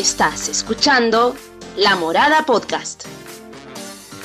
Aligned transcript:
Estás 0.00 0.48
escuchando 0.48 1.36
La 1.76 1.94
Morada 1.94 2.46
Podcast. 2.46 3.04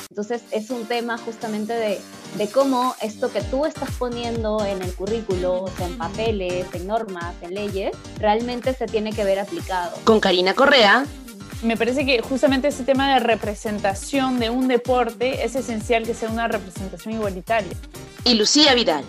Entonces 0.10 0.44
es 0.52 0.70
un 0.70 0.86
tema 0.86 1.18
justamente 1.18 1.74
de, 1.74 2.00
de, 2.38 2.48
cómo 2.48 2.96
esto 3.02 3.30
que 3.30 3.42
tú 3.42 3.66
estás 3.66 3.92
poniendo 4.00 4.64
en 4.64 4.82
el 4.82 4.94
currículo, 4.96 5.64
o 5.64 5.70
sea, 5.76 5.88
en 5.88 5.98
papeles, 5.98 6.66
en 6.72 6.88
normas, 6.88 7.36
en 7.42 7.56
leyes, 7.56 7.92
realmente 8.20 8.74
se 8.74 8.86
tiene 8.86 9.12
que 9.12 9.26
ver 9.26 9.38
aplicado. 9.38 9.98
Con 10.06 10.22
Karina 10.22 10.54
Correa. 10.54 11.06
Me 11.62 11.76
parece 11.76 12.06
que 12.06 12.22
justamente 12.22 12.70
ese 12.70 12.86
tema 12.86 13.14
de 13.14 13.20
representación 13.20 14.40
de 14.40 14.50
un 14.50 14.70
deporte 14.70 15.44
es 15.44 15.58
esencial 15.58 16.06
que 16.06 16.14
sea 16.14 16.30
una 16.30 16.48
representación 16.48 17.16
igualitaria. 17.16 17.74
Y 18.24 18.36
Lucía 18.36 18.74
Vidal. 18.76 19.04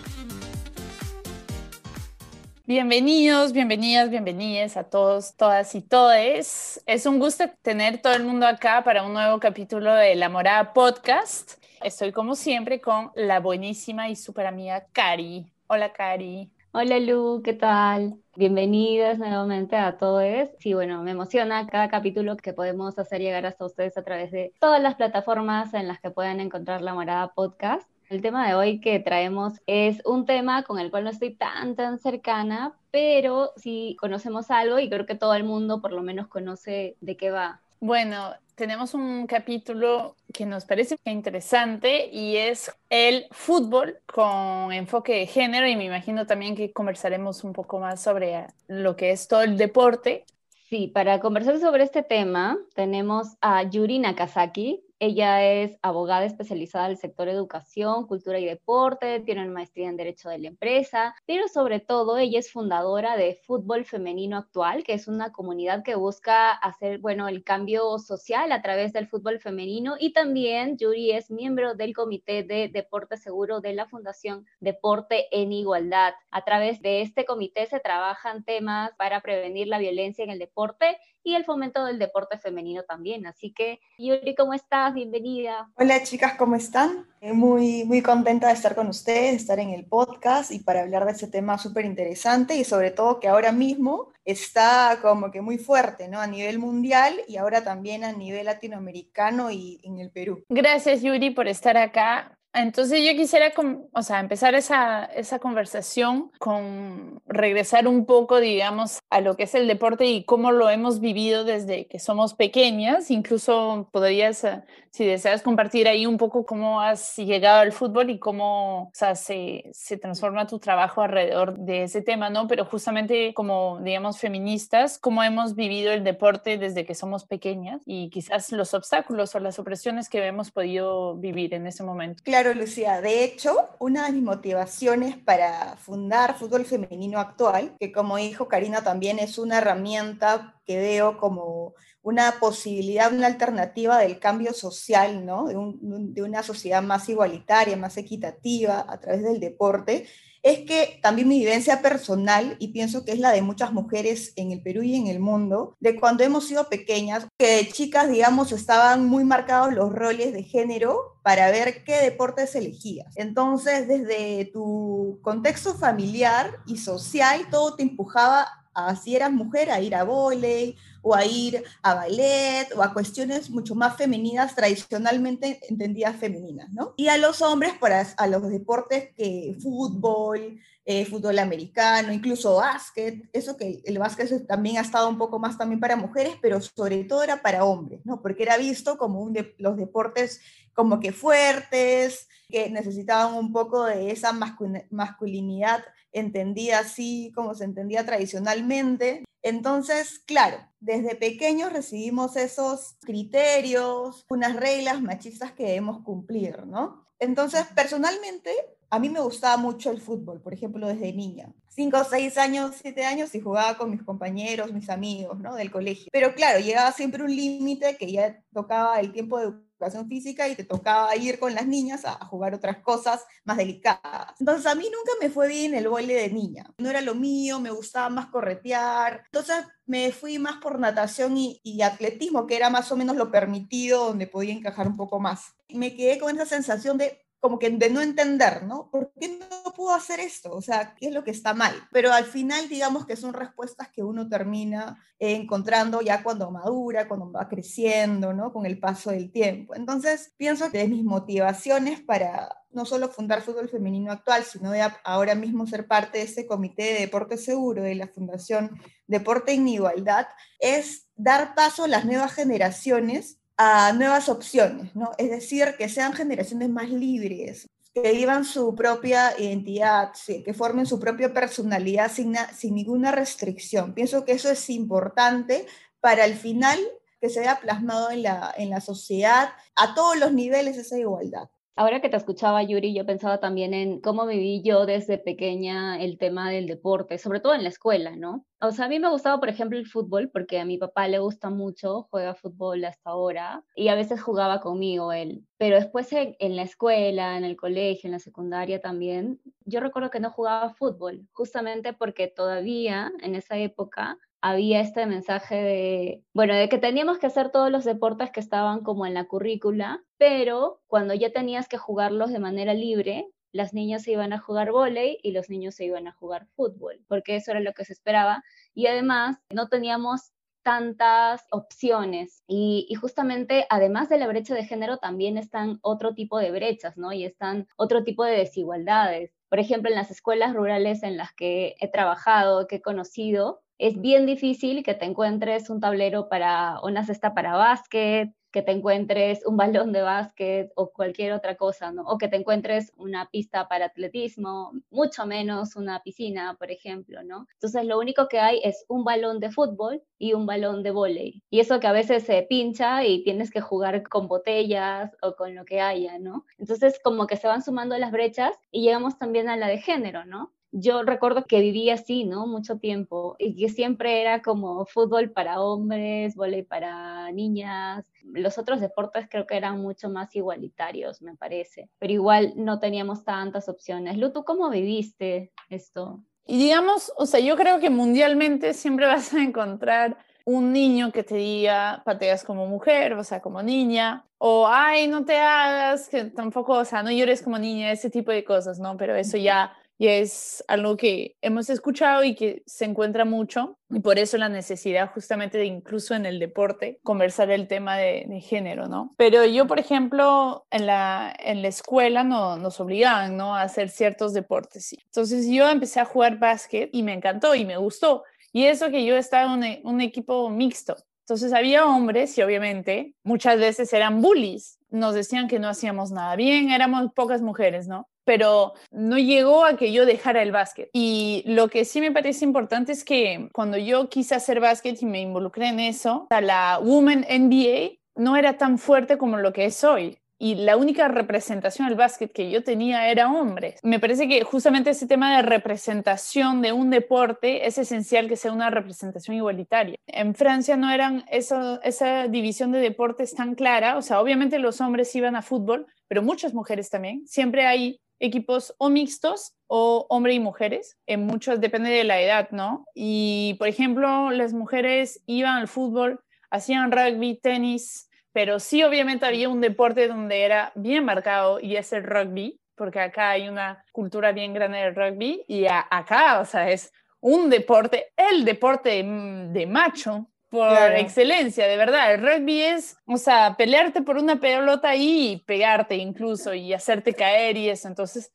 Bienvenidos, 2.67 3.53
bienvenidas, 3.53 4.09
bienvenidas 4.09 4.75
a 4.75 4.83
todos, 4.83 5.37
todas 5.37 5.73
y 5.73 5.81
todes. 5.81 6.83
Es 6.85 7.05
un 7.05 7.17
gusto 7.17 7.45
tener 7.61 8.01
todo 8.01 8.13
el 8.13 8.25
mundo 8.25 8.45
acá 8.45 8.83
para 8.83 9.03
un 9.03 9.13
nuevo 9.13 9.39
capítulo 9.39 9.93
de 9.93 10.15
La 10.15 10.27
Morada 10.27 10.73
Podcast. 10.73 11.63
Estoy 11.81 12.11
como 12.11 12.35
siempre 12.35 12.81
con 12.81 13.11
la 13.15 13.39
buenísima 13.39 14.09
y 14.09 14.17
súper 14.17 14.47
amiga 14.47 14.85
Cari. 14.91 15.49
Hola 15.67 15.93
Cari. 15.93 16.51
Hola 16.73 16.99
Lu, 16.99 17.41
¿qué 17.41 17.53
tal? 17.53 18.17
Bienvenidas 18.35 19.17
nuevamente 19.17 19.77
a 19.77 19.97
todos. 19.97 20.49
Sí, 20.59 20.73
bueno, 20.73 21.01
me 21.03 21.11
emociona 21.11 21.65
cada 21.67 21.87
capítulo 21.87 22.35
que 22.35 22.51
podemos 22.51 22.99
hacer 22.99 23.21
llegar 23.21 23.45
hasta 23.45 23.65
ustedes 23.65 23.97
a 23.97 24.03
través 24.03 24.29
de 24.31 24.51
todas 24.59 24.81
las 24.81 24.95
plataformas 24.95 25.73
en 25.73 25.87
las 25.87 26.01
que 26.01 26.11
puedan 26.11 26.41
encontrar 26.41 26.81
La 26.81 26.93
Morada 26.93 27.29
Podcast. 27.33 27.89
El 28.09 28.21
tema 28.21 28.47
de 28.47 28.55
hoy 28.55 28.79
que 28.79 28.99
traemos 28.99 29.53
es 29.67 30.01
un 30.05 30.25
tema 30.25 30.63
con 30.63 30.79
el 30.79 30.91
cual 30.91 31.03
no 31.03 31.09
estoy 31.09 31.33
tan, 31.33 31.75
tan 31.75 31.99
cercana, 31.99 32.73
pero 32.89 33.51
sí 33.57 33.97
conocemos 33.99 34.49
algo 34.49 34.79
y 34.79 34.89
creo 34.89 35.05
que 35.05 35.15
todo 35.15 35.33
el 35.33 35.43
mundo 35.43 35.81
por 35.81 35.91
lo 35.91 36.01
menos 36.01 36.27
conoce 36.27 36.95
de 37.01 37.17
qué 37.17 37.31
va. 37.31 37.59
Bueno, 37.81 38.33
tenemos 38.55 38.93
un 38.93 39.27
capítulo 39.27 40.15
que 40.33 40.45
nos 40.45 40.63
parece 40.63 40.97
interesante 41.03 42.09
y 42.11 42.37
es 42.37 42.71
el 42.89 43.27
fútbol 43.29 43.99
con 44.05 44.71
enfoque 44.71 45.13
de 45.13 45.27
género 45.27 45.67
y 45.67 45.75
me 45.75 45.85
imagino 45.85 46.25
también 46.25 46.55
que 46.55 46.71
conversaremos 46.71 47.43
un 47.43 47.51
poco 47.51 47.77
más 47.77 48.01
sobre 48.01 48.47
lo 48.67 48.95
que 48.95 49.11
es 49.11 49.27
todo 49.27 49.41
el 49.41 49.57
deporte. 49.57 50.25
Sí, 50.69 50.87
para 50.87 51.19
conversar 51.19 51.59
sobre 51.59 51.83
este 51.83 52.03
tema 52.03 52.57
tenemos 52.73 53.35
a 53.41 53.63
Yuri 53.63 53.99
Nakazaki, 53.99 54.81
ella 54.99 55.43
es 55.43 55.77
abogada 55.81 56.25
especializada 56.25 56.87
del 56.87 56.97
sector 56.97 57.27
educación, 57.29 58.07
cultura 58.07 58.39
y 58.39 58.45
deporte, 58.45 59.19
tiene 59.19 59.43
una 59.43 59.51
maestría 59.51 59.89
en 59.89 59.97
Derecho 59.97 60.29
de 60.29 60.39
la 60.39 60.47
Empresa, 60.47 61.15
pero 61.25 61.47
sobre 61.47 61.79
todo 61.79 62.17
ella 62.17 62.39
es 62.39 62.51
fundadora 62.51 63.15
de 63.15 63.35
Fútbol 63.45 63.85
Femenino 63.85 64.37
Actual, 64.37 64.83
que 64.83 64.93
es 64.93 65.07
una 65.07 65.31
comunidad 65.31 65.83
que 65.83 65.95
busca 65.95 66.51
hacer, 66.51 66.99
bueno, 66.99 67.27
el 67.27 67.43
cambio 67.43 67.99
social 67.99 68.51
a 68.51 68.61
través 68.61 68.91
del 68.91 69.07
fútbol 69.07 69.39
femenino 69.39 69.95
y 69.99 70.13
también 70.13 70.77
Yuri 70.77 71.11
es 71.11 71.29
miembro 71.29 71.75
del 71.75 71.93
Comité 71.93 72.43
de 72.43 72.67
Deporte 72.67 73.17
Seguro 73.17 73.61
de 73.61 73.73
la 73.73 73.85
Fundación 73.85 74.45
Deporte 74.59 75.27
en 75.31 75.51
Igualdad. 75.51 76.13
A 76.31 76.43
través 76.43 76.81
de 76.81 77.01
este 77.01 77.25
comité 77.25 77.67
se 77.67 77.79
trabajan 77.79 78.43
temas 78.43 78.91
para 78.97 79.21
prevenir 79.21 79.67
la 79.67 79.77
violencia 79.77 80.23
en 80.23 80.31
el 80.31 80.39
deporte 80.39 80.97
y 81.27 81.35
el 81.35 81.43
fomento 81.43 81.83
del 81.83 81.99
deporte 81.99 82.37
femenino 82.37 82.83
también. 82.83 83.27
Así 83.27 83.51
que, 83.51 83.81
Yuri, 83.97 84.33
¿cómo 84.33 84.53
estás? 84.53 84.93
Bienvenida. 84.93 85.69
Hola 85.75 86.01
chicas, 86.01 86.35
¿cómo 86.37 86.55
están? 86.55 87.05
Eh, 87.19 87.33
muy, 87.33 87.83
muy 87.83 88.01
contenta 88.01 88.47
de 88.47 88.53
estar 88.53 88.75
con 88.75 88.87
ustedes, 88.87 89.31
de 89.31 89.35
estar 89.35 89.59
en 89.59 89.71
el 89.71 89.85
podcast 89.85 90.51
y 90.51 90.59
para 90.59 90.83
hablar 90.83 91.05
de 91.05 91.11
ese 91.11 91.27
tema 91.27 91.57
súper 91.57 91.83
interesante 91.83 92.55
y 92.55 92.63
sobre 92.63 92.91
todo 92.91 93.19
que 93.19 93.27
ahora 93.27 93.51
mismo 93.51 94.13
está 94.23 94.99
como 95.01 95.29
que 95.29 95.41
muy 95.41 95.57
fuerte, 95.57 96.07
¿no? 96.07 96.21
A 96.21 96.27
nivel 96.27 96.59
mundial 96.59 97.13
y 97.27 97.35
ahora 97.35 97.61
también 97.61 98.05
a 98.05 98.13
nivel 98.13 98.45
latinoamericano 98.45 99.51
y 99.51 99.81
en 99.83 99.99
el 99.99 100.11
Perú. 100.11 100.45
Gracias, 100.47 101.01
Yuri, 101.01 101.31
por 101.31 101.49
estar 101.49 101.75
acá. 101.75 102.36
Entonces 102.57 103.03
yo 103.05 103.11
quisiera, 103.15 103.53
o 103.93 104.01
sea, 104.01 104.19
empezar 104.19 104.55
esa, 104.55 105.05
esa 105.05 105.39
conversación 105.39 106.31
con 106.39 107.21
regresar 107.27 107.87
un 107.87 108.05
poco, 108.05 108.39
digamos, 108.39 108.99
a 109.09 109.21
lo 109.21 109.37
que 109.37 109.43
es 109.43 109.55
el 109.55 109.67
deporte 109.67 110.05
y 110.05 110.23
cómo 110.23 110.51
lo 110.51 110.69
hemos 110.69 110.99
vivido 110.99 111.43
desde 111.43 111.85
que 111.87 111.99
somos 111.99 112.33
pequeñas. 112.33 113.11
Incluso 113.11 113.89
podrías, 113.91 114.43
eh, 114.43 114.63
si 114.89 115.05
deseas 115.05 115.43
compartir 115.43 115.87
ahí 115.87 116.05
un 116.05 116.17
poco 116.17 116.45
cómo 116.45 116.81
has 116.81 117.15
llegado 117.17 117.59
al 117.59 117.71
fútbol 117.71 118.09
y 118.09 118.19
cómo, 118.19 118.83
o 118.83 118.91
sea, 118.93 119.15
se, 119.15 119.69
se 119.71 119.97
transforma 119.97 120.47
tu 120.47 120.59
trabajo 120.59 121.01
alrededor 121.01 121.57
de 121.59 121.83
ese 121.83 122.01
tema, 122.01 122.29
¿no? 122.29 122.47
Pero 122.47 122.65
justamente 122.65 123.33
como, 123.33 123.79
digamos, 123.83 124.19
feministas, 124.19 124.97
cómo 124.97 125.23
hemos 125.23 125.55
vivido 125.55 125.91
el 125.93 126.03
deporte 126.03 126.57
desde 126.57 126.85
que 126.85 126.95
somos 126.95 127.25
pequeñas 127.25 127.81
y 127.85 128.09
quizás 128.09 128.51
los 128.51 128.73
obstáculos 128.73 129.35
o 129.35 129.39
las 129.39 129.59
opresiones 129.59 130.09
que 130.09 130.25
hemos 130.25 130.51
podido 130.51 131.15
vivir 131.15 131.53
en 131.53 131.67
ese 131.67 131.83
momento. 131.83 132.23
Claro 132.23 132.46
Lucía. 132.55 133.01
De 133.01 133.23
hecho, 133.23 133.69
una 133.79 134.05
de 134.05 134.13
mis 134.13 134.23
motivaciones 134.23 135.17
para 135.17 135.77
fundar 135.77 136.37
Fútbol 136.37 136.65
Femenino 136.65 137.19
Actual, 137.19 137.75
que 137.79 137.91
como 137.91 138.17
dijo 138.17 138.47
Karina 138.47 138.83
también 138.83 139.19
es 139.19 139.37
una 139.37 139.59
herramienta 139.59 140.55
que 140.65 140.77
veo 140.77 141.17
como 141.17 141.75
una 142.01 142.39
posibilidad, 142.39 143.13
una 143.13 143.27
alternativa 143.27 143.99
del 143.99 144.19
cambio 144.19 144.53
social, 144.53 145.25
¿no? 145.25 145.47
de 145.47 146.21
una 146.21 146.43
sociedad 146.43 146.81
más 146.81 147.09
igualitaria, 147.09 147.75
más 147.75 147.97
equitativa 147.97 148.85
a 148.87 148.99
través 148.99 149.23
del 149.23 149.39
deporte, 149.39 150.07
es 150.43 150.59
que 150.59 150.99
también 151.01 151.27
mi 151.27 151.39
vivencia 151.39 151.81
personal, 151.81 152.55
y 152.59 152.69
pienso 152.69 153.03
que 153.05 153.11
es 153.11 153.19
la 153.19 153.31
de 153.31 153.41
muchas 153.41 153.73
mujeres 153.73 154.33
en 154.35 154.51
el 154.51 154.61
Perú 154.61 154.83
y 154.83 154.95
en 154.95 155.07
el 155.07 155.19
mundo, 155.19 155.75
de 155.79 155.95
cuando 155.95 156.23
hemos 156.23 156.47
sido 156.47 156.69
pequeñas, 156.69 157.27
que 157.37 157.57
de 157.57 157.69
chicas, 157.69 158.09
digamos, 158.09 158.51
estaban 158.51 159.05
muy 159.05 159.23
marcados 159.23 159.73
los 159.73 159.91
roles 159.91 160.33
de 160.33 160.43
género 160.43 161.19
para 161.23 161.51
ver 161.51 161.83
qué 161.83 161.97
deportes 161.97 162.55
elegías. 162.55 163.13
Entonces, 163.15 163.87
desde 163.87 164.45
tu 164.45 165.19
contexto 165.21 165.73
familiar 165.73 166.51
y 166.65 166.77
social, 166.77 167.47
todo 167.51 167.75
te 167.75 167.83
empujaba 167.83 168.47
a, 168.73 168.95
si 168.95 169.15
eras 169.15 169.31
mujer, 169.31 169.71
a 169.71 169.81
ir 169.81 169.95
a 169.95 170.03
volei 170.03 170.77
o 171.01 171.15
a 171.15 171.25
ir 171.25 171.63
a 171.81 171.93
ballet 171.93 172.67
o 172.75 172.83
a 172.83 172.93
cuestiones 172.93 173.49
mucho 173.49 173.75
más 173.75 173.95
femeninas, 173.97 174.55
tradicionalmente 174.55 175.59
entendidas 175.69 176.15
femeninas, 176.15 176.69
¿no? 176.71 176.93
Y 176.97 177.07
a 177.07 177.17
los 177.17 177.41
hombres 177.41 177.73
para 177.79 178.07
a 178.17 178.27
los 178.27 178.49
deportes 178.49 179.13
que 179.15 179.55
fútbol, 179.61 180.59
eh, 180.85 181.05
fútbol 181.05 181.39
americano, 181.39 182.13
incluso 182.13 182.55
básquet, 182.55 183.27
eso 183.33 183.57
que 183.57 183.81
el 183.85 183.99
básquet 183.99 184.47
también 184.47 184.77
ha 184.77 184.81
estado 184.81 185.09
un 185.09 185.17
poco 185.17 185.37
más 185.39 185.57
también 185.57 185.79
para 185.79 185.95
mujeres, 185.95 186.35
pero 186.41 186.61
sobre 186.61 187.03
todo 187.03 187.23
era 187.23 187.41
para 187.41 187.65
hombres, 187.65 188.05
¿no? 188.05 188.21
Porque 188.21 188.43
era 188.43 188.57
visto 188.57 188.97
como 188.97 189.21
un 189.21 189.33
de, 189.33 189.53
los 189.57 189.75
deportes 189.75 190.39
como 190.73 190.99
que 190.99 191.11
fuertes, 191.11 192.27
que 192.47 192.69
necesitaban 192.69 193.33
un 193.33 193.51
poco 193.51 193.85
de 193.85 194.11
esa 194.11 194.31
masculinidad 194.31 195.83
entendida 196.13 196.79
así 196.79 197.31
como 197.35 197.53
se 197.53 197.65
entendía 197.65 198.05
tradicionalmente. 198.05 199.25
Entonces, 199.47 200.19
claro, 200.19 200.57
desde 200.81 201.15
pequeños 201.15 201.71
recibimos 201.71 202.35
esos 202.35 202.97
criterios, 203.01 204.25
unas 204.29 204.57
reglas 204.57 205.01
machistas 205.01 205.53
que 205.53 205.63
debemos 205.63 206.03
cumplir, 206.03 206.65
¿no? 206.65 207.07
Entonces, 207.17 207.65
personalmente, 207.73 208.51
a 208.89 208.99
mí 208.99 209.09
me 209.09 209.21
gustaba 209.21 209.55
mucho 209.55 209.89
el 209.89 210.01
fútbol, 210.01 210.41
por 210.41 210.53
ejemplo, 210.53 210.85
desde 210.85 211.13
niña. 211.13 211.53
Cinco, 211.69 212.03
seis 212.03 212.37
años, 212.37 212.75
siete 212.81 213.05
años 213.05 213.33
y 213.35 213.39
jugaba 213.39 213.77
con 213.77 213.89
mis 213.89 214.03
compañeros, 214.03 214.73
mis 214.73 214.89
amigos, 214.89 215.39
¿no? 215.39 215.55
Del 215.55 215.71
colegio. 215.71 216.09
Pero 216.11 216.35
claro, 216.35 216.59
llegaba 216.59 216.91
siempre 216.91 217.23
un 217.23 217.33
límite 217.33 217.95
que 217.95 218.11
ya 218.11 218.43
tocaba 218.51 218.99
el 218.99 219.13
tiempo 219.13 219.39
de 219.39 219.53
educación 219.77 220.07
física 220.07 220.47
y 220.47 220.55
te 220.55 220.63
tocaba 220.63 221.15
ir 221.15 221.39
con 221.39 221.53
las 221.53 221.67
niñas 221.67 222.03
a, 222.05 222.17
jugar 222.25 222.53
otras 222.53 222.77
cosas 222.77 223.23
más 223.45 223.57
delicadas. 223.57 224.33
Entonces 224.39 224.65
a 224.65 224.75
mí 224.75 224.85
nunca 224.85 225.11
me 225.21 225.29
fue 225.29 225.47
bien 225.47 225.73
el 225.75 225.87
baile 225.87 226.15
de 226.15 226.29
niña. 226.29 226.65
No 226.77 226.89
era 226.89 227.01
lo 227.01 227.15
mío, 227.15 227.59
me 227.59 227.69
gustaba 227.69 228.09
más 228.09 228.27
corretear. 228.27 229.23
Entonces 229.25 229.65
me 229.85 230.11
fui 230.11 230.39
más 230.39 230.57
por 230.57 230.79
natación 230.79 231.37
y, 231.37 231.61
y 231.63 231.81
atletismo, 231.83 232.47
que 232.47 232.57
era 232.57 232.69
más 232.69 232.91
o 232.91 232.97
menos 232.97 233.15
lo 233.15 233.31
permitido, 233.31 234.07
donde 234.07 234.27
podía 234.27 234.53
encajar 234.53 234.87
un 234.87 234.97
poco 234.97 235.19
más. 235.19 235.55
Me 235.69 235.95
quedé 235.95 236.19
con 236.19 236.35
esa 236.35 236.45
sensación 236.45 236.97
de 236.97 237.26
como 237.47 237.59
que 237.59 237.69
de 237.69 237.89
no 237.89 238.01
entender, 238.01 238.63
¿no? 238.63 238.91
¿Por 238.91 239.13
qué 239.17 239.29
no 239.29 239.71
puedo 239.73 239.95
hacer 239.95 240.19
esto? 240.19 240.51
O 240.51 240.61
sea, 240.61 240.95
¿qué 240.95 241.07
es 241.07 241.13
lo 241.13 241.23
que 241.23 241.31
está 241.31 241.53
mal? 241.53 241.73
Pero 241.93 242.11
al 242.11 242.25
final, 242.25 242.67
digamos 242.67 243.05
que 243.05 243.15
son 243.15 243.33
respuestas 243.33 243.87
que 243.87 244.03
uno 244.03 244.27
termina 244.27 245.01
encontrando 245.17 246.01
ya 246.01 246.23
cuando 246.23 246.51
madura, 246.51 247.07
cuando 247.07 247.31
va 247.31 247.47
creciendo, 247.47 248.33
¿no? 248.33 248.51
Con 248.51 248.65
el 248.65 248.81
paso 248.81 249.11
del 249.11 249.31
tiempo. 249.31 249.75
Entonces, 249.75 250.33
pienso 250.35 250.69
que 250.71 250.85
mis 250.89 251.05
motivaciones 251.05 252.01
para 252.01 252.49
no 252.71 252.83
solo 252.83 253.07
fundar 253.07 253.41
Fútbol 253.41 253.69
Femenino 253.69 254.11
Actual, 254.11 254.43
sino 254.43 254.71
de 254.71 254.85
ahora 255.05 255.33
mismo 255.33 255.65
ser 255.67 255.87
parte 255.87 256.17
de 256.17 256.25
este 256.25 256.45
comité 256.45 256.83
de 256.83 256.99
deporte 256.99 257.37
seguro 257.37 257.81
de 257.81 257.95
la 257.95 258.09
Fundación 258.09 258.77
Deporte 259.07 259.53
en 259.53 259.69
Igualdad, 259.69 260.27
es 260.59 261.07
dar 261.15 261.55
paso 261.55 261.85
a 261.85 261.87
las 261.87 262.03
nuevas 262.03 262.33
generaciones 262.33 263.39
a 263.57 263.91
nuevas 263.93 264.29
opciones, 264.29 264.95
¿no? 264.95 265.11
Es 265.17 265.29
decir, 265.29 265.75
que 265.77 265.89
sean 265.89 266.13
generaciones 266.13 266.69
más 266.69 266.89
libres, 266.89 267.67
que 267.93 268.11
vivan 268.11 268.45
su 268.45 268.75
propia 268.75 269.39
identidad, 269.39 270.11
que 270.45 270.53
formen 270.53 270.85
su 270.85 270.99
propia 270.99 271.33
personalidad 271.33 272.11
sin, 272.11 272.35
ninguna 272.75 273.11
restricción. 273.11 273.93
Pienso 273.93 274.23
que 274.23 274.33
eso 274.33 274.51
es 274.51 274.69
importante 274.69 275.65
para 275.99 276.25
el 276.25 276.35
final 276.35 276.79
que 277.19 277.29
se 277.29 277.39
vea 277.39 277.59
plasmado 277.59 278.11
en 278.11 278.21
la, 278.21 278.53
en 278.55 278.69
la 278.69 278.81
sociedad 278.81 279.49
a 279.75 279.95
todos 279.95 280.17
los 280.17 280.31
niveles 280.31 280.77
esa 280.77 280.99
igualdad. 280.99 281.49
Ahora 281.79 282.01
que 282.01 282.09
te 282.09 282.17
escuchaba, 282.17 282.63
Yuri, 282.63 282.95
yo 282.95 283.05
pensaba 283.05 283.39
también 283.39 283.75
en 283.75 284.01
cómo 284.01 284.25
viví 284.25 284.63
yo 284.63 284.87
desde 284.87 285.19
pequeña 285.19 286.01
el 286.01 286.17
tema 286.17 286.49
del 286.49 286.65
deporte, 286.65 287.19
sobre 287.19 287.39
todo 287.39 287.53
en 287.53 287.61
la 287.61 287.69
escuela, 287.69 288.15
¿no? 288.15 288.47
O 288.59 288.71
sea, 288.71 288.85
a 288.85 288.89
mí 288.89 288.99
me 288.99 289.11
gustaba, 289.11 289.39
por 289.39 289.47
ejemplo, 289.47 289.77
el 289.77 289.85
fútbol, 289.85 290.31
porque 290.33 290.59
a 290.59 290.65
mi 290.65 290.79
papá 290.79 291.07
le 291.07 291.19
gusta 291.19 291.51
mucho, 291.51 292.07
juega 292.09 292.33
fútbol 292.33 292.83
hasta 292.83 293.11
ahora, 293.11 293.63
y 293.75 293.89
a 293.89 293.95
veces 293.95 294.23
jugaba 294.23 294.59
conmigo 294.59 295.13
él. 295.13 295.45
Pero 295.57 295.75
después 295.75 296.11
en, 296.13 296.35
en 296.39 296.55
la 296.55 296.63
escuela, 296.63 297.37
en 297.37 297.43
el 297.43 297.55
colegio, 297.55 298.07
en 298.07 298.13
la 298.13 298.19
secundaria 298.19 298.81
también, 298.81 299.39
yo 299.63 299.79
recuerdo 299.79 300.09
que 300.09 300.19
no 300.19 300.31
jugaba 300.31 300.73
fútbol, 300.73 301.27
justamente 301.31 301.93
porque 301.93 302.27
todavía 302.27 303.11
en 303.21 303.35
esa 303.35 303.55
época 303.55 304.17
había 304.41 304.81
este 304.81 305.05
mensaje 305.05 305.55
de, 305.55 306.23
bueno, 306.33 306.55
de 306.55 306.69
que 306.69 306.77
teníamos 306.77 307.17
que 307.17 307.27
hacer 307.27 307.49
todos 307.51 307.71
los 307.71 307.85
deportes 307.85 308.31
que 308.31 308.39
estaban 308.39 308.83
como 308.83 309.05
en 309.05 309.13
la 309.13 309.25
currícula, 309.25 310.03
pero 310.17 310.81
cuando 310.87 311.13
ya 311.13 311.31
tenías 311.31 311.67
que 311.67 311.77
jugarlos 311.77 312.31
de 312.31 312.39
manera 312.39 312.73
libre, 312.73 313.27
las 313.51 313.73
niñas 313.73 314.03
se 314.03 314.11
iban 314.11 314.33
a 314.33 314.39
jugar 314.39 314.71
vóley 314.71 315.17
y 315.23 315.31
los 315.31 315.49
niños 315.49 315.75
se 315.75 315.85
iban 315.85 316.07
a 316.07 316.11
jugar 316.11 316.47
fútbol, 316.55 317.03
porque 317.07 317.35
eso 317.35 317.51
era 317.51 317.59
lo 317.59 317.73
que 317.73 317.85
se 317.85 317.93
esperaba. 317.93 318.43
Y 318.73 318.87
además 318.87 319.37
no 319.51 319.67
teníamos 319.67 320.31
tantas 320.63 321.45
opciones 321.51 322.43
y, 322.45 322.85
y, 322.89 322.95
justamente 322.95 323.65
además 323.69 324.09
de 324.09 324.17
la 324.17 324.27
brecha 324.27 324.53
de 324.53 324.65
género 324.65 324.97
también 324.97 325.37
están 325.37 325.79
otro 325.81 326.13
tipo 326.13 326.37
de 326.39 326.51
brechas, 326.51 326.97
¿no? 326.97 327.13
Y 327.13 327.23
están 327.23 327.67
otro 327.77 328.03
tipo 328.03 328.25
de 328.25 328.35
desigualdades. 328.35 329.31
Por 329.49 329.59
ejemplo, 329.59 329.89
en 329.89 329.95
las 329.95 330.11
escuelas 330.11 330.53
rurales 330.53 331.03
en 331.03 331.15
las 331.15 331.31
que 331.33 331.75
he 331.79 331.89
trabajado, 331.89 332.67
que 332.67 332.77
he 332.77 332.81
conocido, 332.81 333.61
es 333.77 333.99
bien 333.99 334.25
difícil 334.25 334.83
que 334.83 334.93
te 334.93 335.05
encuentres 335.05 335.69
un 335.69 335.79
tablero 335.79 336.29
para 336.29 336.79
una 336.83 337.03
cesta 337.05 337.33
para 337.33 337.55
básquet, 337.55 338.31
que 338.51 338.61
te 338.61 338.71
encuentres 338.71 339.45
un 339.45 339.57
balón 339.57 339.91
de 339.91 340.01
básquet 340.01 340.71
o 340.75 340.91
cualquier 340.91 341.33
otra 341.33 341.57
cosa, 341.57 341.91
¿no? 341.91 342.03
O 342.03 342.17
que 342.17 342.27
te 342.27 342.37
encuentres 342.37 342.91
una 342.95 343.29
pista 343.29 343.67
para 343.67 343.85
atletismo, 343.85 344.71
mucho 344.89 345.25
menos 345.25 345.75
una 345.75 346.01
piscina, 346.01 346.55
por 346.57 346.71
ejemplo, 346.71 347.21
¿no? 347.23 347.45
Entonces 347.53 347.85
lo 347.85 347.99
único 347.99 348.27
que 348.27 348.39
hay 348.39 348.61
es 348.63 348.85
un 348.87 349.03
balón 349.03 349.39
de 349.39 349.51
fútbol 349.51 350.01
y 350.17 350.33
un 350.33 350.45
balón 350.45 350.81
de 350.81 350.91
vóley. 350.91 351.43
Y 351.49 351.59
eso 351.59 351.79
que 351.79 351.87
a 351.87 351.91
veces 351.91 352.23
se 352.23 352.41
pincha 352.43 353.05
y 353.05 353.23
tienes 353.23 353.51
que 353.51 353.61
jugar 353.61 354.01
con 354.07 354.27
botellas 354.27 355.15
o 355.21 355.35
con 355.35 355.53
lo 355.53 355.65
que 355.65 355.81
haya, 355.81 356.17
¿no? 356.17 356.45
Entonces 356.57 356.99
como 357.03 357.27
que 357.27 357.37
se 357.37 357.47
van 357.47 357.61
sumando 357.61 357.97
las 357.97 358.11
brechas 358.11 358.55
y 358.71 358.81
llegamos 358.81 359.19
también 359.19 359.49
a 359.49 359.57
la 359.57 359.67
de 359.67 359.77
género, 359.77 360.25
¿no? 360.25 360.53
Yo 360.71 361.03
recuerdo 361.03 361.45
que 361.45 361.61
viví 361.61 361.89
así, 361.89 362.25
¿no? 362.25 362.47
Mucho 362.47 362.77
tiempo 362.77 363.35
y 363.39 363.55
que 363.55 363.69
siempre 363.69 364.21
era 364.21 364.41
como 364.41 364.85
fútbol 364.85 365.31
para 365.31 365.61
hombres, 365.61 366.35
volei 366.35 366.63
para 366.63 367.31
niñas. 367.31 368.05
Los 368.23 368.57
otros 368.57 368.81
deportes 368.81 369.27
creo 369.29 369.47
que 369.47 369.55
eran 369.55 369.81
mucho 369.81 370.09
más 370.09 370.35
igualitarios, 370.35 371.21
me 371.21 371.35
parece, 371.35 371.89
pero 371.99 372.13
igual 372.13 372.53
no 372.55 372.79
teníamos 372.79 373.23
tantas 373.23 373.69
opciones. 373.69 374.17
Lu, 374.17 374.31
¿tú 374.31 374.43
cómo 374.43 374.69
viviste 374.69 375.51
esto? 375.69 376.21
Y 376.45 376.57
digamos, 376.57 377.11
o 377.17 377.25
sea, 377.25 377.39
yo 377.39 377.55
creo 377.55 377.79
que 377.79 377.89
mundialmente 377.89 378.73
siempre 378.73 379.05
vas 379.07 379.33
a 379.33 379.41
encontrar 379.41 380.17
un 380.45 380.71
niño 380.71 381.11
que 381.11 381.23
te 381.23 381.35
diga 381.35 382.01
pateas 382.05 382.45
como 382.45 382.67
mujer, 382.67 383.13
o 383.13 383.23
sea, 383.23 383.41
como 383.41 383.61
niña, 383.61 384.25
o 384.37 384.65
ay, 384.65 385.07
no 385.07 385.25
te 385.25 385.35
hagas, 385.37 386.07
que 386.07 386.23
tampoco, 386.25 386.73
o 386.73 386.85
sea, 386.85 387.03
no 387.03 387.11
llores 387.11 387.41
como 387.41 387.59
niña, 387.59 387.91
ese 387.91 388.09
tipo 388.09 388.31
de 388.31 388.45
cosas, 388.45 388.79
¿no? 388.79 388.95
Pero 388.95 389.13
eso 389.15 389.35
ya 389.35 389.73
y 389.97 390.07
es 390.07 390.63
algo 390.67 390.95
que 390.95 391.35
hemos 391.41 391.69
escuchado 391.69 392.23
y 392.23 392.35
que 392.35 392.61
se 392.65 392.85
encuentra 392.85 393.25
mucho 393.25 393.77
y 393.89 393.99
por 393.99 394.19
eso 394.19 394.37
la 394.37 394.49
necesidad 394.49 395.11
justamente 395.11 395.57
de 395.57 395.65
incluso 395.65 396.13
en 396.13 396.25
el 396.25 396.39
deporte 396.39 396.99
conversar 397.03 397.49
el 397.49 397.67
tema 397.67 397.97
de, 397.97 398.25
género, 398.41 398.87
¿no? 398.87 399.15
Pero 399.17 399.43
yo, 399.45 399.65
por 399.65 399.79
ejemplo, 399.79 400.67
en 400.69 400.85
la, 400.85 401.35
en 401.39 401.61
la 401.61 401.67
escuela 401.69 402.23
no, 402.23 402.57
nos 402.57 402.79
obligaban, 402.79 403.35
¿no? 403.35 403.55
A 403.55 403.63
hacer 403.63 403.89
ciertos 403.89 404.33
deportes. 404.33 404.93
Entonces 405.05 405.47
yo 405.49 405.67
empecé 405.69 405.99
a 405.99 406.05
jugar 406.05 406.37
básquet 406.37 406.89
y 406.93 407.01
me 407.01 407.13
encantó 407.13 407.55
y 407.55 407.65
me 407.65 407.77
gustó. 407.77 408.23
Y 408.53 408.65
eso 408.65 408.91
que 408.91 409.03
yo 409.05 409.17
estaba 409.17 409.53
en 409.53 409.81
un, 409.83 409.95
un 409.95 410.01
equipo 410.01 410.49
mixto. 410.49 410.95
Entonces 411.21 411.51
había 411.53 411.85
hombres 411.85 412.37
y 412.37 412.41
obviamente 412.43 413.15
muchas 413.23 413.59
veces 413.59 413.91
eran 413.91 414.21
bullies. 414.21 414.77
Nos 414.89 415.15
decían 415.15 415.47
que 415.47 415.59
no 415.59 415.67
hacíamos 415.67 416.11
nada 416.11 416.35
bien, 416.35 416.69
éramos 416.71 417.11
pocas 417.13 417.41
mujeres, 417.41 417.87
¿no? 417.87 418.07
Pero 418.27 418.73
no 418.91 419.17
llegó 419.17 419.63
a 419.63 419.77
que 419.77 419.93
yo 419.93 420.05
dejara 420.05 420.43
el 420.43 420.51
básquet. 420.51 420.89
Y 420.91 421.43
lo 421.45 421.69
que 421.69 421.85
sí 421.85 422.01
me 422.01 422.11
parece 422.11 422.43
importante 422.43 422.91
es 422.91 423.05
que 423.05 423.47
cuando 423.53 423.77
yo 423.77 424.09
quise 424.09 424.35
hacer 424.35 424.59
básquet 424.59 425.01
y 425.01 425.05
me 425.05 425.21
involucré 425.21 425.69
en 425.69 425.79
eso, 425.79 426.27
la 426.29 426.77
Women 426.83 427.25
NBA 427.29 427.99
no 428.17 428.35
era 428.35 428.57
tan 428.57 428.79
fuerte 428.79 429.17
como 429.17 429.37
lo 429.37 429.53
que 429.53 429.63
es 429.63 429.81
hoy 429.85 430.17
y 430.39 430.55
la 430.55 430.77
única 430.77 431.07
representación 431.07 431.87
del 431.87 431.97
básquet 431.97 432.31
que 432.31 432.51
yo 432.51 432.63
tenía 432.63 433.09
era 433.09 433.31
hombres. 433.31 433.79
Me 433.81 433.99
parece 433.99 434.27
que 434.27 434.43
justamente 434.43 434.89
ese 434.89 435.07
tema 435.07 435.37
de 435.37 435.41
representación 435.41 436.61
de 436.61 436.73
un 436.73 436.89
deporte 436.89 437.65
es 437.65 437.77
esencial 437.77 438.27
que 438.27 438.35
sea 438.35 438.51
una 438.51 438.69
representación 438.69 439.37
igualitaria. 439.37 439.97
En 440.05 440.35
Francia 440.35 440.77
no 440.77 440.91
eran 440.91 441.23
eso, 441.31 441.81
esa 441.81 442.27
división 442.27 442.71
de 442.71 442.79
deportes 442.79 443.33
tan 443.33 443.55
clara, 443.55 443.97
o 443.97 444.01
sea, 444.01 444.21
obviamente 444.21 444.59
los 444.59 444.81
hombres 444.81 445.15
iban 445.15 445.35
a 445.35 445.41
fútbol, 445.41 445.87
pero 446.07 446.21
muchas 446.21 446.53
mujeres 446.53 446.89
también. 446.89 447.25
Siempre 447.25 447.65
hay 447.65 447.99
equipos 448.19 448.73
o 448.77 448.89
mixtos 448.89 449.53
o 449.67 450.05
hombre 450.09 450.33
y 450.33 450.39
mujeres. 450.39 450.97
En 451.05 451.25
muchos 451.25 451.59
depende 451.59 451.89
de 451.89 452.03
la 452.03 452.21
edad, 452.21 452.49
¿no? 452.51 452.85
Y, 452.95 453.55
por 453.59 453.67
ejemplo, 453.67 454.31
las 454.31 454.53
mujeres 454.53 455.21
iban 455.25 455.57
al 455.57 455.67
fútbol, 455.67 456.21
hacían 456.49 456.91
rugby, 456.91 457.39
tenis, 457.41 458.09
pero 458.31 458.59
sí 458.59 458.83
obviamente 458.83 459.25
había 459.25 459.49
un 459.49 459.61
deporte 459.61 460.07
donde 460.07 460.43
era 460.43 460.71
bien 460.75 461.03
marcado 461.05 461.59
y 461.59 461.75
es 461.75 461.91
el 461.93 462.03
rugby, 462.03 462.59
porque 462.75 462.99
acá 462.99 463.31
hay 463.31 463.49
una 463.49 463.83
cultura 463.91 464.31
bien 464.31 464.53
grande 464.53 464.77
del 464.77 464.95
rugby 464.95 465.43
y 465.47 465.65
acá, 465.65 466.39
o 466.39 466.45
sea, 466.45 466.69
es 466.69 466.91
un 467.19 467.49
deporte, 467.49 468.13
el 468.15 468.45
deporte 468.45 469.03
de 469.03 469.65
macho, 469.65 470.29
por 470.49 470.95
excelencia, 470.95 471.67
de 471.67 471.77
verdad. 471.77 472.13
El 472.13 472.21
rugby 472.21 472.61
es, 472.61 472.97
o 473.05 473.17
sea, 473.17 473.55
pelearte 473.57 474.01
por 474.01 474.17
una 474.17 474.39
pelota 474.39 474.95
y 474.95 475.43
pegarte 475.45 475.95
incluso 475.95 476.53
y 476.53 476.73
hacerte 476.73 477.13
caer 477.13 477.57
y 477.57 477.69
eso. 477.69 477.87
Entonces, 477.87 478.31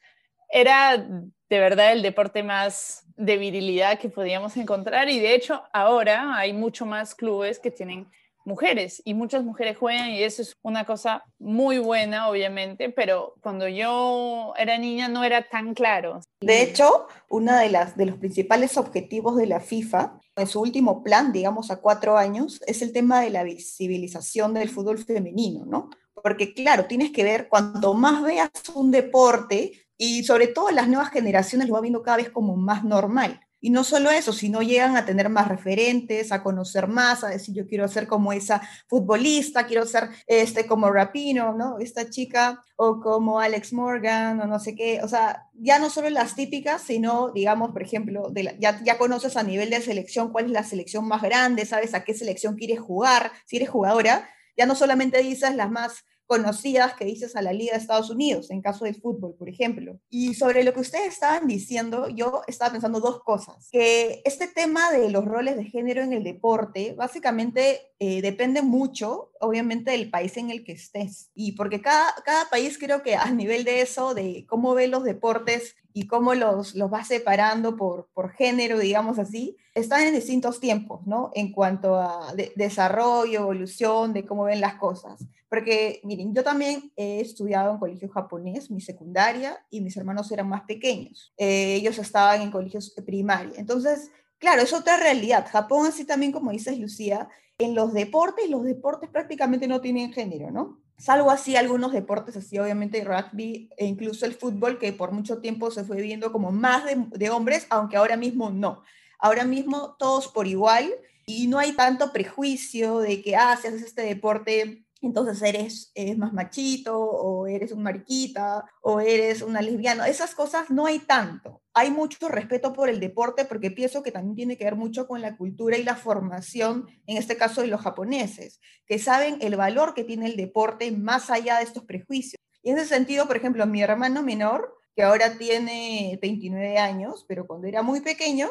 era 0.50 0.96
de 0.96 1.58
verdad 1.58 1.92
el 1.92 2.02
deporte 2.02 2.42
más 2.42 3.06
de 3.16 3.36
virilidad 3.36 3.98
que 3.98 4.08
podíamos 4.08 4.56
encontrar 4.56 5.08
y 5.08 5.18
de 5.20 5.34
hecho 5.34 5.62
ahora 5.72 6.36
hay 6.36 6.52
mucho 6.52 6.86
más 6.86 7.14
clubes 7.14 7.58
que 7.58 7.70
tienen 7.70 8.10
mujeres 8.44 9.02
y 9.04 9.14
muchas 9.14 9.44
mujeres 9.44 9.76
juegan 9.76 10.10
y 10.10 10.22
eso 10.22 10.42
es 10.42 10.56
una 10.62 10.84
cosa 10.84 11.24
muy 11.38 11.78
buena, 11.78 12.28
obviamente, 12.28 12.90
pero 12.90 13.34
cuando 13.40 13.68
yo 13.68 14.52
era 14.56 14.78
niña 14.78 15.08
no 15.08 15.24
era 15.24 15.48
tan 15.48 15.74
claro. 15.74 16.20
De 16.40 16.62
hecho, 16.62 17.06
uno 17.28 17.56
de, 17.56 17.68
las, 17.68 17.96
de 17.96 18.06
los 18.06 18.16
principales 18.16 18.76
objetivos 18.76 19.36
de 19.36 19.46
la 19.46 19.60
FIFA 19.60 20.20
en 20.36 20.46
su 20.46 20.60
último 20.60 21.02
plan, 21.02 21.32
digamos 21.32 21.70
a 21.70 21.80
cuatro 21.80 22.16
años, 22.16 22.60
es 22.66 22.82
el 22.82 22.92
tema 22.92 23.20
de 23.20 23.30
la 23.30 23.44
visibilización 23.44 24.54
del 24.54 24.70
fútbol 24.70 24.98
femenino, 24.98 25.64
¿no? 25.66 25.90
Porque 26.14 26.54
claro, 26.54 26.86
tienes 26.86 27.10
que 27.10 27.24
ver, 27.24 27.48
cuanto 27.48 27.94
más 27.94 28.22
veas 28.22 28.50
un 28.74 28.90
deporte, 28.90 29.72
y 29.98 30.24
sobre 30.24 30.48
todo 30.48 30.70
las 30.72 30.88
nuevas 30.88 31.10
generaciones 31.10 31.68
lo 31.68 31.74
va 31.74 31.80
viendo 31.80 32.02
cada 32.02 32.16
vez 32.16 32.30
como 32.30 32.56
más 32.56 32.82
normal. 32.84 33.40
Y 33.64 33.70
no 33.70 33.84
solo 33.84 34.10
eso, 34.10 34.32
sino 34.32 34.60
llegan 34.60 34.96
a 34.96 35.06
tener 35.06 35.28
más 35.28 35.46
referentes, 35.46 36.32
a 36.32 36.42
conocer 36.42 36.88
más, 36.88 37.22
a 37.22 37.28
decir 37.28 37.54
yo 37.54 37.68
quiero 37.68 37.86
ser 37.86 38.08
como 38.08 38.32
esa 38.32 38.60
futbolista, 38.88 39.66
quiero 39.66 39.86
ser 39.86 40.08
este 40.26 40.66
como 40.66 40.90
Rapino, 40.90 41.54
¿no? 41.54 41.78
Esta 41.78 42.10
chica, 42.10 42.60
o 42.74 42.98
como 42.98 43.38
Alex 43.38 43.72
Morgan, 43.72 44.40
o 44.40 44.48
no 44.48 44.58
sé 44.58 44.74
qué. 44.74 45.00
O 45.04 45.06
sea, 45.06 45.48
ya 45.54 45.78
no 45.78 45.90
solo 45.90 46.10
las 46.10 46.34
típicas, 46.34 46.82
sino, 46.82 47.30
digamos, 47.30 47.70
por 47.70 47.84
ejemplo, 47.84 48.32
ya, 48.58 48.82
ya 48.82 48.98
conoces 48.98 49.36
a 49.36 49.44
nivel 49.44 49.70
de 49.70 49.80
selección 49.80 50.32
cuál 50.32 50.46
es 50.46 50.50
la 50.50 50.64
selección 50.64 51.06
más 51.06 51.22
grande, 51.22 51.64
sabes 51.64 51.94
a 51.94 52.02
qué 52.02 52.14
selección 52.14 52.56
quieres 52.56 52.80
jugar, 52.80 53.30
si 53.46 53.58
eres 53.58 53.70
jugadora. 53.70 54.28
Ya 54.56 54.66
no 54.66 54.74
solamente 54.74 55.22
dices 55.22 55.54
las 55.54 55.70
más 55.70 56.04
conocidas 56.32 56.94
que 56.94 57.04
dices 57.04 57.36
a 57.36 57.42
la 57.42 57.52
Liga 57.52 57.74
de 57.74 57.78
Estados 57.78 58.08
Unidos, 58.08 58.50
en 58.50 58.62
caso 58.62 58.86
del 58.86 58.94
fútbol, 58.94 59.34
por 59.38 59.50
ejemplo. 59.50 60.00
Y 60.08 60.32
sobre 60.32 60.64
lo 60.64 60.72
que 60.72 60.80
ustedes 60.80 61.12
estaban 61.12 61.46
diciendo, 61.46 62.08
yo 62.08 62.40
estaba 62.46 62.72
pensando 62.72 63.00
dos 63.00 63.22
cosas. 63.22 63.68
Que 63.70 64.22
este 64.24 64.46
tema 64.46 64.90
de 64.90 65.10
los 65.10 65.26
roles 65.26 65.56
de 65.56 65.66
género 65.66 66.00
en 66.00 66.14
el 66.14 66.24
deporte, 66.24 66.94
básicamente 66.94 67.82
eh, 67.98 68.22
depende 68.22 68.62
mucho, 68.62 69.31
obviamente, 69.42 69.90
del 69.90 70.08
país 70.08 70.36
en 70.36 70.50
el 70.50 70.64
que 70.64 70.72
estés. 70.72 71.30
Y 71.34 71.52
porque 71.52 71.82
cada, 71.82 72.14
cada 72.24 72.48
país 72.48 72.78
creo 72.78 73.02
que 73.02 73.16
a 73.16 73.30
nivel 73.30 73.64
de 73.64 73.82
eso, 73.82 74.14
de 74.14 74.46
cómo 74.48 74.74
ve 74.74 74.86
los 74.86 75.04
deportes 75.04 75.74
y 75.92 76.06
cómo 76.06 76.34
los, 76.34 76.74
los 76.74 76.92
va 76.92 77.04
separando 77.04 77.76
por, 77.76 78.08
por 78.14 78.30
género, 78.30 78.78
digamos 78.78 79.18
así, 79.18 79.56
están 79.74 80.02
en 80.02 80.14
distintos 80.14 80.60
tiempos, 80.60 81.06
¿no? 81.06 81.30
En 81.34 81.52
cuanto 81.52 81.96
a 81.96 82.32
desarrollo, 82.56 83.40
evolución, 83.40 84.12
de 84.12 84.24
cómo 84.24 84.44
ven 84.44 84.60
las 84.60 84.76
cosas. 84.76 85.26
Porque, 85.48 86.00
miren, 86.04 86.34
yo 86.34 86.42
también 86.42 86.92
he 86.96 87.20
estudiado 87.20 87.72
en 87.72 87.78
colegio 87.78 88.08
japonés, 88.08 88.70
mi 88.70 88.80
secundaria, 88.80 89.62
y 89.70 89.82
mis 89.82 89.96
hermanos 89.96 90.32
eran 90.32 90.48
más 90.48 90.62
pequeños. 90.62 91.34
Eh, 91.36 91.74
ellos 91.74 91.98
estaban 91.98 92.40
en 92.40 92.50
colegios 92.50 92.90
primaria. 93.04 93.58
Entonces, 93.58 94.10
claro, 94.38 94.62
es 94.62 94.72
otra 94.72 94.96
realidad. 94.96 95.46
Japón, 95.50 95.86
así 95.86 96.06
también 96.06 96.32
como 96.32 96.52
dices, 96.52 96.78
Lucía, 96.78 97.28
en 97.58 97.74
los 97.74 97.92
deportes, 97.92 98.50
los 98.50 98.64
deportes 98.64 99.08
prácticamente 99.10 99.68
no 99.68 99.80
tienen 99.80 100.12
género, 100.12 100.50
¿no? 100.50 100.80
Salvo 100.98 101.30
así 101.30 101.56
algunos 101.56 101.92
deportes, 101.92 102.36
así 102.36 102.58
obviamente 102.58 103.04
rugby 103.04 103.70
e 103.76 103.86
incluso 103.86 104.24
el 104.24 104.34
fútbol, 104.34 104.78
que 104.78 104.92
por 104.92 105.12
mucho 105.12 105.40
tiempo 105.40 105.70
se 105.70 105.84
fue 105.84 106.00
viendo 106.00 106.32
como 106.32 106.52
más 106.52 106.84
de, 106.84 107.06
de 107.10 107.30
hombres, 107.30 107.66
aunque 107.70 107.96
ahora 107.96 108.16
mismo 108.16 108.50
no. 108.50 108.82
Ahora 109.18 109.44
mismo 109.44 109.96
todos 109.98 110.28
por 110.28 110.46
igual 110.46 110.92
y 111.26 111.46
no 111.46 111.58
hay 111.58 111.72
tanto 111.72 112.12
prejuicio 112.12 112.98
de 112.98 113.22
que, 113.22 113.36
ah, 113.36 113.56
si 113.60 113.68
haces 113.68 113.82
este 113.82 114.02
deporte 114.02 114.84
entonces 115.06 115.42
eres, 115.42 115.90
eres, 115.94 116.16
más 116.16 116.32
machito, 116.32 116.98
o 116.98 117.46
eres 117.46 117.72
un 117.72 117.82
mariquita, 117.82 118.64
o 118.80 119.00
eres 119.00 119.42
una 119.42 119.60
lesbiana. 119.60 120.08
Esas 120.08 120.34
cosas 120.34 120.70
no 120.70 120.86
hay 120.86 121.00
tanto. 121.00 121.62
Hay 121.74 121.90
mucho 121.90 122.28
respeto 122.28 122.72
por 122.72 122.88
el 122.88 123.00
deporte 123.00 123.44
porque 123.44 123.70
pienso 123.70 124.02
que 124.02 124.12
también 124.12 124.36
tiene 124.36 124.56
que 124.56 124.64
ver 124.64 124.76
mucho 124.76 125.08
con 125.08 125.20
la 125.20 125.36
cultura 125.36 125.76
y 125.76 125.82
la 125.82 125.96
formación, 125.96 126.86
en 127.06 127.16
este 127.16 127.36
caso 127.36 127.62
de 127.62 127.66
los 127.66 127.80
japoneses, 127.80 128.60
que 128.86 128.98
saben 128.98 129.38
el 129.40 129.56
valor 129.56 129.94
que 129.94 130.04
tiene 130.04 130.26
el 130.26 130.36
deporte 130.36 130.90
más 130.92 131.30
allá 131.30 131.58
de 131.58 131.64
estos 131.64 131.84
prejuicios. 131.84 132.40
Y 132.62 132.70
en 132.70 132.78
ese 132.78 132.94
sentido, 132.94 133.26
por 133.26 133.36
ejemplo, 133.36 133.66
mi 133.66 133.82
hermano 133.82 134.22
menor, 134.22 134.78
que 134.94 135.02
ahora 135.02 135.36
tiene 135.38 136.18
29 136.20 136.78
años, 136.78 137.24
pero 137.26 137.46
cuando 137.46 137.66
era 137.66 137.82
muy 137.82 138.00
pequeño, 138.00 138.50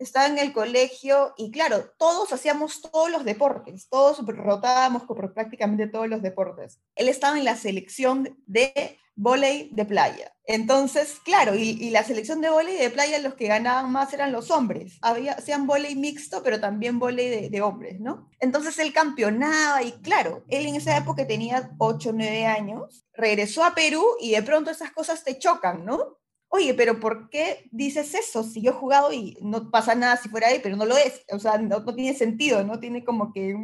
estaba 0.00 0.26
en 0.26 0.38
el 0.38 0.52
colegio 0.52 1.34
y 1.36 1.50
claro, 1.50 1.92
todos 1.98 2.32
hacíamos 2.32 2.80
todos 2.80 3.10
los 3.10 3.24
deportes, 3.24 3.88
todos 3.88 4.18
rotábamos 4.26 5.04
por 5.04 5.32
prácticamente 5.34 5.86
todos 5.86 6.08
los 6.08 6.22
deportes. 6.22 6.80
Él 6.94 7.08
estaba 7.08 7.38
en 7.38 7.44
la 7.44 7.56
selección 7.56 8.36
de 8.46 8.98
volei 9.14 9.68
de 9.72 9.84
playa. 9.84 10.32
Entonces, 10.44 11.20
claro, 11.22 11.54
y, 11.54 11.90
la 11.90 12.02
selección 12.02 12.40
de 12.40 12.48
volei 12.48 12.76
de 12.76 12.90
playa 12.90 13.18
los 13.18 13.34
que 13.34 13.46
ganaban 13.46 13.92
más 13.92 14.12
eran 14.14 14.32
los 14.32 14.50
hombres. 14.50 14.98
Había, 15.02 15.32
hacían 15.32 15.66
volei 15.66 15.94
mixto, 15.94 16.42
pero 16.42 16.58
también 16.58 16.98
volei 16.98 17.28
de, 17.28 17.50
de, 17.50 17.60
hombres, 17.60 18.00
¿no? 18.00 18.30
Entonces 18.40 18.78
él 18.78 18.92
campeonaba 18.94 19.82
y 19.82 19.92
claro, 20.00 20.42
él 20.48 20.66
en 20.66 20.76
esa 20.76 20.96
época 20.96 21.26
tenía 21.26 21.70
8 21.78 22.08
o 22.08 22.12
9 22.12 22.46
años, 22.46 23.06
regresó 23.12 23.62
a 23.62 23.74
Perú 23.74 24.04
y 24.20 24.30
de 24.32 24.42
pronto 24.42 24.70
esas 24.70 24.90
cosas 24.92 25.22
te 25.22 25.38
chocan, 25.38 25.84
¿no? 25.84 26.19
Oye, 26.50 26.74
pero 26.74 27.00
¿por 27.00 27.30
qué 27.30 27.68
dices 27.70 28.12
eso? 28.14 28.42
Si 28.42 28.60
yo 28.60 28.72
he 28.72 28.74
jugado 28.74 29.12
y 29.12 29.38
no 29.40 29.70
pasa 29.70 29.94
nada 29.94 30.16
si 30.16 30.28
fuera 30.28 30.48
ahí, 30.48 30.60
pero 30.62 30.76
no 30.76 30.84
lo 30.84 30.96
es, 30.96 31.24
o 31.32 31.38
sea, 31.38 31.58
no, 31.58 31.82
tiene 31.94 32.14
sentido, 32.14 32.62
no 32.64 32.80
tiene 32.80 33.04
como 33.04 33.32
que 33.32 33.54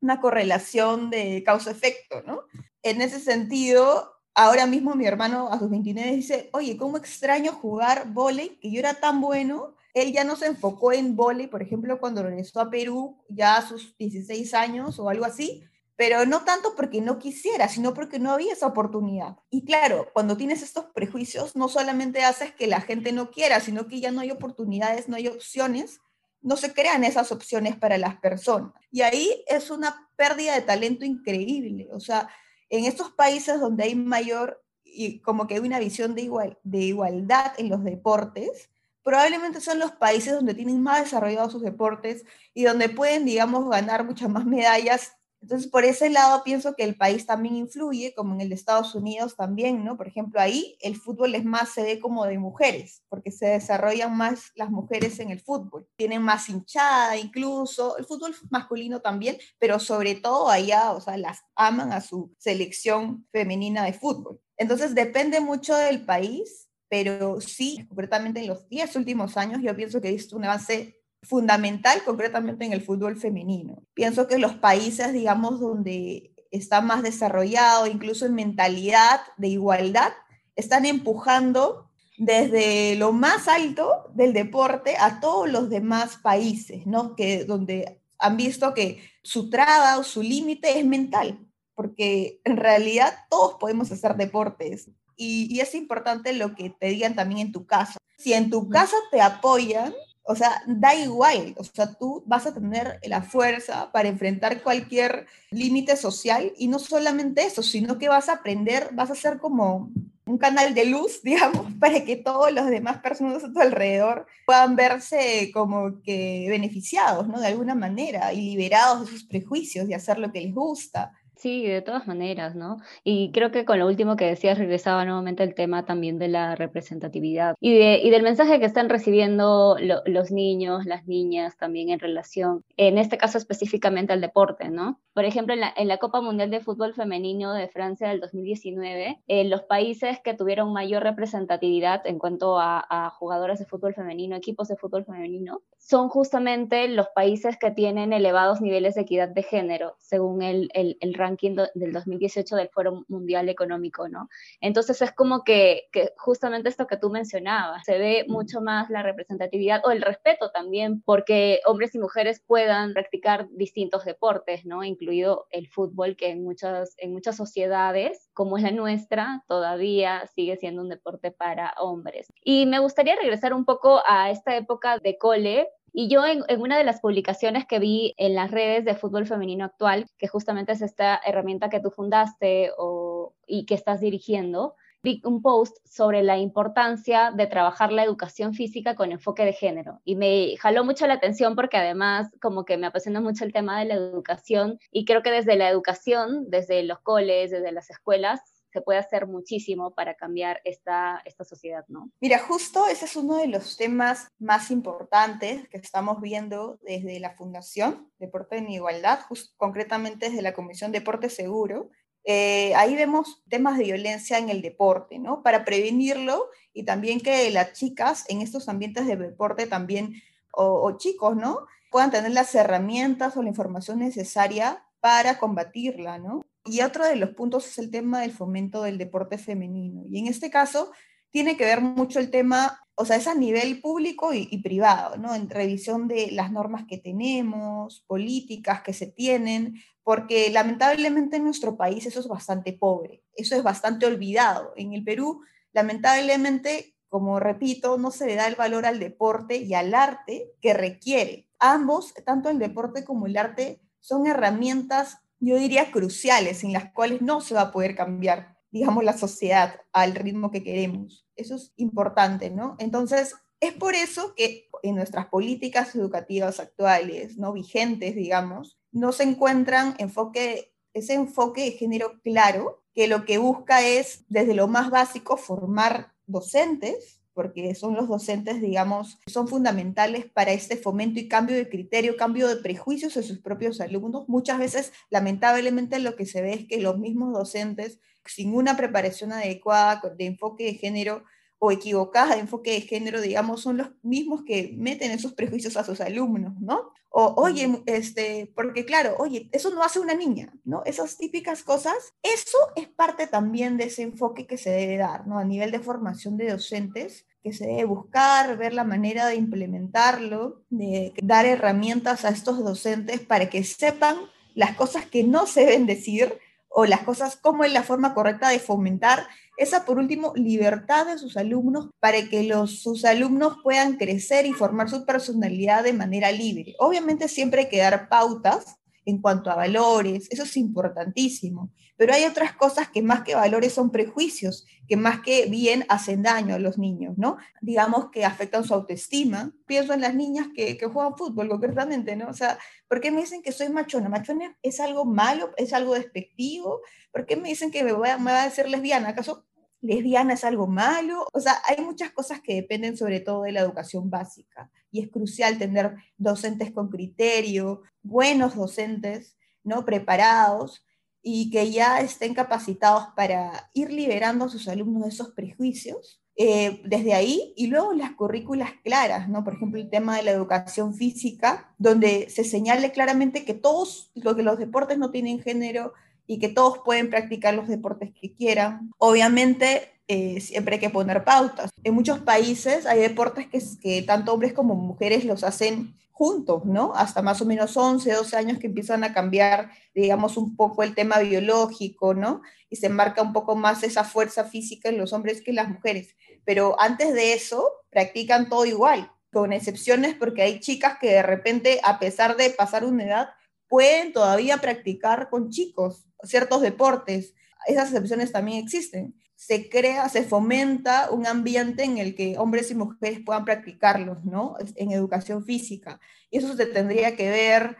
una 0.00 0.20
correlación 0.20 1.10
de 1.10 1.42
causa-efecto, 1.44 2.22
¿no? 2.26 2.42
En 2.82 3.00
ese 3.00 3.18
sentido, 3.18 4.12
ahora 4.34 4.66
mismo 4.66 4.94
mi 4.94 5.06
hermano 5.06 5.50
a 5.50 5.58
sus 5.58 5.70
29 5.70 6.12
dice, 6.12 6.50
oye, 6.52 6.76
¿cómo 6.76 6.98
extraño 6.98 7.52
jugar 7.52 8.12
vóley? 8.12 8.58
Que 8.60 8.70
yo 8.70 8.78
era 8.78 8.94
tan 8.94 9.20
bueno. 9.20 9.74
Él 9.94 10.12
ya 10.12 10.22
no 10.22 10.36
se 10.36 10.46
enfocó 10.46 10.92
en 10.92 11.16
vóley, 11.16 11.46
por 11.46 11.62
ejemplo, 11.62 11.98
cuando 11.98 12.22
regresó 12.22 12.60
a 12.60 12.70
Perú, 12.70 13.16
ya 13.28 13.56
a 13.56 13.66
sus 13.66 13.96
16 13.96 14.52
años 14.52 14.98
o 14.98 15.08
algo 15.08 15.24
así, 15.24 15.64
pero 15.98 16.24
no 16.26 16.44
tanto 16.44 16.76
porque 16.76 17.00
no 17.00 17.18
quisiera, 17.18 17.68
sino 17.68 17.92
porque 17.92 18.20
no 18.20 18.30
había 18.30 18.52
esa 18.52 18.68
oportunidad. 18.68 19.36
Y 19.50 19.64
claro, 19.64 20.08
cuando 20.12 20.36
tienes 20.36 20.62
estos 20.62 20.84
prejuicios, 20.94 21.56
no 21.56 21.68
solamente 21.68 22.22
haces 22.22 22.52
que 22.52 22.68
la 22.68 22.80
gente 22.80 23.10
no 23.10 23.32
quiera, 23.32 23.58
sino 23.58 23.88
que 23.88 23.98
ya 23.98 24.12
no 24.12 24.20
hay 24.20 24.30
oportunidades, 24.30 25.08
no 25.08 25.16
hay 25.16 25.26
opciones, 25.26 25.98
no 26.40 26.56
se 26.56 26.72
crean 26.72 27.02
esas 27.02 27.32
opciones 27.32 27.76
para 27.76 27.98
las 27.98 28.16
personas. 28.20 28.74
Y 28.92 29.02
ahí 29.02 29.42
es 29.48 29.72
una 29.72 30.08
pérdida 30.14 30.54
de 30.54 30.60
talento 30.62 31.04
increíble. 31.04 31.88
O 31.92 31.98
sea, 31.98 32.28
en 32.70 32.84
estos 32.84 33.10
países 33.10 33.58
donde 33.58 33.82
hay 33.82 33.96
mayor 33.96 34.62
y 34.84 35.18
como 35.18 35.48
que 35.48 35.54
hay 35.54 35.60
una 35.60 35.80
visión 35.80 36.14
de, 36.14 36.22
igual, 36.22 36.60
de 36.62 36.78
igualdad 36.78 37.54
en 37.58 37.70
los 37.70 37.82
deportes, 37.82 38.70
probablemente 39.02 39.60
son 39.60 39.80
los 39.80 39.90
países 39.90 40.32
donde 40.32 40.54
tienen 40.54 40.80
más 40.80 41.02
desarrollados 41.02 41.50
sus 41.50 41.62
deportes 41.62 42.24
y 42.54 42.62
donde 42.62 42.88
pueden, 42.88 43.24
digamos, 43.24 43.68
ganar 43.68 44.04
muchas 44.04 44.30
más 44.30 44.46
medallas 44.46 45.17
entonces, 45.40 45.70
por 45.70 45.84
ese 45.84 46.10
lado 46.10 46.42
pienso 46.42 46.74
que 46.74 46.82
el 46.82 46.96
país 46.96 47.24
también 47.24 47.54
influye, 47.56 48.12
como 48.14 48.34
en 48.34 48.40
el 48.40 48.48
de 48.48 48.56
Estados 48.56 48.94
Unidos 48.94 49.36
también, 49.36 49.84
¿no? 49.84 49.96
Por 49.96 50.08
ejemplo, 50.08 50.40
ahí 50.40 50.76
el 50.80 50.96
fútbol 50.96 51.34
es 51.34 51.44
más, 51.44 51.68
se 51.70 51.84
ve 51.84 52.00
como 52.00 52.26
de 52.26 52.38
mujeres, 52.38 53.04
porque 53.08 53.30
se 53.30 53.46
desarrollan 53.46 54.16
más 54.16 54.50
las 54.56 54.70
mujeres 54.70 55.20
en 55.20 55.30
el 55.30 55.40
fútbol. 55.40 55.86
Tienen 55.96 56.22
más 56.22 56.48
hinchada 56.48 57.16
incluso, 57.16 57.96
el 57.98 58.04
fútbol 58.04 58.34
masculino 58.50 59.00
también, 59.00 59.38
pero 59.58 59.78
sobre 59.78 60.16
todo 60.16 60.48
allá, 60.48 60.92
o 60.92 61.00
sea, 61.00 61.16
las 61.16 61.40
aman 61.54 61.92
a 61.92 62.00
su 62.00 62.34
selección 62.38 63.26
femenina 63.30 63.84
de 63.84 63.92
fútbol. 63.92 64.40
Entonces, 64.56 64.94
depende 64.94 65.40
mucho 65.40 65.76
del 65.76 66.04
país, 66.04 66.68
pero 66.88 67.40
sí, 67.40 67.86
concretamente 67.88 68.40
en 68.40 68.48
los 68.48 68.68
10 68.68 68.96
últimos 68.96 69.36
años, 69.36 69.60
yo 69.62 69.76
pienso 69.76 70.00
que 70.00 70.08
he 70.08 70.12
visto 70.12 70.36
un 70.36 70.44
avance 70.44 70.97
fundamental 71.22 72.02
concretamente 72.04 72.64
en 72.64 72.72
el 72.72 72.82
fútbol 72.82 73.18
femenino. 73.18 73.82
Pienso 73.94 74.26
que 74.26 74.38
los 74.38 74.54
países, 74.54 75.12
digamos, 75.12 75.60
donde 75.60 76.34
está 76.50 76.80
más 76.80 77.02
desarrollado, 77.02 77.86
incluso 77.86 78.26
en 78.26 78.34
mentalidad 78.34 79.20
de 79.36 79.48
igualdad, 79.48 80.12
están 80.56 80.86
empujando 80.86 81.90
desde 82.16 82.96
lo 82.96 83.12
más 83.12 83.46
alto 83.46 84.10
del 84.14 84.32
deporte 84.32 84.96
a 84.98 85.20
todos 85.20 85.48
los 85.48 85.70
demás 85.70 86.16
países, 86.16 86.86
¿no? 86.86 87.14
Que 87.14 87.44
donde 87.44 88.00
han 88.18 88.36
visto 88.36 88.74
que 88.74 89.02
su 89.22 89.50
traba 89.50 89.98
o 89.98 90.04
su 90.04 90.22
límite 90.22 90.78
es 90.78 90.84
mental, 90.84 91.46
porque 91.74 92.40
en 92.44 92.56
realidad 92.56 93.14
todos 93.30 93.54
podemos 93.60 93.92
hacer 93.92 94.16
deportes 94.16 94.90
y, 95.16 95.54
y 95.54 95.60
es 95.60 95.74
importante 95.74 96.32
lo 96.32 96.54
que 96.54 96.70
te 96.70 96.88
digan 96.88 97.14
también 97.14 97.40
en 97.40 97.52
tu 97.52 97.66
casa. 97.66 97.98
Si 98.16 98.32
en 98.32 98.50
tu 98.50 98.68
casa 98.68 98.96
te 99.12 99.20
apoyan, 99.20 99.94
o 100.30 100.36
sea, 100.36 100.62
da 100.66 100.94
igual, 100.94 101.54
o 101.56 101.64
sea, 101.64 101.94
tú 101.94 102.22
vas 102.26 102.44
a 102.44 102.52
tener 102.52 103.00
la 103.02 103.22
fuerza 103.22 103.90
para 103.92 104.10
enfrentar 104.10 104.62
cualquier 104.62 105.26
límite 105.50 105.96
social 105.96 106.52
y 106.58 106.68
no 106.68 106.78
solamente 106.78 107.44
eso, 107.44 107.62
sino 107.62 107.96
que 107.96 108.10
vas 108.10 108.28
a 108.28 108.34
aprender, 108.34 108.90
vas 108.92 109.10
a 109.10 109.14
ser 109.14 109.38
como 109.38 109.90
un 110.26 110.36
canal 110.36 110.74
de 110.74 110.84
luz, 110.84 111.20
digamos, 111.24 111.72
para 111.80 112.04
que 112.04 112.16
todos 112.16 112.52
los 112.52 112.66
demás 112.66 112.98
personas 112.98 113.42
a 113.42 113.50
tu 113.50 113.58
alrededor 113.58 114.26
puedan 114.44 114.76
verse 114.76 115.50
como 115.54 116.02
que 116.02 116.46
beneficiados, 116.50 117.26
¿no? 117.26 117.40
De 117.40 117.46
alguna 117.46 117.74
manera 117.74 118.30
y 118.34 118.50
liberados 118.50 119.06
de 119.06 119.12
sus 119.12 119.24
prejuicios 119.24 119.88
y 119.88 119.94
hacer 119.94 120.18
lo 120.18 120.30
que 120.30 120.42
les 120.42 120.54
gusta. 120.54 121.17
Sí, 121.38 121.64
de 121.68 121.82
todas 121.82 122.08
maneras, 122.08 122.56
¿no? 122.56 122.78
Y 123.04 123.30
creo 123.30 123.52
que 123.52 123.64
con 123.64 123.78
lo 123.78 123.86
último 123.86 124.16
que 124.16 124.24
decías 124.24 124.58
regresaba 124.58 125.04
nuevamente 125.04 125.44
el 125.44 125.54
tema 125.54 125.84
también 125.86 126.18
de 126.18 126.26
la 126.26 126.56
representatividad 126.56 127.54
y, 127.60 127.78
de, 127.78 127.98
y 128.02 128.10
del 128.10 128.24
mensaje 128.24 128.58
que 128.58 128.66
están 128.66 128.88
recibiendo 128.88 129.76
los 129.78 130.32
niños, 130.32 130.84
las 130.84 131.06
niñas 131.06 131.56
también 131.56 131.90
en 131.90 132.00
relación, 132.00 132.64
en 132.78 132.96
este 132.96 133.18
caso 133.18 133.38
específicamente 133.38 134.12
al 134.12 134.20
deporte, 134.20 134.70
¿no? 134.70 135.00
Por 135.12 135.24
ejemplo, 135.24 135.52
en 135.52 135.60
la, 135.60 135.74
en 135.76 135.88
la 135.88 135.98
Copa 135.98 136.20
Mundial 136.20 136.48
de 136.48 136.60
Fútbol 136.60 136.94
Femenino 136.94 137.52
de 137.52 137.68
Francia 137.68 138.08
del 138.08 138.20
2019, 138.20 139.20
eh, 139.26 139.44
los 139.44 139.62
países 139.64 140.20
que 140.22 140.34
tuvieron 140.34 140.72
mayor 140.72 141.02
representatividad 141.02 142.06
en 142.06 142.20
cuanto 142.20 142.60
a, 142.60 142.86
a 142.88 143.10
jugadoras 143.10 143.58
de 143.58 143.66
fútbol 143.66 143.94
femenino, 143.94 144.36
equipos 144.36 144.68
de 144.68 144.76
fútbol 144.76 145.04
femenino, 145.04 145.60
son 145.76 146.08
justamente 146.08 146.86
los 146.86 147.08
países 147.08 147.56
que 147.58 147.72
tienen 147.72 148.12
elevados 148.12 148.60
niveles 148.60 148.94
de 148.94 149.00
equidad 149.00 149.28
de 149.28 149.42
género, 149.42 149.96
según 149.98 150.42
el, 150.42 150.70
el, 150.72 150.98
el 151.00 151.14
ranking 151.14 151.56
del 151.74 151.92
2018 151.92 152.54
del 152.54 152.68
Foro 152.68 153.04
Mundial 153.08 153.48
Económico, 153.48 154.08
¿no? 154.08 154.28
Entonces 154.60 155.02
es 155.02 155.12
como 155.12 155.42
que, 155.42 155.88
que, 155.90 156.12
justamente 156.16 156.68
esto 156.68 156.86
que 156.86 156.96
tú 156.96 157.10
mencionabas, 157.10 157.84
se 157.84 157.98
ve 157.98 158.24
mucho 158.28 158.60
más 158.60 158.88
la 158.88 159.02
representatividad 159.02 159.82
o 159.84 159.90
el 159.90 160.02
respeto 160.02 160.52
también, 160.52 161.02
porque 161.02 161.60
hombres 161.66 161.94
y 161.96 161.98
mujeres 161.98 162.40
puedan 162.68 162.92
practicar 162.92 163.48
distintos 163.50 164.04
deportes, 164.04 164.66
¿no? 164.66 164.84
Incluido 164.84 165.46
el 165.50 165.68
fútbol, 165.68 166.16
que 166.16 166.28
en 166.28 166.44
muchas, 166.44 166.94
en 166.98 167.14
muchas 167.14 167.34
sociedades, 167.34 168.28
como 168.34 168.58
es 168.58 168.62
la 168.62 168.72
nuestra, 168.72 169.42
todavía 169.48 170.26
sigue 170.34 170.58
siendo 170.58 170.82
un 170.82 170.90
deporte 170.90 171.30
para 171.30 171.72
hombres. 171.78 172.28
Y 172.44 172.66
me 172.66 172.78
gustaría 172.78 173.16
regresar 173.16 173.54
un 173.54 173.64
poco 173.64 174.02
a 174.06 174.30
esta 174.30 174.54
época 174.54 174.98
de 174.98 175.16
cole, 175.16 175.68
y 175.94 176.08
yo 176.08 176.26
en, 176.26 176.44
una 176.60 176.76
de 176.76 176.84
las 176.84 177.00
publicaciones 177.00 177.64
que 177.64 177.78
vi 177.78 178.12
en 178.18 178.34
las 178.34 178.50
redes 178.50 178.84
de 178.84 178.94
fútbol 178.94 179.26
femenino 179.26 179.64
actual, 179.64 180.04
que 180.18 180.28
justamente 180.28 180.72
es 180.72 180.82
esta 180.82 181.18
herramienta 181.24 181.70
que 181.70 181.80
tú 181.80 181.90
fundaste 181.90 182.72
o, 182.76 183.32
y 183.46 183.64
que 183.64 183.76
estás 183.76 184.00
dirigiendo, 184.00 184.74
un 185.24 185.42
post 185.42 185.76
sobre 185.84 186.22
la 186.22 186.38
importancia 186.38 187.30
de 187.30 187.46
trabajar 187.46 187.92
la 187.92 188.04
educación 188.04 188.54
física 188.54 188.94
con 188.94 189.12
enfoque 189.12 189.44
de 189.44 189.52
género 189.52 190.00
y 190.04 190.16
me 190.16 190.56
jaló 190.58 190.84
mucho 190.84 191.06
la 191.06 191.14
atención 191.14 191.54
porque 191.54 191.76
además 191.76 192.28
como 192.40 192.64
que 192.64 192.76
me 192.76 192.86
apasiona 192.86 193.20
mucho 193.20 193.44
el 193.44 193.52
tema 193.52 193.78
de 193.78 193.86
la 193.86 193.94
educación 193.94 194.78
y 194.90 195.04
creo 195.04 195.22
que 195.22 195.30
desde 195.30 195.56
la 195.56 195.68
educación, 195.68 196.50
desde 196.50 196.82
los 196.82 197.00
coles, 197.00 197.50
desde 197.50 197.72
las 197.72 197.90
escuelas, 197.90 198.40
se 198.72 198.80
puede 198.82 198.98
hacer 198.98 199.26
muchísimo 199.26 199.94
para 199.94 200.14
cambiar 200.14 200.60
esta, 200.64 201.22
esta 201.24 201.44
sociedad, 201.44 201.84
¿no? 201.88 202.10
Mira, 202.20 202.38
justo 202.38 202.86
ese 202.86 203.06
es 203.06 203.16
uno 203.16 203.38
de 203.38 203.48
los 203.48 203.76
temas 203.76 204.28
más 204.38 204.70
importantes 204.70 205.68
que 205.68 205.78
estamos 205.78 206.20
viendo 206.20 206.78
desde 206.82 207.18
la 207.20 207.34
Fundación 207.34 208.10
Deporte 208.18 208.58
en 208.58 208.68
Igualdad, 208.68 209.20
concretamente 209.56 210.28
desde 210.28 210.42
la 210.42 210.52
Comisión 210.52 210.92
Deporte 210.92 211.30
Seguro. 211.30 211.90
Eh, 212.24 212.74
ahí 212.74 212.94
vemos 212.94 213.42
temas 213.48 213.78
de 213.78 213.84
violencia 213.84 214.38
en 214.38 214.50
el 214.50 214.60
deporte, 214.60 215.18
¿no? 215.18 215.42
Para 215.42 215.64
prevenirlo 215.64 216.48
y 216.72 216.84
también 216.84 217.20
que 217.20 217.50
las 217.50 217.72
chicas 217.72 218.24
en 218.28 218.42
estos 218.42 218.68
ambientes 218.68 219.06
de 219.06 219.16
deporte 219.16 219.66
también 219.66 220.14
o, 220.52 220.96
chicos, 220.98 221.36
¿no? 221.36 221.66
Puedan 221.90 222.10
tener 222.10 222.32
las 222.32 222.54
herramientas 222.54 223.36
o 223.36 223.42
la 223.42 223.48
información 223.48 224.00
necesaria 224.00 224.84
para 225.00 225.38
combatirla, 225.38 226.18
¿no? 226.18 226.42
Y 226.64 226.82
otro 226.82 227.06
de 227.06 227.16
los 227.16 227.30
puntos 227.30 227.66
es 227.66 227.78
el 227.78 227.90
tema 227.90 228.20
del 228.20 228.32
fomento 228.32 228.82
del 228.82 228.98
deporte 228.98 229.38
femenino. 229.38 230.02
Y 230.06 230.18
en 230.18 230.26
este 230.26 230.50
caso 230.50 230.90
tiene 231.30 231.56
que 231.56 231.64
ver 231.64 231.80
mucho 231.80 232.18
el 232.18 232.30
tema, 232.30 232.80
o 233.00 233.04
sea, 233.04 233.16
es 233.16 233.28
a 233.28 233.34
nivel 233.36 233.80
público 233.80 234.34
y, 234.34 234.48
y, 234.50 234.58
privado, 234.58 235.16
¿no? 235.16 235.32
En 235.32 235.48
revisión 235.48 236.08
de 236.08 236.32
las 236.32 236.50
normas 236.50 236.84
que 236.88 236.98
tenemos, 236.98 238.04
políticas 238.08 238.82
que 238.82 238.92
se 238.92 239.06
tienen, 239.06 239.76
porque 240.02 240.50
lamentablemente 240.50 241.36
en 241.36 241.44
nuestro 241.44 241.76
país 241.76 242.06
eso 242.06 242.18
es 242.18 242.26
bastante 242.26 242.72
pobre, 242.72 243.22
eso 243.36 243.54
es 243.54 243.62
bastante 243.62 244.04
olvidado. 244.04 244.72
En 244.74 244.94
el 244.94 245.04
Perú, 245.04 245.42
lamentablemente, 245.72 246.96
como 247.08 247.38
repito, 247.38 247.98
no 247.98 248.10
se 248.10 248.26
le 248.26 248.34
da 248.34 248.48
el 248.48 248.56
valor 248.56 248.84
al 248.84 248.98
deporte 248.98 249.58
y 249.58 249.74
al 249.74 249.94
arte 249.94 250.50
que 250.60 250.74
requiere. 250.74 251.48
Ambos, 251.60 252.14
tanto 252.26 252.50
el 252.50 252.58
deporte 252.58 253.04
como 253.04 253.26
el 253.26 253.36
arte, 253.36 253.80
son 254.00 254.26
herramientas, 254.26 255.18
yo 255.38 255.56
diría, 255.56 255.92
cruciales 255.92 256.64
en 256.64 256.72
las 256.72 256.92
cuales 256.92 257.22
no 257.22 257.40
se 257.40 257.54
va 257.54 257.60
a 257.60 257.72
poder 257.72 257.94
cambiar, 257.94 258.57
digamos, 258.70 259.04
la 259.04 259.16
sociedad 259.16 259.80
al 259.92 260.14
ritmo 260.14 260.50
que 260.50 260.62
queremos. 260.62 261.26
Eso 261.36 261.56
es 261.56 261.72
importante, 261.76 262.50
¿no? 262.50 262.76
Entonces, 262.78 263.34
es 263.60 263.72
por 263.72 263.94
eso 263.94 264.34
que 264.34 264.68
en 264.82 264.94
nuestras 264.94 265.26
políticas 265.26 265.94
educativas 265.94 266.60
actuales, 266.60 267.36
no 267.38 267.52
vigentes, 267.52 268.14
digamos, 268.14 268.78
no 268.92 269.12
se 269.12 269.24
encuentran 269.24 269.94
enfoque, 269.98 270.72
ese 270.94 271.14
enfoque 271.14 271.62
de 271.64 271.72
género 271.72 272.20
claro, 272.22 272.82
que 272.94 273.08
lo 273.08 273.24
que 273.24 273.38
busca 273.38 273.86
es, 273.86 274.24
desde 274.28 274.54
lo 274.54 274.68
más 274.68 274.90
básico, 274.90 275.36
formar 275.36 276.14
docentes, 276.26 277.17
porque 277.38 277.72
son 277.76 277.94
los 277.94 278.08
docentes, 278.08 278.60
digamos, 278.60 279.20
son 279.28 279.46
fundamentales 279.46 280.26
para 280.26 280.50
este 280.50 280.76
fomento 280.76 281.20
y 281.20 281.28
cambio 281.28 281.54
de 281.54 281.68
criterio, 281.68 282.16
cambio 282.16 282.48
de 282.48 282.56
prejuicios 282.56 283.14
de 283.14 283.22
sus 283.22 283.38
propios 283.38 283.80
alumnos. 283.80 284.28
Muchas 284.28 284.58
veces, 284.58 284.92
lamentablemente, 285.08 286.00
lo 286.00 286.16
que 286.16 286.26
se 286.26 286.42
ve 286.42 286.54
es 286.54 286.66
que 286.66 286.80
los 286.80 286.98
mismos 286.98 287.32
docentes, 287.32 288.00
sin 288.24 288.52
una 288.52 288.76
preparación 288.76 289.30
adecuada 289.30 290.02
de 290.18 290.26
enfoque 290.26 290.64
de 290.64 290.74
género, 290.74 291.22
o 291.58 291.72
equivocada 291.72 292.34
de 292.34 292.40
enfoque 292.40 292.72
de 292.72 292.82
género, 292.82 293.20
digamos, 293.20 293.62
son 293.62 293.78
los 293.78 293.88
mismos 294.02 294.42
que 294.44 294.74
meten 294.76 295.10
esos 295.10 295.34
prejuicios 295.34 295.76
a 295.76 295.84
sus 295.84 296.00
alumnos, 296.00 296.54
¿no? 296.60 296.92
O, 297.10 297.34
oye, 297.36 297.82
este, 297.86 298.52
porque 298.54 298.84
claro, 298.84 299.16
oye, 299.18 299.48
eso 299.52 299.70
no 299.70 299.82
hace 299.82 299.98
una 299.98 300.14
niña, 300.14 300.52
¿no? 300.64 300.82
Esas 300.84 301.16
típicas 301.16 301.62
cosas, 301.64 301.96
eso 302.22 302.58
es 302.76 302.86
parte 302.86 303.26
también 303.26 303.76
de 303.76 303.84
ese 303.84 304.02
enfoque 304.02 304.46
que 304.46 304.58
se 304.58 304.70
debe 304.70 304.98
dar, 304.98 305.26
¿no? 305.26 305.38
A 305.38 305.44
nivel 305.44 305.70
de 305.70 305.80
formación 305.80 306.36
de 306.36 306.50
docentes, 306.50 307.26
que 307.42 307.52
se 307.52 307.66
debe 307.66 307.84
buscar, 307.84 308.56
ver 308.56 308.74
la 308.74 308.84
manera 308.84 309.26
de 309.26 309.36
implementarlo, 309.36 310.62
de 310.70 311.12
dar 311.22 311.46
herramientas 311.46 312.24
a 312.24 312.28
estos 312.28 312.62
docentes 312.62 313.20
para 313.20 313.48
que 313.48 313.64
sepan 313.64 314.16
las 314.54 314.76
cosas 314.76 315.06
que 315.06 315.24
no 315.24 315.46
se 315.46 315.60
deben 315.64 315.86
decir 315.86 316.38
o 316.68 316.84
las 316.84 317.00
cosas, 317.00 317.36
cómo 317.36 317.64
es 317.64 317.72
la 317.72 317.82
forma 317.82 318.14
correcta 318.14 318.50
de 318.50 318.58
fomentar 318.58 319.26
esa, 319.58 319.84
por 319.84 319.98
último, 319.98 320.32
libertad 320.36 321.06
de 321.06 321.18
sus 321.18 321.36
alumnos 321.36 321.90
para 321.98 322.28
que 322.28 322.44
los, 322.44 322.80
sus 322.80 323.04
alumnos 323.04 323.58
puedan 323.62 323.96
crecer 323.96 324.46
y 324.46 324.52
formar 324.52 324.88
su 324.88 325.04
personalidad 325.04 325.82
de 325.82 325.92
manera 325.92 326.30
libre. 326.30 326.76
Obviamente 326.78 327.28
siempre 327.28 327.62
hay 327.62 327.68
que 327.68 327.78
dar 327.78 328.08
pautas 328.08 328.78
en 329.04 329.22
cuanto 329.22 329.50
a 329.50 329.56
valores, 329.56 330.28
eso 330.30 330.42
es 330.42 330.56
importantísimo, 330.58 331.72
pero 331.96 332.12
hay 332.12 332.24
otras 332.26 332.52
cosas 332.52 332.90
que 332.90 333.00
más 333.00 333.22
que 333.22 333.34
valores 333.34 333.72
son 333.72 333.90
prejuicios, 333.90 334.66
que 334.86 334.98
más 334.98 335.20
que 335.20 335.46
bien 335.46 335.86
hacen 335.88 336.22
daño 336.22 336.54
a 336.54 336.58
los 336.58 336.76
niños, 336.76 337.16
¿no? 337.16 337.38
Digamos 337.62 338.10
que 338.10 338.26
afectan 338.26 338.64
su 338.64 338.74
autoestima. 338.74 339.50
Pienso 339.66 339.94
en 339.94 340.02
las 340.02 340.14
niñas 340.14 340.48
que, 340.54 340.76
que 340.76 340.86
juegan 340.86 341.16
fútbol 341.16 341.48
concretamente, 341.48 342.16
¿no? 342.16 342.28
O 342.28 342.34
sea, 342.34 342.58
¿por 342.86 343.00
qué 343.00 343.10
me 343.10 343.22
dicen 343.22 343.42
que 343.42 343.50
soy 343.50 343.70
machona? 343.70 344.10
¿Machona 344.10 344.56
es 344.62 344.78
algo 344.78 345.06
malo? 345.06 345.52
¿Es 345.56 345.72
algo 345.72 345.94
despectivo? 345.94 346.82
¿Por 347.10 347.24
qué 347.24 347.36
me 347.36 347.48
dicen 347.48 347.70
que 347.70 347.82
me, 347.82 347.92
voy 347.92 348.10
a, 348.10 348.18
me 348.18 348.30
va 348.30 348.42
a 348.42 348.44
decir 348.44 348.68
lesbiana? 348.68 349.08
¿Acaso 349.08 349.46
lesbiana 349.80 350.34
es 350.34 350.44
algo 350.44 350.66
malo. 350.66 351.26
O 351.32 351.40
sea, 351.40 351.60
hay 351.66 351.84
muchas 351.84 352.10
cosas 352.10 352.40
que 352.40 352.54
dependen 352.54 352.96
sobre 352.96 353.20
todo 353.20 353.42
de 353.42 353.52
la 353.52 353.60
educación 353.60 354.10
básica 354.10 354.70
y 354.90 355.00
es 355.00 355.10
crucial 355.10 355.58
tener 355.58 355.96
docentes 356.16 356.72
con 356.72 356.88
criterio, 356.88 357.82
buenos 358.02 358.56
docentes, 358.56 359.36
¿no? 359.64 359.84
Preparados 359.84 360.84
y 361.22 361.50
que 361.50 361.70
ya 361.70 362.00
estén 362.00 362.34
capacitados 362.34 363.08
para 363.16 363.70
ir 363.74 363.92
liberando 363.92 364.46
a 364.46 364.48
sus 364.48 364.68
alumnos 364.68 365.02
de 365.02 365.08
esos 365.08 365.32
prejuicios. 365.32 366.22
Eh, 366.40 366.82
desde 366.84 367.14
ahí 367.14 367.52
y 367.56 367.66
luego 367.66 367.92
las 367.92 368.12
currículas 368.12 368.70
claras, 368.84 369.28
¿no? 369.28 369.42
Por 369.42 369.54
ejemplo, 369.54 369.80
el 369.80 369.90
tema 369.90 370.16
de 370.16 370.22
la 370.22 370.30
educación 370.30 370.94
física, 370.94 371.74
donde 371.78 372.30
se 372.30 372.44
señale 372.44 372.92
claramente 372.92 373.44
que 373.44 373.54
todos, 373.54 374.12
los 374.14 374.58
deportes 374.58 374.98
no 374.98 375.10
tienen 375.10 375.40
género, 375.40 375.94
y 376.28 376.38
que 376.38 376.48
todos 376.48 376.78
pueden 376.84 377.10
practicar 377.10 377.54
los 377.54 377.66
deportes 377.66 378.10
que 378.20 378.32
quieran. 378.32 378.92
Obviamente, 378.98 379.90
eh, 380.06 380.40
siempre 380.40 380.74
hay 380.76 380.80
que 380.80 380.90
poner 380.90 381.24
pautas. 381.24 381.70
En 381.82 381.94
muchos 381.94 382.20
países 382.20 382.86
hay 382.86 383.00
deportes 383.00 383.48
que, 383.48 383.60
que 383.80 384.02
tanto 384.02 384.34
hombres 384.34 384.52
como 384.52 384.74
mujeres 384.74 385.24
los 385.24 385.42
hacen 385.42 385.96
juntos, 386.12 386.64
¿no? 386.66 386.92
Hasta 386.94 387.22
más 387.22 387.40
o 387.40 387.46
menos 387.46 387.76
11, 387.76 388.12
12 388.12 388.36
años 388.36 388.58
que 388.58 388.66
empiezan 388.66 389.04
a 389.04 389.14
cambiar, 389.14 389.70
digamos, 389.94 390.36
un 390.36 390.54
poco 390.54 390.82
el 390.82 390.94
tema 390.94 391.18
biológico, 391.20 392.12
¿no? 392.12 392.42
Y 392.68 392.76
se 392.76 392.90
marca 392.90 393.22
un 393.22 393.32
poco 393.32 393.56
más 393.56 393.82
esa 393.82 394.04
fuerza 394.04 394.44
física 394.44 394.90
en 394.90 394.98
los 394.98 395.12
hombres 395.14 395.40
que 395.40 395.50
en 395.50 395.56
las 395.56 395.68
mujeres. 395.68 396.14
Pero 396.44 396.78
antes 396.78 397.14
de 397.14 397.32
eso, 397.32 397.70
practican 397.88 398.50
todo 398.50 398.66
igual, 398.66 399.10
con 399.32 399.52
excepciones 399.52 400.14
porque 400.14 400.42
hay 400.42 400.60
chicas 400.60 400.98
que 401.00 401.12
de 401.12 401.22
repente, 401.22 401.80
a 401.84 401.98
pesar 401.98 402.36
de 402.36 402.50
pasar 402.50 402.84
una 402.84 403.04
edad, 403.04 403.28
pueden 403.68 404.12
todavía 404.12 404.58
practicar 404.58 405.28
con 405.30 405.50
chicos 405.50 406.06
ciertos 406.22 406.62
deportes. 406.62 407.34
Esas 407.66 407.88
excepciones 407.88 408.32
también 408.32 408.62
existen. 408.64 409.14
Se 409.36 409.68
crea, 409.68 410.08
se 410.08 410.24
fomenta 410.24 411.10
un 411.10 411.26
ambiente 411.26 411.84
en 411.84 411.98
el 411.98 412.14
que 412.14 412.38
hombres 412.38 412.70
y 412.70 412.74
mujeres 412.74 413.20
puedan 413.24 413.44
practicarlos, 413.44 414.24
¿no? 414.24 414.56
En 414.74 414.90
educación 414.90 415.44
física. 415.44 416.00
Y 416.30 416.38
eso 416.38 416.56
se 416.56 416.66
tendría 416.66 417.14
que 417.14 417.30
ver 417.30 417.76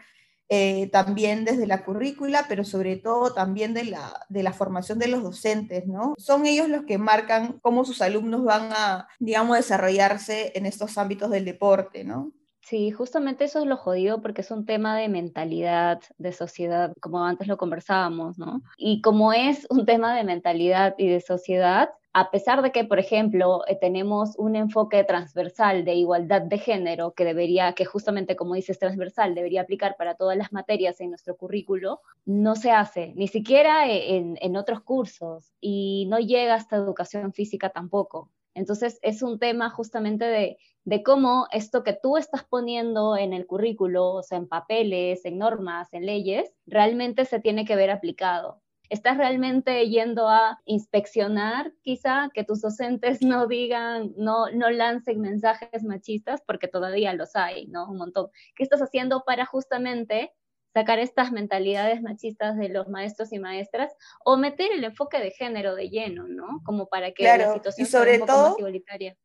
eh, 0.51 0.89
también 0.91 1.45
desde 1.45 1.67
la 1.67 1.83
currícula, 1.83 2.45
pero 2.49 2.63
sobre 2.63 2.95
todo 2.95 3.33
también 3.33 3.75
de 3.75 3.83
la, 3.83 4.25
de 4.29 4.41
la 4.41 4.51
formación 4.51 4.97
de 4.97 5.07
los 5.07 5.21
docentes, 5.21 5.85
¿no? 5.85 6.15
Son 6.17 6.47
ellos 6.47 6.69
los 6.69 6.85
que 6.85 6.97
marcan 6.97 7.59
cómo 7.61 7.85
sus 7.85 8.01
alumnos 8.01 8.43
van 8.43 8.71
a, 8.71 9.07
digamos, 9.19 9.57
desarrollarse 9.57 10.53
en 10.55 10.65
estos 10.65 10.97
ámbitos 10.97 11.29
del 11.29 11.45
deporte, 11.45 12.03
¿no? 12.03 12.31
Sí, 12.69 12.91
justamente 12.91 13.45
eso 13.45 13.61
es 13.61 13.65
lo 13.65 13.77
jodido 13.77 14.21
porque 14.21 14.41
es 14.41 14.51
un 14.51 14.63
tema 14.67 14.95
de 14.95 15.09
mentalidad, 15.09 16.01
de 16.19 16.31
sociedad, 16.31 16.93
como 17.01 17.25
antes 17.25 17.47
lo 17.47 17.57
conversábamos, 17.57 18.37
¿no? 18.37 18.61
Y 18.77 19.01
como 19.01 19.33
es 19.33 19.65
un 19.71 19.87
tema 19.87 20.15
de 20.15 20.23
mentalidad 20.23 20.93
y 20.99 21.07
de 21.07 21.19
sociedad, 21.19 21.89
a 22.13 22.29
pesar 22.29 22.61
de 22.61 22.71
que, 22.71 22.85
por 22.85 22.99
ejemplo, 22.99 23.61
eh, 23.67 23.75
tenemos 23.81 24.35
un 24.37 24.55
enfoque 24.55 25.03
transversal 25.03 25.83
de 25.83 25.95
igualdad 25.95 26.43
de 26.43 26.59
género 26.59 27.13
que 27.15 27.25
debería, 27.25 27.73
que 27.73 27.85
justamente 27.85 28.35
como 28.35 28.53
dices, 28.53 28.77
transversal, 28.77 29.33
debería 29.33 29.61
aplicar 29.61 29.95
para 29.97 30.13
todas 30.13 30.37
las 30.37 30.53
materias 30.53 31.01
en 31.01 31.09
nuestro 31.09 31.37
currículo, 31.37 32.01
no 32.25 32.55
se 32.55 32.69
hace, 32.69 33.13
ni 33.15 33.27
siquiera 33.27 33.87
e, 33.89 34.15
en, 34.15 34.37
en 34.41 34.55
otros 34.55 34.81
cursos, 34.81 35.53
y 35.59 36.05
no 36.07 36.19
llega 36.19 36.53
hasta 36.53 36.75
educación 36.75 37.33
física 37.33 37.69
tampoco. 37.69 38.29
Entonces, 38.53 38.99
es 39.01 39.21
un 39.21 39.39
tema 39.39 39.69
justamente 39.69 40.57
de 40.83 41.03
cómo 41.03 41.47
esto 41.51 41.83
que 41.83 41.93
tú 41.93 42.17
estás 42.17 42.43
poniendo 42.43 43.15
en 43.15 43.33
el 43.33 43.45
currículo, 43.45 44.13
o 44.15 44.23
sea, 44.23 44.37
en 44.37 44.47
papeles, 44.47 45.25
en 45.25 45.37
normas, 45.37 45.93
en 45.93 46.05
leyes, 46.05 46.51
realmente 46.65 47.25
se 47.25 47.39
tiene 47.39 47.65
que 47.65 47.75
ver 47.75 47.91
aplicado. 47.91 48.61
¿Estás 48.89 49.17
realmente 49.17 49.87
yendo 49.87 50.27
a 50.27 50.59
inspeccionar 50.65 51.71
quizá 51.83 52.31
que 52.33 52.43
tus 52.43 52.61
docentes 52.61 53.21
no 53.21 53.47
digan, 53.47 54.13
no, 54.17 54.49
no 54.51 54.71
lancen 54.71 55.21
mensajes 55.21 55.83
machistas 55.83 56.41
porque 56.45 56.67
todavía 56.67 57.13
los 57.13 57.35
hay, 57.35 57.67
¿no? 57.67 57.87
Un 57.89 57.97
montón. 57.97 58.29
¿Qué 58.55 58.63
estás 58.63 58.81
haciendo 58.81 59.23
para 59.25 59.45
justamente 59.45 60.33
sacar 60.79 60.99
estas 60.99 61.31
mentalidades 61.31 62.01
machistas 62.01 62.57
de 62.57 62.69
los 62.69 62.87
maestros 62.87 63.33
y 63.33 63.39
maestras 63.39 63.91
o 64.23 64.37
meter 64.37 64.71
el 64.71 64.83
enfoque 64.83 65.19
de 65.19 65.31
género 65.31 65.75
de 65.75 65.89
lleno, 65.89 66.27
¿no? 66.27 66.61
Como 66.63 66.87
para 66.87 67.11
que 67.11 67.23
la 67.23 67.53
situación 67.53 67.87
y 67.87 67.89
sobre 67.89 68.15
sea 68.15 68.21
un 68.21 68.27
poco 68.27 68.33
todo, 68.33 68.49
más 68.49 68.59
igualitaria. 68.59 69.17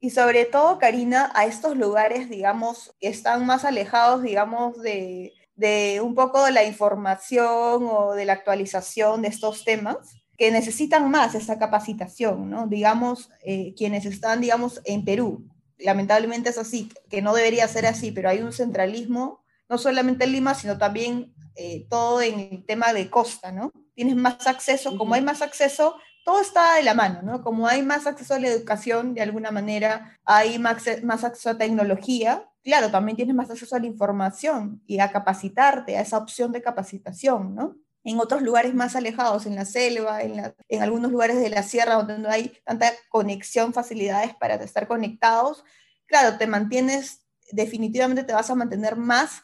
Y 0.00 0.10
sobre 0.10 0.44
todo, 0.44 0.78
Karina, 0.78 1.30
a 1.34 1.46
estos 1.46 1.76
lugares, 1.76 2.30
digamos, 2.30 2.94
que 3.00 3.08
están 3.08 3.44
más 3.44 3.64
alejados, 3.64 4.22
digamos, 4.22 4.80
de, 4.80 5.32
de 5.56 6.00
un 6.02 6.14
poco 6.14 6.44
de 6.44 6.52
la 6.52 6.64
información 6.64 7.88
o 7.90 8.12
de 8.12 8.24
la 8.24 8.34
actualización 8.34 9.22
de 9.22 9.28
estos 9.28 9.64
temas, 9.64 9.96
que 10.38 10.50
necesitan 10.50 11.10
más 11.10 11.34
esa 11.34 11.58
capacitación, 11.58 12.50
¿no? 12.50 12.66
Digamos, 12.66 13.30
eh, 13.44 13.74
quienes 13.76 14.04
están, 14.04 14.40
digamos, 14.40 14.80
en 14.84 15.04
Perú. 15.04 15.46
Lamentablemente 15.78 16.50
es 16.50 16.58
así, 16.58 16.90
que 17.10 17.22
no 17.22 17.34
debería 17.34 17.68
ser 17.68 17.86
así, 17.86 18.10
pero 18.10 18.28
hay 18.28 18.40
un 18.40 18.52
centralismo, 18.52 19.43
no 19.68 19.78
solamente 19.78 20.24
en 20.24 20.32
Lima, 20.32 20.54
sino 20.54 20.78
también 20.78 21.34
eh, 21.56 21.86
todo 21.88 22.20
en 22.20 22.40
el 22.40 22.66
tema 22.66 22.92
de 22.92 23.08
costa, 23.10 23.52
¿no? 23.52 23.72
Tienes 23.94 24.16
más 24.16 24.46
acceso, 24.46 24.98
como 24.98 25.14
hay 25.14 25.22
más 25.22 25.40
acceso, 25.40 25.96
todo 26.24 26.40
está 26.40 26.74
de 26.74 26.82
la 26.82 26.94
mano, 26.94 27.22
¿no? 27.22 27.42
Como 27.42 27.68
hay 27.68 27.82
más 27.82 28.06
acceso 28.06 28.34
a 28.34 28.40
la 28.40 28.48
educación, 28.48 29.14
de 29.14 29.22
alguna 29.22 29.50
manera, 29.50 30.18
hay 30.24 30.58
más, 30.58 30.82
más 31.02 31.22
acceso 31.22 31.50
a 31.50 31.58
tecnología, 31.58 32.50
claro, 32.64 32.90
también 32.90 33.16
tienes 33.16 33.34
más 33.34 33.50
acceso 33.50 33.76
a 33.76 33.78
la 33.78 33.86
información 33.86 34.82
y 34.86 34.98
a 34.98 35.12
capacitarte, 35.12 35.96
a 35.96 36.00
esa 36.00 36.18
opción 36.18 36.50
de 36.50 36.62
capacitación, 36.62 37.54
¿no? 37.54 37.76
En 38.02 38.18
otros 38.18 38.42
lugares 38.42 38.74
más 38.74 38.96
alejados, 38.96 39.46
en 39.46 39.54
la 39.54 39.64
selva, 39.64 40.22
en, 40.22 40.54
en 40.68 40.82
algunos 40.82 41.10
lugares 41.10 41.38
de 41.38 41.50
la 41.50 41.62
sierra 41.62 41.94
donde 41.94 42.18
no 42.18 42.28
hay 42.28 42.52
tanta 42.64 42.92
conexión, 43.08 43.72
facilidades 43.72 44.34
para 44.34 44.56
estar 44.56 44.88
conectados, 44.88 45.64
claro, 46.06 46.36
te 46.36 46.46
mantienes, 46.46 47.24
definitivamente 47.52 48.24
te 48.24 48.32
vas 48.32 48.50
a 48.50 48.54
mantener 48.54 48.96
más 48.96 49.42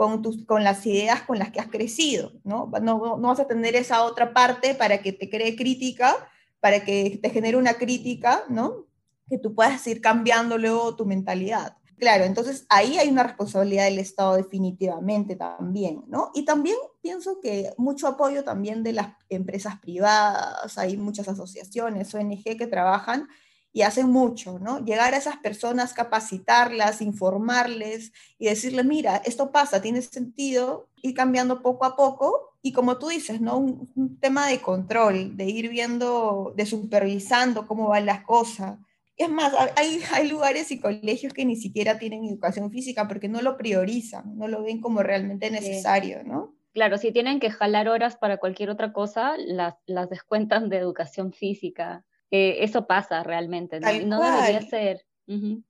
con, 0.00 0.22
tus, 0.22 0.46
con 0.46 0.64
las 0.64 0.86
ideas 0.86 1.20
con 1.24 1.38
las 1.38 1.50
que 1.50 1.60
has 1.60 1.66
crecido, 1.66 2.32
¿no? 2.42 2.70
¿no? 2.80 3.18
No 3.18 3.28
vas 3.28 3.38
a 3.38 3.46
tener 3.46 3.76
esa 3.76 4.02
otra 4.04 4.32
parte 4.32 4.74
para 4.74 5.02
que 5.02 5.12
te 5.12 5.28
cree 5.28 5.56
crítica, 5.56 6.16
para 6.58 6.86
que 6.86 7.20
te 7.22 7.28
genere 7.28 7.58
una 7.58 7.74
crítica, 7.74 8.44
¿no? 8.48 8.86
Que 9.28 9.36
tú 9.36 9.54
puedas 9.54 9.86
ir 9.86 10.00
cambiando 10.00 10.56
luego 10.56 10.96
tu 10.96 11.04
mentalidad. 11.04 11.76
Claro, 11.98 12.24
entonces 12.24 12.64
ahí 12.70 12.96
hay 12.96 13.10
una 13.10 13.24
responsabilidad 13.24 13.84
del 13.84 13.98
Estado 13.98 14.36
definitivamente 14.36 15.36
también, 15.36 16.02
¿no? 16.06 16.30
Y 16.32 16.46
también 16.46 16.76
pienso 17.02 17.38
que 17.38 17.74
mucho 17.76 18.08
apoyo 18.08 18.42
también 18.42 18.82
de 18.82 18.94
las 18.94 19.08
empresas 19.28 19.80
privadas, 19.80 20.78
hay 20.78 20.96
muchas 20.96 21.28
asociaciones, 21.28 22.14
ONG 22.14 22.56
que 22.56 22.66
trabajan 22.66 23.28
y 23.72 23.82
hacen 23.82 24.10
mucho, 24.10 24.58
¿no? 24.58 24.84
Llegar 24.84 25.14
a 25.14 25.18
esas 25.18 25.36
personas, 25.36 25.94
capacitarlas, 25.94 27.00
informarles 27.00 28.12
y 28.38 28.46
decirles, 28.46 28.84
mira, 28.84 29.22
esto 29.24 29.52
pasa, 29.52 29.80
tiene 29.80 30.02
sentido, 30.02 30.88
ir 31.02 31.14
cambiando 31.14 31.62
poco 31.62 31.84
a 31.84 31.96
poco 31.96 32.56
y 32.62 32.72
como 32.72 32.98
tú 32.98 33.08
dices, 33.08 33.40
¿no? 33.40 33.58
Un, 33.58 34.18
tema 34.20 34.48
de 34.48 34.60
control, 34.60 35.36
de 35.36 35.44
ir 35.46 35.68
viendo, 35.68 36.52
de 36.56 36.66
supervisando 36.66 37.66
cómo 37.66 37.88
van 37.88 38.06
las 38.06 38.22
cosas. 38.24 38.78
Es 39.16 39.30
más, 39.30 39.52
hay, 39.76 40.00
hay 40.12 40.28
lugares 40.28 40.70
y 40.72 40.80
colegios 40.80 41.32
que 41.32 41.44
ni 41.44 41.56
siquiera 41.56 41.98
tienen 41.98 42.24
educación 42.24 42.70
física 42.70 43.06
porque 43.06 43.28
no 43.28 43.40
lo 43.40 43.56
priorizan, 43.56 44.36
no 44.36 44.48
lo 44.48 44.62
ven 44.62 44.80
como 44.80 45.02
realmente 45.02 45.50
necesario, 45.50 46.24
¿no? 46.24 46.54
Claro, 46.72 46.98
si 46.98 47.12
tienen 47.12 47.40
que 47.40 47.50
jalar 47.50 47.88
horas 47.88 48.16
para 48.16 48.38
cualquier 48.38 48.70
otra 48.70 48.92
cosa, 48.92 49.36
las, 49.36 49.74
las 49.86 50.08
descuentan 50.08 50.68
de 50.68 50.78
educación 50.78 51.32
física 51.32 52.04
eso 52.30 52.86
pasa 52.86 53.22
realmente, 53.22 53.80
¿no? 53.80 53.88
no 54.06 54.22
debería 54.22 54.62
ser, 54.62 55.04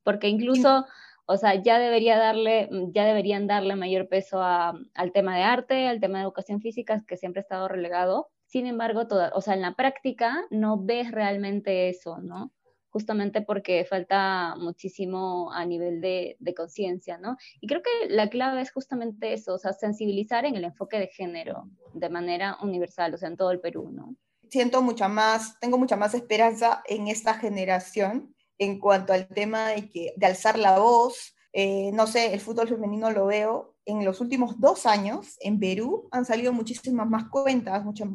porque 0.03 0.29
incluso, 0.29 0.87
o 1.27 1.37
sea, 1.37 1.55
ya, 1.55 1.79
debería 1.79 2.19
darle, 2.19 2.69
mm, 2.71 2.93
ya 2.93 3.05
deberían 3.05 3.47
darle 3.47 3.77
mayor 3.77 4.09
peso 4.09 4.43
al 4.43 5.13
tema 5.13 5.37
de 5.37 5.43
arte, 5.43 5.87
al 5.87 6.01
tema 6.01 6.19
de 6.19 6.25
educación 6.25 6.61
física, 6.61 7.03
que 7.07 7.17
siempre 7.17 7.41
ha 7.41 7.43
estado 7.43 7.69
relegado. 7.69 8.29
Sin 8.47 8.67
embargo, 8.67 9.07
toda, 9.07 9.31
o 9.35 9.41
sea, 9.41 9.55
en 9.55 9.63
la 9.63 9.75
práctica 9.75 10.45
no 10.51 10.83
ves 10.83 11.11
realmente 11.11 11.89
eso, 11.89 12.19
¿no? 12.19 12.53
justamente 12.91 13.41
porque 13.41 13.85
falta 13.85 14.57
muchísimo 14.57 15.53
a 15.53 15.65
nivel 15.65 16.01
de, 16.01 16.37
de 16.41 16.55
conciencia, 16.55 17.19
¿no? 17.19 17.37
Y 17.61 17.69
creo 17.69 17.83
que 17.83 18.09
la 18.09 18.29
clave 18.29 18.61
es 18.61 18.73
justamente 18.73 19.33
eso, 19.33 19.55
o 19.55 19.59
sea, 19.59 19.73
sensibilizar 19.73 20.45
en 20.45 20.57
el 20.57 20.65
enfoque 20.65 20.99
de 20.99 21.07
género 21.07 21.69
de 21.95 22.09
manera 22.09 22.59
universal, 22.63 23.15
o 23.15 23.17
sea, 23.17 23.29
en 23.29 23.37
todo 23.37 23.53
el 23.53 23.61
Perú, 23.61 23.91
¿no? 23.93 24.17
Siento 24.51 24.83
mucha 24.83 25.09
más, 25.09 25.59
tengo 25.61 25.79
mucha 25.79 25.97
más 25.97 26.15
esperanza 26.15 26.83
en 26.87 27.09
esta 27.09 27.35
generación 27.35 28.35
en 28.59 28.79
cuanto 28.79 29.13
al 29.13 29.27
tema 29.29 29.69
de, 29.69 29.89
que, 29.89 30.13
de 30.17 30.27
alzar 30.27 30.59
la 30.59 30.79
voz. 30.79 31.35
Eh, 31.53 31.91
no 31.93 32.07
sé, 32.07 32.33
el 32.33 32.41
fútbol 32.41 32.69
femenino 32.69 33.11
lo 33.11 33.27
veo. 33.27 33.75
En 33.87 34.05
los 34.05 34.21
últimos 34.21 34.61
dos 34.61 34.87
años 34.87 35.37
en 35.41 35.59
Perú 35.59 36.09
han 36.13 36.25
salido 36.25 36.53
muchísimas 36.53 37.09
más 37.09 37.29
cuentas, 37.29 37.85
muchas, 37.85 38.09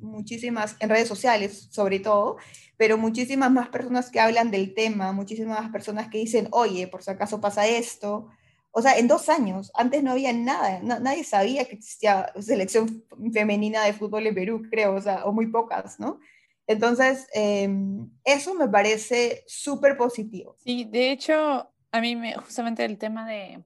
muchísimas 0.00 0.76
en 0.80 0.90
redes 0.90 1.08
sociales 1.08 1.68
sobre 1.70 2.00
todo, 2.00 2.36
pero 2.76 2.98
muchísimas 2.98 3.50
más 3.50 3.68
personas 3.68 4.10
que 4.10 4.20
hablan 4.20 4.50
del 4.50 4.74
tema, 4.74 5.12
muchísimas 5.12 5.62
más 5.62 5.70
personas 5.70 6.08
que 6.08 6.18
dicen, 6.18 6.48
oye, 6.50 6.88
por 6.88 7.02
si 7.02 7.10
acaso 7.10 7.40
pasa 7.40 7.66
esto, 7.66 8.28
o 8.76 8.82
sea, 8.82 8.98
en 8.98 9.06
dos 9.06 9.28
años, 9.28 9.70
antes 9.72 10.02
no 10.02 10.10
había 10.10 10.32
nada, 10.32 10.80
nadie 10.82 11.22
sabía 11.22 11.64
que 11.64 11.76
existía 11.76 12.32
selección 12.40 13.04
femenina 13.32 13.84
de 13.84 13.92
fútbol 13.92 14.26
en 14.26 14.34
Perú, 14.34 14.62
creo, 14.68 14.96
o 14.96 15.00
sea, 15.00 15.24
o 15.26 15.32
muy 15.32 15.46
pocas, 15.46 16.00
¿no? 16.00 16.18
Entonces, 16.66 17.28
em, 17.34 18.10
eso 18.24 18.52
me 18.54 18.66
parece 18.66 19.44
súper 19.46 19.96
positivo. 19.96 20.56
Sí, 20.64 20.88
de 20.90 21.12
hecho, 21.12 21.70
a 21.92 22.00
mí 22.00 22.16
me, 22.16 22.34
justamente 22.34 22.84
el 22.84 22.98
tema 22.98 23.28
de 23.28 23.62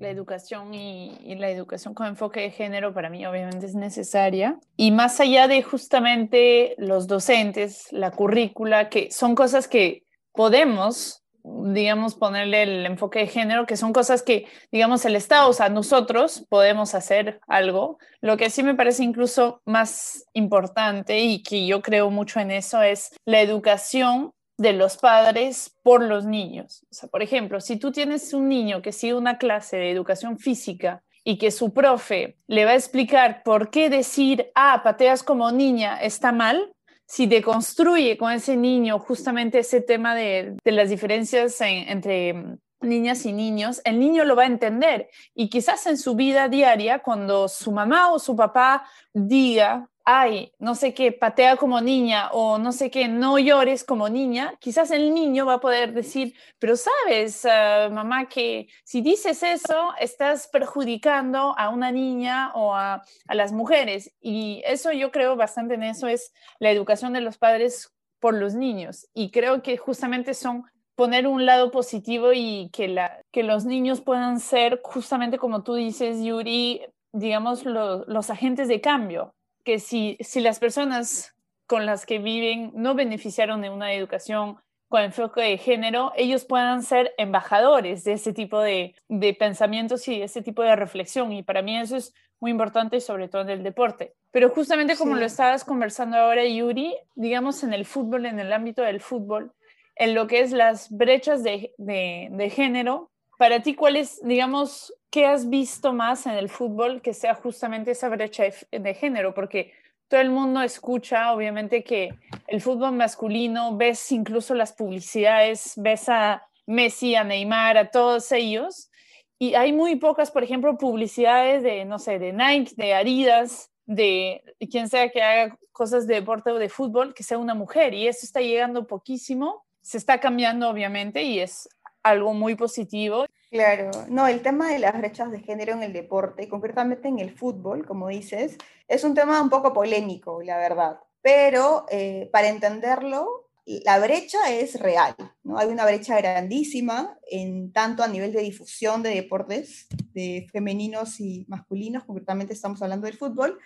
la 0.00 0.10
educación 0.10 0.74
y, 0.74 1.16
y, 1.22 1.36
la 1.36 1.50
educación 1.50 1.94
con 1.94 2.08
enfoque 2.08 2.40
de 2.40 2.50
género 2.50 2.92
para 2.92 3.10
mí 3.10 3.24
obviamente 3.26 3.66
es 3.66 3.76
necesaria. 3.76 4.58
Y 4.76 4.90
más 4.90 5.20
allá 5.20 5.46
de 5.46 5.62
justamente 5.62 6.74
los 6.78 7.06
docentes, 7.06 7.86
la 7.92 8.10
currícula, 8.10 8.88
que 8.88 9.12
son 9.12 9.36
cosas 9.36 9.68
que 9.68 10.04
podemos 10.32 11.22
digamos, 11.66 12.14
ponerle 12.14 12.62
el 12.62 12.86
enfoque 12.86 13.20
de 13.20 13.26
género, 13.26 13.66
que 13.66 13.76
son 13.76 13.92
cosas 13.92 14.22
que, 14.22 14.46
digamos, 14.72 15.04
el 15.04 15.16
Estado, 15.16 15.48
o 15.48 15.52
sea, 15.52 15.68
nosotros 15.68 16.46
podemos 16.48 16.94
hacer 16.94 17.40
algo. 17.46 17.98
Lo 18.20 18.36
que 18.36 18.50
sí 18.50 18.62
me 18.62 18.74
parece 18.74 19.04
incluso 19.04 19.62
más 19.64 20.24
importante 20.32 21.20
y 21.20 21.42
que 21.42 21.66
yo 21.66 21.82
creo 21.82 22.10
mucho 22.10 22.40
en 22.40 22.50
eso 22.50 22.82
es 22.82 23.10
la 23.24 23.40
educación 23.40 24.32
de 24.58 24.72
los 24.72 24.96
padres 24.96 25.76
por 25.82 26.02
los 26.02 26.26
niños. 26.26 26.84
O 26.90 26.94
sea, 26.94 27.08
por 27.08 27.22
ejemplo, 27.22 27.60
si 27.60 27.76
tú 27.76 27.92
tienes 27.92 28.34
un 28.34 28.48
niño 28.48 28.82
que 28.82 28.92
sigue 28.92 29.14
una 29.14 29.38
clase 29.38 29.76
de 29.76 29.90
educación 29.90 30.38
física 30.38 31.02
y 31.22 31.38
que 31.38 31.50
su 31.50 31.72
profe 31.72 32.38
le 32.46 32.64
va 32.64 32.72
a 32.72 32.76
explicar 32.76 33.42
por 33.44 33.70
qué 33.70 33.88
decir, 33.88 34.50
ah, 34.54 34.80
pateas 34.82 35.22
como 35.22 35.52
niña 35.52 36.00
está 36.00 36.32
mal, 36.32 36.72
si 37.08 37.26
deconstruye 37.26 38.18
con 38.18 38.32
ese 38.32 38.54
niño 38.56 38.98
justamente 38.98 39.60
ese 39.60 39.80
tema 39.80 40.14
de, 40.14 40.56
las 40.64 40.90
diferencias 40.90 41.58
entre 41.62 42.58
niñas 42.80 43.24
y 43.24 43.32
niños, 43.32 43.80
el 43.84 43.98
niño 43.98 44.24
lo 44.24 44.36
va 44.36 44.42
a 44.42 44.46
entender. 44.46 45.08
Y 45.34 45.48
quizás 45.48 45.86
en 45.86 45.96
su 45.96 46.14
vida 46.14 46.48
diaria, 46.48 46.98
cuando 46.98 47.48
su 47.48 47.72
mamá 47.72 48.12
o 48.12 48.18
su 48.18 48.36
papá 48.36 48.84
diga 49.14 49.88
ay, 50.10 50.54
no 50.58 50.74
sé 50.74 50.94
qué, 50.94 51.12
patea 51.12 51.58
como 51.58 51.82
niña 51.82 52.30
o 52.32 52.56
no 52.56 52.72
sé 52.72 52.90
qué, 52.90 53.08
no 53.08 53.38
llores 53.38 53.84
como 53.84 54.08
niña, 54.08 54.54
quizás 54.58 54.90
el 54.90 55.12
niño 55.12 55.44
va 55.44 55.54
a 55.54 55.60
poder 55.60 55.92
decir, 55.92 56.34
pero 56.58 56.76
sabes, 56.76 57.44
ah, 57.44 57.90
mamá, 57.92 58.26
que 58.26 58.68
si 58.84 59.02
dices 59.02 59.42
eso, 59.42 59.92
estás 60.00 60.48
perjudicando 60.48 61.54
a 61.58 61.68
una 61.68 61.92
niña 61.92 62.52
o 62.54 62.74
a, 62.74 63.02
las 63.28 63.52
mujeres. 63.52 64.10
Y 64.18 64.62
eso 64.64 64.92
yo 64.92 65.10
creo 65.10 65.36
bastante 65.36 65.74
en 65.74 65.82
eso 65.82 66.08
es 66.08 66.32
la 66.58 66.70
educación 66.70 67.12
de 67.12 67.20
los 67.20 67.36
padres 67.36 67.92
por 68.18 68.32
los 68.32 68.54
niños. 68.54 69.06
Y 69.12 69.30
creo 69.30 69.62
que 69.62 69.76
justamente 69.76 70.32
son 70.32 70.64
poner 70.94 71.26
un 71.26 71.44
lado 71.44 71.70
positivo 71.70 72.32
y 72.32 72.70
que, 72.72 72.88
la, 72.88 73.20
que 73.30 73.42
los 73.42 73.66
niños 73.66 74.00
puedan 74.00 74.40
ser, 74.40 74.80
justamente 74.82 75.36
como 75.36 75.62
tú 75.62 75.74
dices, 75.74 76.22
Yuri, 76.24 76.80
digamos, 77.12 77.66
los 77.66 78.30
agentes 78.30 78.68
de 78.68 78.80
cambio 78.80 79.34
que 79.68 79.80
si, 79.80 80.16
si 80.20 80.40
las 80.40 80.60
personas 80.60 81.34
con 81.66 81.84
las 81.84 82.06
que 82.06 82.18
viven 82.18 82.72
no 82.74 82.94
beneficiaron 82.94 83.60
de 83.60 83.68
una 83.68 83.92
educación 83.92 84.56
con 84.88 85.02
enfoque 85.02 85.42
de 85.42 85.58
género, 85.58 86.10
ellos 86.16 86.46
puedan 86.46 86.82
ser 86.82 87.12
embajadores 87.18 88.02
de 88.02 88.14
ese 88.14 88.32
tipo 88.32 88.62
de, 88.62 88.94
de 89.10 89.34
pensamientos 89.34 90.08
y 90.08 90.20
de 90.20 90.24
ese 90.24 90.40
tipo 90.40 90.62
de 90.62 90.74
reflexión. 90.74 91.32
Y 91.32 91.42
para 91.42 91.60
mí 91.60 91.76
eso 91.76 91.98
es 91.98 92.14
muy 92.40 92.50
importante, 92.50 92.98
sobre 93.02 93.28
todo 93.28 93.42
en 93.42 93.50
el 93.50 93.62
deporte. 93.62 94.14
Pero 94.30 94.48
justamente 94.48 94.96
como 94.96 95.16
lo 95.16 95.26
estabas 95.26 95.64
conversando 95.64 96.16
ahora, 96.16 96.46
Yuri, 96.46 96.96
digamos 97.14 97.62
en 97.62 97.74
el 97.74 97.84
fútbol, 97.84 98.24
en 98.24 98.38
el 98.40 98.54
ámbito 98.54 98.80
del 98.80 99.02
fútbol, 99.02 99.52
en 99.96 100.14
lo 100.14 100.28
que 100.28 100.40
es 100.40 100.50
las 100.52 100.90
brechas 100.90 101.42
de, 101.42 101.74
de, 101.76 102.28
de 102.30 102.48
género, 102.48 103.10
para 103.38 103.62
ti, 103.62 103.74
¿cuál 103.74 103.96
es, 103.96 104.20
digamos, 104.22 104.92
qué 105.10 105.24
has 105.24 105.48
visto 105.48 105.92
más 105.92 106.26
en 106.26 106.32
el 106.32 106.50
fútbol 106.50 107.00
que 107.00 107.14
sea 107.14 107.34
justamente 107.34 107.92
esa 107.92 108.08
brecha 108.08 108.44
de, 108.72 108.94
género? 108.94 109.32
Porque 109.32 109.72
todo 110.08 110.20
el 110.20 110.30
mundo 110.30 110.60
escucha, 110.60 111.32
obviamente, 111.32 111.84
que 111.84 112.10
el 112.48 112.60
fútbol 112.60 112.92
masculino, 112.92 113.76
ves 113.76 114.10
incluso 114.10 114.54
las 114.54 114.72
publicidades, 114.72 115.74
ves 115.76 116.08
a 116.08 116.42
Messi, 116.66 117.14
a 117.14 117.22
Neymar, 117.22 117.78
a 117.78 117.90
todos 117.90 118.30
ellos, 118.32 118.90
y 119.38 119.54
hay 119.54 119.72
muy 119.72 119.94
pocas, 119.94 120.32
por 120.32 120.42
ejemplo, 120.42 120.76
publicidades 120.76 121.62
de, 121.62 121.84
no 121.84 122.00
sé, 122.00 122.18
de 122.18 122.32
Nike, 122.32 122.72
de 122.76 122.94
Adidas, 122.94 123.70
de 123.86 124.42
quien 124.68 124.88
sea 124.88 125.10
que 125.10 125.22
haga 125.22 125.56
cosas 125.70 126.08
de 126.08 126.16
deporte 126.16 126.50
o 126.50 126.58
de 126.58 126.68
fútbol, 126.68 127.14
que 127.14 127.22
sea 127.22 127.38
una 127.38 127.54
mujer, 127.54 127.94
y 127.94 128.08
eso 128.08 128.26
está 128.26 128.40
llegando 128.40 128.88
poquísimo, 128.88 129.64
se 129.80 129.96
está 129.96 130.18
cambiando, 130.18 130.68
obviamente, 130.68 131.22
y 131.22 131.38
es 131.38 131.68
algo 132.08 132.34
muy 132.34 132.54
positivo. 132.54 133.26
Claro, 133.50 133.90
no, 134.08 134.26
el 134.26 134.42
tema 134.42 134.70
de 134.70 134.78
las 134.78 134.96
brechas 134.96 135.30
de 135.30 135.40
género 135.40 135.72
en 135.72 135.82
el 135.82 135.92
deporte, 135.92 136.48
concretamente 136.48 137.08
en 137.08 137.18
el 137.18 137.34
fútbol, 137.34 137.86
como 137.86 138.08
dices, 138.08 138.58
es 138.86 139.04
un 139.04 139.14
tema 139.14 139.40
un 139.40 139.48
poco 139.48 139.72
polémico, 139.72 140.42
la 140.42 140.58
verdad. 140.58 141.00
Pero 141.22 141.86
eh, 141.90 142.28
para 142.32 142.48
entenderlo, 142.48 143.48
la 143.84 143.98
brecha 143.98 144.50
es 144.50 144.80
real, 144.80 145.14
¿no? 145.42 145.58
Hay 145.58 145.68
una 145.68 145.84
brecha 145.84 146.16
grandísima, 146.16 147.18
en 147.30 147.72
tanto 147.72 148.02
a 148.02 148.08
nivel 148.08 148.32
de 148.32 148.40
difusión 148.40 149.02
de 149.02 149.10
deportes, 149.10 149.88
de 150.12 150.46
femeninos 150.50 151.20
y 151.20 151.44
masculinos, 151.48 152.04
concretamente 152.04 152.54
estamos 152.54 152.80
hablando 152.80 153.06
del 153.06 153.18
fútbol. 153.18 153.58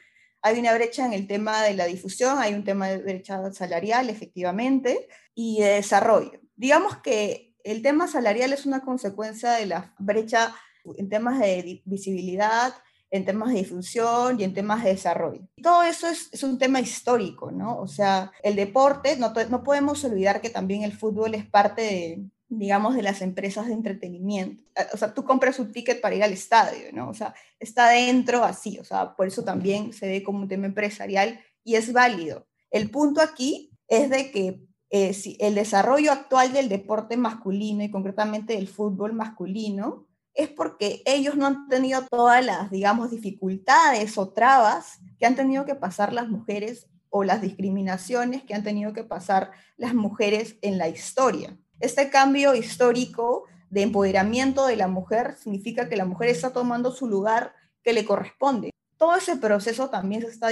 Hay 0.42 0.58
una 0.58 0.74
brecha 0.74 1.06
en 1.06 1.12
el 1.12 1.28
tema 1.28 1.62
de 1.62 1.74
la 1.74 1.86
difusión, 1.86 2.38
hay 2.38 2.54
un 2.54 2.64
tema 2.64 2.88
de 2.88 2.98
brecha 2.98 3.52
salarial, 3.52 4.10
efectivamente, 4.10 5.06
y 5.36 5.60
de 5.60 5.74
desarrollo. 5.74 6.40
Digamos 6.56 6.96
que 6.96 7.51
el 7.64 7.82
tema 7.82 8.08
salarial 8.08 8.52
es 8.52 8.66
una 8.66 8.80
consecuencia 8.80 9.52
de 9.52 9.66
la 9.66 9.94
brecha 9.98 10.54
en 10.96 11.08
temas 11.08 11.38
de 11.38 11.82
visibilidad, 11.84 12.74
en 13.12 13.26
temas 13.26 13.50
de 13.50 13.58
difusión 13.58 14.40
y 14.40 14.44
en 14.44 14.54
temas 14.54 14.82
de 14.82 14.90
desarrollo. 14.90 15.46
Todo 15.62 15.82
eso 15.82 16.08
es, 16.08 16.42
un 16.42 16.58
tema 16.58 16.80
histórico, 16.80 17.50
¿no? 17.50 17.78
O 17.78 17.86
sea, 17.86 18.32
el 18.42 18.56
deporte, 18.56 19.16
no, 19.16 19.32
podemos 19.62 20.02
olvidar 20.04 20.40
que 20.40 20.50
también 20.50 20.82
el 20.82 20.92
fútbol 20.92 21.34
es 21.34 21.44
parte 21.44 21.82
de, 21.82 22.24
digamos, 22.48 22.94
de 22.94 23.02
las 23.02 23.20
empresas 23.20 23.66
de 23.66 23.74
entretenimiento. 23.74 24.64
O 24.94 24.96
sea, 24.96 25.12
tú 25.12 25.24
compras 25.24 25.58
un 25.58 25.72
ticket 25.72 26.00
para 26.00 26.14
ir 26.14 26.24
al 26.24 26.32
estadio, 26.32 26.90
¿no? 26.94 27.10
O 27.10 27.14
sea, 27.14 27.34
está 27.60 27.90
dentro 27.90 28.44
así, 28.44 28.78
o 28.78 28.84
sea, 28.84 29.14
por 29.14 29.26
eso 29.26 29.44
también 29.44 29.92
se 29.92 30.08
ve 30.08 30.22
como 30.22 30.40
un 30.40 30.48
tema 30.48 30.66
empresarial 30.66 31.38
y 31.64 31.74
es 31.74 31.92
válido. 31.92 32.46
El 32.70 32.90
punto 32.90 33.20
aquí 33.20 33.70
es 33.88 34.08
de 34.08 34.30
que 34.30 34.62
eh, 34.94 35.16
el 35.38 35.54
desarrollo 35.54 36.12
actual 36.12 36.52
del 36.52 36.68
deporte 36.68 37.16
masculino 37.16 37.82
y 37.82 37.90
concretamente 37.90 38.52
del 38.52 38.68
fútbol 38.68 39.14
masculino 39.14 40.06
es 40.34 40.50
porque 40.50 41.02
ellos 41.06 41.34
no 41.34 41.46
han 41.46 41.66
tenido 41.68 42.06
todas 42.10 42.44
las, 42.44 42.70
digamos, 42.70 43.10
dificultades 43.10 44.18
o 44.18 44.34
trabas 44.34 45.00
que 45.18 45.24
han 45.24 45.34
tenido 45.34 45.64
que 45.64 45.74
pasar 45.74 46.12
las 46.12 46.28
mujeres 46.28 46.90
o 47.08 47.24
las 47.24 47.40
discriminaciones 47.40 48.44
que 48.44 48.52
han 48.52 48.64
tenido 48.64 48.92
que 48.92 49.02
pasar 49.02 49.52
las 49.78 49.94
mujeres 49.94 50.56
en 50.60 50.76
la 50.76 50.88
historia. 50.88 51.58
Este 51.80 52.10
cambio 52.10 52.54
histórico 52.54 53.44
de 53.70 53.82
empoderamiento 53.82 54.66
de 54.66 54.76
la 54.76 54.88
mujer 54.88 55.36
significa 55.38 55.88
que 55.88 55.96
la 55.96 56.04
mujer 56.04 56.28
está 56.28 56.52
tomando 56.52 56.92
su 56.92 57.08
lugar 57.08 57.54
que 57.82 57.94
le 57.94 58.04
corresponde. 58.04 58.71
Todo 59.02 59.16
ese 59.16 59.34
proceso 59.34 59.90
también 59.90 60.22
se 60.22 60.28
está, 60.28 60.50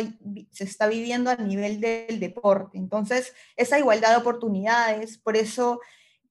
se 0.50 0.64
está 0.64 0.88
viviendo 0.88 1.30
a 1.30 1.36
nivel 1.36 1.80
del 1.80 2.18
deporte. 2.18 2.78
Entonces, 2.78 3.32
esa 3.54 3.78
igualdad 3.78 4.10
de 4.10 4.16
oportunidades, 4.16 5.18
por 5.18 5.36
eso 5.36 5.78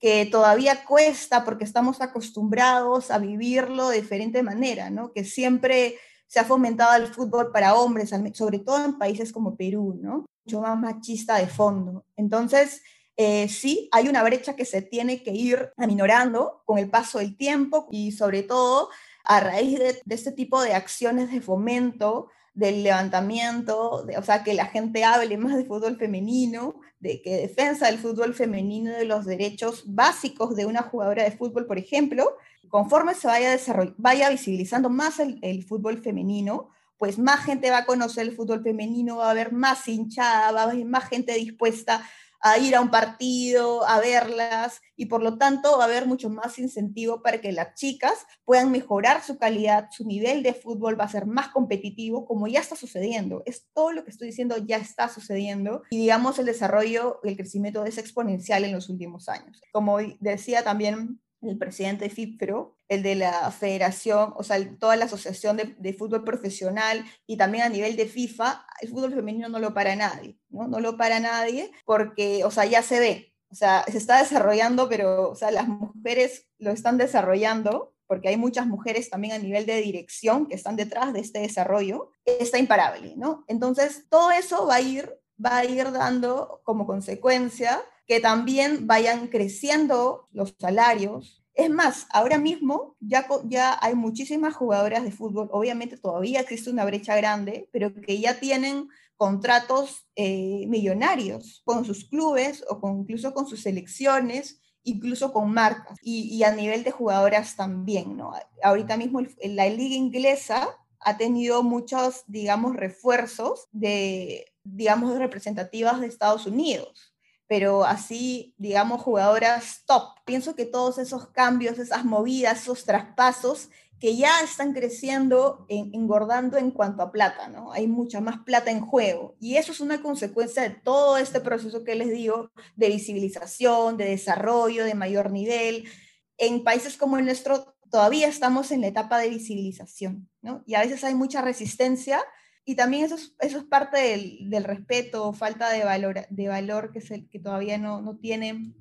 que 0.02 0.26
todavía 0.26 0.84
cuesta 0.84 1.46
porque 1.46 1.64
estamos 1.64 2.02
acostumbrados 2.02 3.10
a 3.10 3.20
vivirlo 3.20 3.88
de 3.88 4.02
diferente 4.02 4.44
manera, 4.44 4.90
¿no? 4.90 5.14
Que 5.14 5.24
siempre 5.24 5.96
se 6.28 6.42
ha 6.42 6.44
fomentado 6.44 7.02
el 7.02 7.08
fútbol 7.08 7.54
para 7.54 7.76
hombres, 7.76 8.12
sobre 8.34 8.60
todo 8.60 8.84
en 8.84 8.98
países 8.98 9.32
como 9.32 9.56
Perú, 9.56 9.98
¿no? 10.02 10.26
Mucho 10.44 10.60
más 10.60 10.78
machista 10.78 11.38
de 11.38 11.48
fondo. 11.48 12.04
Entonces, 12.18 12.82
eh, 13.16 13.48
sí, 13.48 13.88
hay 13.94 14.10
una 14.10 14.24
brecha 14.24 14.58
que 14.58 14.66
se 14.66 14.82
tiene 14.82 15.24
que 15.24 15.32
ir 15.32 15.72
aminorando 15.78 16.64
con 16.66 16.80
el 16.80 16.90
paso 16.90 17.20
del 17.20 17.38
tiempo 17.38 17.88
y 17.90 18.12
sobre 18.12 18.44
todo 18.44 18.90
a 19.30 19.40
raíz 19.42 19.78
de, 19.78 20.02
este 20.10 20.32
tipo 20.32 20.60
de 20.60 20.74
acciones 20.74 21.32
de 21.32 21.40
fomento 21.40 22.30
del 22.56 22.82
levantamiento, 22.82 24.04
de, 24.04 24.18
o 24.18 24.24
sea, 24.24 24.44
que 24.44 24.56
la 24.56 24.66
gente 24.66 25.04
hable 25.04 25.38
más 25.38 25.56
de 25.56 25.66
fútbol 25.66 25.98
femenino, 25.98 26.82
de 27.00 27.22
que 27.22 27.38
defensa 27.38 27.86
del 27.86 28.00
fútbol 28.00 28.34
femenino 28.34 28.92
de 28.92 29.06
los 29.06 29.28
derechos 29.28 29.84
básicos 29.86 30.56
de 30.56 30.66
una 30.66 30.82
jugadora 30.82 31.24
de 31.24 31.32
fútbol, 31.32 31.68
por 31.68 31.78
ejemplo, 31.78 32.38
conforme 32.70 33.14
se 33.14 33.28
vaya, 33.28 33.56
vaya 33.98 34.32
visibilizando 34.32 34.90
más 34.90 35.20
el, 35.20 35.38
el, 35.44 35.64
fútbol 35.64 36.00
femenino, 36.00 36.72
pues 36.98 37.20
más 37.20 37.46
gente 37.46 37.70
va 37.70 37.78
a 37.78 37.86
conocer 37.86 38.26
el 38.26 38.36
fútbol 38.36 38.64
femenino, 38.64 39.18
va 39.18 39.28
a 39.28 39.32
haber 39.32 39.54
más 39.54 39.88
hinchada, 39.88 40.52
va 40.52 40.62
a 40.62 40.72
haber 40.72 40.86
más 40.86 41.08
gente 41.08 41.36
dispuesta 41.36 42.04
a 42.42 42.58
ir 42.58 42.76
a 42.76 42.82
un 42.82 42.90
partido, 42.90 43.88
a 43.88 44.00
verlas, 44.00 44.82
y 44.96 45.06
por 45.06 45.22
lo 45.22 45.38
tanto 45.38 45.78
va 45.78 45.84
a 45.84 45.88
haber 45.88 46.06
mucho 46.06 46.30
más 46.30 46.60
incentivo 46.60 47.22
para 47.22 47.42
que 47.42 47.52
las 47.52 47.76
chicas 47.76 48.26
puedan 48.46 48.72
mejorar 48.72 49.24
su 49.24 49.38
calidad, 49.38 49.90
su 49.92 50.06
nivel 50.06 50.44
de 50.44 50.54
fútbol 50.54 51.00
va 51.00 51.06
a 51.06 51.10
ser 51.10 51.26
más 51.26 51.50
competitivo, 51.50 52.26
como 52.26 52.48
ya 52.48 52.60
está 52.60 52.76
sucediendo. 52.76 53.44
Es 53.46 53.68
todo 53.74 53.92
lo 53.92 54.04
que 54.04 54.12
estoy 54.12 54.28
diciendo 54.28 54.58
ya 54.58 54.78
está 54.78 55.10
sucediendo, 55.10 55.84
y 55.90 55.98
digamos 55.98 56.40
el 56.40 56.46
desarrollo, 56.46 57.20
el 57.24 57.36
crecimiento 57.36 57.86
es 57.86 57.98
exponencial 57.98 58.64
en 58.64 58.74
los 58.74 58.90
últimos 58.90 59.30
años. 59.30 59.62
Como 59.72 59.98
decía 60.20 60.64
también 60.64 61.20
el 61.42 61.58
presidente 61.58 62.06
de 62.06 62.12
FIPRO, 62.12 62.78
el 62.88 63.04
de 63.04 63.16
la 63.16 63.52
federación, 63.52 64.34
o 64.36 64.44
sea, 64.44 64.58
toda 64.78 64.96
la 64.96 65.06
asociación 65.06 65.58
de, 65.78 65.94
fútbol 65.94 66.24
profesional 66.24 67.06
y 67.26 67.38
también 67.38 67.64
a 67.64 67.70
nivel 67.70 67.96
de 67.96 68.08
FIFA, 68.08 68.66
el 68.82 68.90
fútbol 68.90 69.14
femenino 69.14 69.50
no 69.50 69.60
lo 69.60 69.74
para 69.74 69.96
nadie, 69.96 70.38
¿no? 70.50 70.68
No 70.68 70.80
lo 70.80 70.98
para 70.98 71.20
nadie 71.20 71.72
porque, 71.86 72.44
o 72.44 72.52
sea, 72.52 72.66
ya 72.66 72.82
se 72.82 73.00
ve, 73.00 73.34
o 73.52 73.56
sea, 73.56 73.84
se 73.90 73.98
está 73.98 74.20
desarrollando, 74.20 74.90
pero, 74.90 75.30
o 75.30 75.36
sea, 75.36 75.52
las 75.52 75.68
mujeres 75.68 76.48
lo 76.58 76.72
están 76.72 76.98
desarrollando 76.98 77.94
porque 78.06 78.30
hay 78.30 78.38
muchas 78.38 78.66
mujeres 78.66 79.10
también 79.10 79.34
a 79.34 79.38
nivel 79.38 79.66
de 79.66 79.82
dirección 79.82 80.48
que 80.48 80.56
están 80.56 80.76
detrás 80.76 81.14
de 81.14 81.20
este 81.20 81.40
desarrollo, 81.40 82.10
está 82.26 82.58
imparable, 82.58 83.14
¿no? 83.16 83.46
Entonces, 83.48 84.08
todo 84.10 84.32
eso 84.32 84.66
va 84.66 84.76
a 84.76 84.82
ir, 84.82 85.14
va 85.44 85.58
a 85.58 85.66
ir 85.66 85.92
dando 85.92 86.62
como 86.64 86.88
consecuencia 86.88 87.82
que 88.10 88.20
también 88.20 88.88
vayan 88.88 89.28
creciendo 89.28 90.28
los 90.32 90.56
salarios. 90.58 91.44
Es 91.54 91.70
más, 91.70 92.08
ahora 92.10 92.40
mismo 92.40 92.96
ya, 93.00 93.28
ya 93.46 93.78
hay 93.80 93.94
muchísimas 93.94 94.56
jugadoras 94.56 95.04
de 95.04 95.12
fútbol, 95.12 95.48
obviamente 95.52 95.96
todavía 95.96 96.40
existe 96.40 96.72
una 96.72 96.86
brecha 96.86 97.16
grande, 97.16 97.70
pero 97.72 97.94
que 97.94 98.20
ya 98.20 98.40
tienen 98.40 98.90
contratos 99.16 100.08
eh, 100.16 100.66
millonarios 100.68 101.62
con 101.66 101.86
sus 101.86 102.06
clubes 102.06 102.66
o 102.68 102.82
incluso 102.90 103.32
con 103.36 103.46
sus 103.46 103.62
selecciones, 103.62 104.60
incluso 104.82 105.32
con 105.32 105.54
marcas 105.54 105.96
y, 106.02 106.42
a 106.42 106.52
nivel 106.52 106.84
de 106.84 106.90
jugadoras 106.90 107.56
también. 107.56 108.18
¿no? 108.18 108.34
Ahorita 108.64 108.98
mismo 108.98 109.22
la 109.44 109.70
liga 109.70 109.94
inglesa 109.94 110.68
ha 111.00 111.18
tenido 111.18 111.62
muchos, 111.62 112.24
digamos, 112.26 112.76
refuerzos 112.76 113.68
de, 113.72 114.52
digamos, 114.64 115.16
representativas 115.16 116.02
de 116.02 116.08
Estados 116.08 116.48
Unidos 116.48 117.14
pero 117.50 117.84
así, 117.84 118.54
digamos, 118.60 119.02
jugadoras 119.02 119.82
top. 119.88 120.20
Pienso 120.24 120.56
que 120.56 120.68
todos 120.68 121.00
esos 121.00 121.30
cambios, 121.30 121.80
esas 121.80 122.06
movidas, 122.06 122.62
esos 122.62 122.86
traspasos 122.86 123.70
que 124.00 124.16
ya 124.16 124.40
están 124.44 124.72
creciendo, 124.72 125.66
engordando 125.68 126.58
en 126.58 126.70
cuanto 126.70 127.02
a 127.02 127.12
plata, 127.12 127.48
¿no? 127.50 127.72
Hay 127.72 127.88
mucha 127.88 128.22
más 128.22 128.38
plata 128.46 128.70
en 128.70 128.82
juego. 128.82 129.36
Y 129.40 129.56
eso 129.56 129.72
es 129.72 129.80
una 129.80 130.00
consecuencia 130.04 130.62
de 130.62 130.70
todo 130.70 131.18
este 131.18 131.42
proceso 131.42 131.84
que 131.84 131.96
les 131.96 132.12
digo, 132.12 132.52
de 132.76 132.90
visibilización, 132.90 133.98
de 133.98 134.06
desarrollo, 134.06 134.86
de 134.86 134.94
mayor 134.94 135.32
nivel. 135.32 135.90
En 136.38 136.64
países 136.64 136.98
como 136.98 137.18
el 137.18 137.26
nuestro 137.26 137.76
todavía 137.90 138.28
estamos 138.28 138.72
en 138.72 138.82
la 138.82 138.88
etapa 138.88 139.18
de 139.18 139.30
visibilización, 139.30 140.30
¿no? 140.44 140.64
Y 140.68 140.76
a 140.76 140.82
veces 140.82 141.04
hay 141.04 141.16
mucha 141.16 141.42
resistencia 141.42 142.24
y 142.70 142.76
también 142.76 143.04
eso 143.04 143.16
es, 143.16 143.34
eso 143.40 143.58
es 143.58 143.64
parte 143.64 143.98
del, 144.00 144.48
del 144.48 144.64
respeto, 144.64 145.34
falta 145.34 145.72
de 145.72 145.84
valor, 145.84 146.28
de 146.30 146.48
valor 146.50 146.92
que, 146.92 147.00
es 147.00 147.10
el, 147.10 147.28
que 147.28 147.40
todavía 147.40 147.80
no, 147.80 148.00
no 148.00 148.16
tiene 148.18 148.76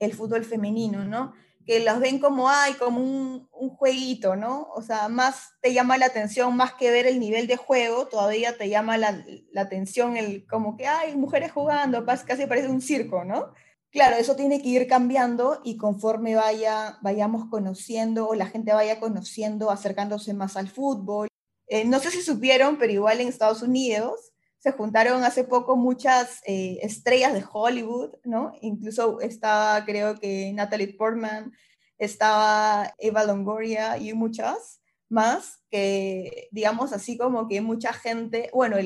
el 0.00 0.12
fútbol 0.12 0.44
femenino, 0.44 1.04
¿no? 1.04 1.32
Que 1.64 1.84
los 1.84 2.00
ven 2.00 2.18
como, 2.18 2.48
ay, 2.50 2.72
como 2.72 2.98
un, 2.98 3.48
un, 3.52 3.68
jueguito, 3.76 4.34
¿no? 4.34 4.66
O 4.74 4.82
sea, 4.82 5.08
más 5.08 5.52
te 5.60 5.72
llama 5.72 5.98
la 5.98 6.06
atención, 6.06 6.56
más 6.56 6.74
que 6.74 6.90
ver 6.90 7.06
el 7.06 7.20
nivel 7.20 7.46
de 7.46 7.56
juego, 7.56 8.08
todavía 8.08 8.58
te 8.58 8.68
llama 8.68 8.98
la, 8.98 9.24
la 9.52 9.60
atención 9.60 10.16
el 10.16 10.44
como 10.48 10.76
que, 10.76 10.88
ay, 10.88 11.14
mujeres 11.14 11.52
jugando, 11.52 12.04
casi 12.04 12.46
parece 12.46 12.66
un 12.66 12.80
circo, 12.80 13.24
¿no? 13.24 13.52
Claro, 13.92 14.16
eso 14.16 14.34
tiene 14.34 14.60
que 14.60 14.68
ir 14.68 14.88
cambiando 14.88 15.60
y 15.62 15.76
conforme 15.76 16.34
vaya, 16.34 16.98
vayamos 17.02 17.48
conociendo 17.48 18.26
o 18.26 18.34
la 18.34 18.46
gente 18.46 18.72
vaya 18.72 18.98
conociendo, 18.98 19.70
acercándose 19.70 20.34
más 20.34 20.56
al 20.56 20.66
fútbol, 20.68 21.28
eh, 21.72 21.86
no 21.86 22.00
sé 22.00 22.10
si 22.10 22.20
supieron, 22.20 22.76
pero 22.76 22.92
igual 22.92 23.22
en 23.22 23.28
Estados 23.28 23.62
Unidos 23.62 24.34
se 24.58 24.72
juntaron 24.72 25.24
hace 25.24 25.42
poco 25.42 25.74
muchas 25.74 26.42
eh, 26.44 26.78
estrellas 26.82 27.32
de 27.32 27.42
Hollywood, 27.50 28.10
¿no? 28.24 28.52
Incluso 28.60 29.22
estaba, 29.22 29.82
creo 29.86 30.20
que 30.20 30.52
Natalie 30.52 30.92
Portman, 30.92 31.50
estaba 31.96 32.92
Eva 32.98 33.24
Longoria 33.24 33.96
y 33.96 34.12
muchas 34.12 34.82
más, 35.08 35.62
que 35.70 36.48
digamos 36.50 36.92
así 36.92 37.16
como 37.16 37.48
que 37.48 37.62
mucha 37.62 37.94
gente, 37.94 38.50
bueno, 38.52 38.76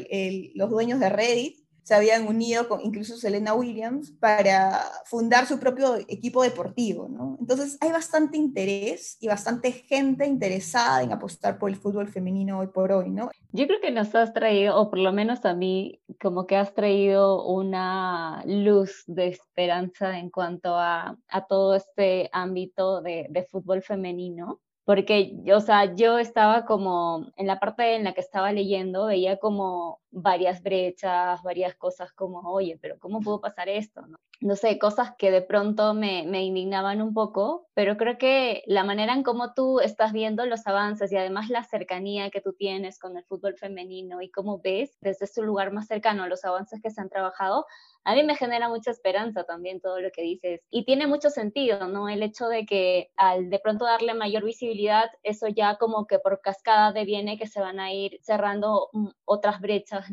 los 0.54 0.70
dueños 0.70 1.00
de 1.00 1.08
Reddit 1.08 1.65
se 1.86 1.94
habían 1.94 2.26
unido 2.26 2.66
con 2.68 2.80
incluso 2.80 3.16
Selena 3.16 3.54
Williams 3.54 4.10
para 4.10 4.80
fundar 5.04 5.46
su 5.46 5.60
propio 5.60 5.94
equipo 6.08 6.42
deportivo, 6.42 7.06
¿no? 7.08 7.36
Entonces 7.38 7.78
hay 7.80 7.92
bastante 7.92 8.36
interés 8.36 9.16
y 9.20 9.28
bastante 9.28 9.70
gente 9.70 10.26
interesada 10.26 11.04
en 11.04 11.12
apostar 11.12 11.60
por 11.60 11.70
el 11.70 11.76
fútbol 11.76 12.08
femenino 12.08 12.58
hoy 12.58 12.66
por 12.66 12.90
hoy, 12.90 13.10
¿no? 13.10 13.30
Yo 13.52 13.68
creo 13.68 13.80
que 13.80 13.92
nos 13.92 14.12
has 14.16 14.32
traído, 14.32 14.76
o 14.76 14.90
por 14.90 14.98
lo 14.98 15.12
menos 15.12 15.44
a 15.44 15.54
mí, 15.54 16.00
como 16.20 16.48
que 16.48 16.56
has 16.56 16.74
traído 16.74 17.46
una 17.46 18.42
luz 18.46 19.04
de 19.06 19.28
esperanza 19.28 20.18
en 20.18 20.30
cuanto 20.30 20.74
a, 20.74 21.16
a 21.28 21.46
todo 21.46 21.76
este 21.76 22.28
ámbito 22.32 23.00
de, 23.00 23.28
de 23.30 23.44
fútbol 23.44 23.82
femenino 23.82 24.60
porque, 24.86 25.42
o 25.52 25.60
sea, 25.60 25.96
yo 25.96 26.16
estaba 26.20 26.64
como, 26.64 27.32
en 27.36 27.48
la 27.48 27.58
parte 27.58 27.96
en 27.96 28.04
la 28.04 28.14
que 28.14 28.20
estaba 28.20 28.52
leyendo, 28.52 29.06
veía 29.06 29.36
como 29.36 29.98
varias 30.16 30.62
brechas, 30.62 31.42
varias 31.42 31.74
cosas 31.74 32.10
como, 32.12 32.40
oye, 32.50 32.78
pero 32.80 32.98
¿cómo 32.98 33.20
pudo 33.20 33.42
pasar 33.42 33.68
esto? 33.68 34.02
No, 34.40 34.56
sé, 34.56 34.78
cosas 34.78 35.12
que 35.18 35.30
de 35.30 35.42
pronto 35.42 35.92
me, 35.92 36.24
me, 36.26 36.42
indignaban 36.42 37.02
un 37.02 37.12
poco, 37.12 37.68
pero 37.74 37.96
creo 37.96 38.16
que 38.16 38.62
la 38.66 38.82
manera 38.82 39.12
en 39.12 39.22
cómo 39.22 39.52
tú 39.52 39.80
estás 39.80 40.12
viendo 40.12 40.46
los 40.46 40.66
avances 40.66 41.12
y 41.12 41.16
además 41.16 41.50
la 41.50 41.64
cercanía 41.64 42.30
que 42.30 42.40
tú 42.40 42.54
tienes 42.54 42.98
con 42.98 43.16
el 43.16 43.24
fútbol 43.24 43.56
femenino 43.56 44.22
y 44.22 44.30
cómo 44.30 44.58
ves 44.58 44.96
desde 45.00 45.26
su 45.26 45.42
lugar 45.42 45.72
más 45.72 45.86
cercano 45.86 46.26
los 46.28 46.44
avances 46.44 46.80
que 46.82 46.90
se 46.90 47.00
han 47.00 47.10
trabajado, 47.10 47.66
a 48.06 48.14
mí 48.14 48.22
me 48.22 48.36
genera 48.36 48.68
mucha 48.68 48.92
esperanza 48.92 49.42
también 49.44 49.80
todo 49.80 50.00
lo 50.00 50.10
que 50.12 50.22
dices. 50.22 50.60
Y 50.70 50.84
tiene 50.84 51.08
mucho 51.08 51.28
sentido, 51.28 51.88
¿no? 51.88 52.08
El 52.08 52.22
hecho 52.22 52.46
de 52.46 52.64
que 52.64 53.10
al 53.16 53.50
de 53.50 53.58
pronto 53.58 53.84
darle 53.84 54.14
mayor 54.14 54.44
visibilidad, 54.44 55.10
eso 55.24 55.48
ya 55.48 55.76
como 55.76 56.06
que 56.06 56.20
por 56.20 56.40
cascada 56.40 56.92
deviene 56.92 57.36
que 57.36 57.48
se 57.48 57.60
van 57.60 57.80
a 57.80 57.92
ir 57.92 58.20
cerrando 58.22 58.90
mm, 58.92 59.08
otras 59.24 59.60
brechas, 59.60 60.05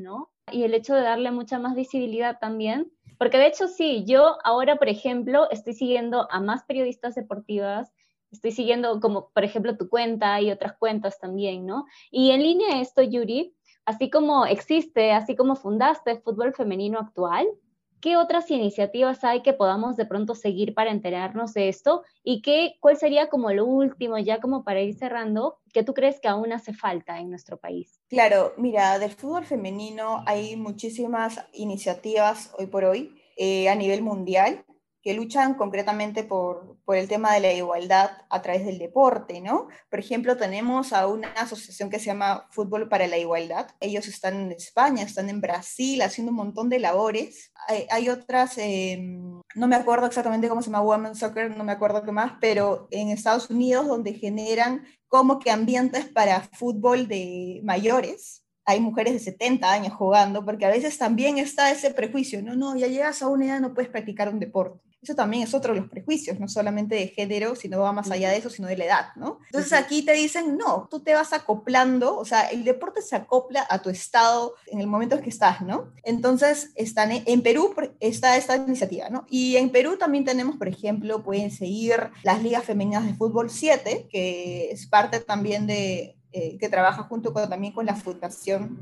Y 0.52 0.64
el 0.64 0.74
hecho 0.74 0.94
de 0.94 1.02
darle 1.02 1.32
mucha 1.32 1.60
más 1.60 1.76
visibilidad 1.76 2.38
también, 2.40 2.92
porque 3.18 3.38
de 3.38 3.48
hecho 3.48 3.68
sí, 3.68 4.04
yo 4.06 4.38
ahora, 4.44 4.76
por 4.76 4.90
ejemplo, 4.90 5.50
estoy 5.50 5.74
siguiendo 5.74 6.28
a 6.32 6.40
más 6.40 6.64
periodistas 6.64 7.16
deportivas, 7.16 7.94
estoy 8.32 8.52
siguiendo 8.52 9.00
como, 9.00 9.30
por 9.30 9.44
ejemplo, 9.44 9.78
tu 9.78 9.90
cuenta 9.90 10.42
y 10.42 10.52
otras 10.52 10.74
cuentas 10.78 11.20
también, 11.20 11.66
¿no? 11.66 11.86
Y 12.12 12.32
en 12.32 12.42
línea 12.42 12.82
esto, 12.82 13.02
Yuri, 13.02 13.56
así 13.86 14.10
como 14.10 14.46
existe, 14.46 15.12
así 15.12 15.36
como 15.36 15.56
fundaste 15.56 16.20
Fútbol 16.22 16.54
Femenino 16.54 17.00
Actual, 17.00 17.48
¿qué 18.04 18.18
otras 18.18 18.52
iniciativas 18.52 19.24
hay 19.24 19.42
que 19.44 19.54
podamos 19.54 19.96
de 19.96 20.06
pronto 20.06 20.36
seguir 20.36 20.74
para 20.74 20.92
enterarnos 20.92 21.54
de 21.54 21.70
esto? 21.70 22.04
¿Y 22.22 22.42
qué, 22.42 22.76
cuál 22.82 22.98
sería 22.98 23.30
como 23.30 23.50
lo 23.54 23.66
último, 23.66 24.18
ya 24.18 24.42
como 24.42 24.66
para 24.66 24.82
ir 24.82 24.94
cerrando, 24.94 25.60
que 25.74 25.84
tú 25.84 25.94
crees 25.94 26.20
que 26.20 26.28
aún 26.28 26.52
hace 26.52 26.74
falta 26.74 27.20
en 27.20 27.30
nuestro 27.30 27.56
país? 27.56 28.02
Claro, 28.10 28.56
mira, 28.58 29.00
del 29.00 29.12
fútbol 29.12 29.46
femenino 29.46 30.22
hay 30.28 30.58
muchísimas 30.58 31.40
iniciativas 31.54 32.52
hoy 32.60 32.66
por 32.66 32.84
hoy 32.84 33.16
eh, 33.38 33.70
a 33.70 33.76
nivel 33.76 34.02
mundial 34.02 34.66
que 35.04 35.14
luchan 35.14 35.56
concretamente 35.56 36.24
por, 36.24 36.78
por, 36.86 36.96
el 36.96 37.10
tema 37.10 37.34
de 37.34 37.42
la 37.42 37.52
igualdad 37.52 38.12
a 38.30 38.42
través 38.42 38.66
del 38.66 38.80
deporte, 38.80 39.42
¿no? 39.42 39.68
Por 39.90 40.00
ejemplo, 40.00 40.38
tenemos 40.38 40.94
a 40.94 41.08
una 41.08 41.28
asociación 41.34 41.90
que 41.90 42.00
se 42.00 42.06
llama 42.06 42.48
Fútbol 42.52 42.88
para 42.88 43.08
la 43.08 43.18
Igualdad. 43.18 43.68
Ellos 43.82 44.08
están 44.08 44.36
en 44.36 44.52
España, 44.54 45.04
están 45.04 45.30
en 45.30 45.42
Brasil 45.42 46.02
haciendo 46.02 46.32
un 46.32 46.38
montón 46.38 46.70
de 46.70 46.80
labores. 46.80 47.52
Hay, 47.90 48.08
otras, 48.08 48.58
em, 48.58 49.42
no 49.56 49.68
me 49.68 49.76
acuerdo 49.76 50.06
exactamente 50.08 50.48
cómo 50.48 50.62
se 50.62 50.72
llama 50.72 50.84
Women's 50.84 51.20
Soccer, 51.20 51.56
no 51.56 51.66
me 51.66 51.74
acuerdo 51.74 52.04
qué 52.04 52.14
más, 52.14 52.34
pero 52.40 52.88
en 52.90 53.10
Estados 53.10 53.50
Unidos 53.50 53.88
donde 53.88 54.14
generan 54.14 54.86
como 55.10 55.38
que 55.38 55.52
ambientes 55.52 56.06
para 56.06 56.42
fútbol 56.54 57.10
de 57.10 57.60
mayores, 57.64 58.46
hay 58.66 58.80
mujeres 58.80 59.14
de 59.14 59.20
70 59.20 59.70
años 59.70 59.94
jugando, 59.94 60.46
porque 60.46 60.66
a 60.66 60.70
veces 60.70 60.98
también 60.98 61.38
está 61.38 61.72
ese 61.72 61.92
prejuicio, 61.92 62.42
no, 62.42 62.56
no, 62.56 62.76
ya 62.78 62.88
llegas 62.88 63.22
a 63.22 63.28
una 63.28 63.46
edad 63.46 63.60
no 63.60 63.74
puedes 63.74 63.92
practicar 63.92 64.30
un 64.30 64.40
deporte. 64.40 64.93
Eso 65.04 65.16
también 65.16 65.44
es 65.44 65.54
otro 65.54 65.74
de 65.74 65.82
los 65.82 65.90
prejuicios, 65.90 66.40
no 66.40 66.48
solamente 66.48 66.96
de 66.96 67.08
género, 67.10 67.56
sino 67.56 67.82
va 67.82 67.92
más 67.92 68.10
allá 68.10 68.30
de 68.30 68.38
eso, 68.38 68.50
sino 68.50 68.70
de 68.70 68.78
la 68.78 68.86
edad, 68.86 69.06
¿no? 69.18 69.40
Entonces 69.48 69.74
aquí 69.74 70.04
te 70.04 70.14
dicen, 70.14 70.58
no, 70.58 70.88
tú 70.90 71.02
te 71.02 71.14
vas 71.14 71.34
acoplando, 71.34 72.18
o 72.18 72.24
sea, 72.24 72.48
el 72.48 72.64
deporte 72.64 73.02
se 73.02 73.18
acopla 73.18 73.68
a 73.70 73.82
tu 73.82 73.90
estado 73.90 74.54
en 74.68 74.80
el 74.80 74.88
momento 74.88 75.16
en 75.16 75.22
que 75.22 75.30
estás, 75.30 75.62
¿no? 75.62 75.92
Entonces, 76.04 76.72
están 76.76 77.12
en, 77.12 77.42
Perú 77.42 77.76
está 78.00 78.38
esta 78.38 78.56
iniciativa, 78.56 79.10
¿no? 79.10 79.26
Y 79.30 79.58
en 79.58 79.72
Perú 79.72 79.98
también 79.98 80.24
tenemos, 80.24 80.56
por 80.56 80.70
ejemplo, 80.70 81.22
pueden 81.22 81.52
seguir 81.52 82.12
las 82.24 82.42
ligas 82.42 82.64
femeninas 82.64 83.06
de 83.06 83.14
fútbol 83.14 83.50
7, 83.50 84.08
que 84.10 84.72
es 84.72 84.88
parte 84.88 85.20
también 85.20 85.68
de, 85.68 86.16
eh, 86.32 86.58
que 86.58 86.70
trabaja 86.70 87.04
junto 87.04 87.34
con, 87.34 87.50
también 87.50 87.74
con 87.74 87.86
la 87.86 87.96
Fundación 87.96 88.80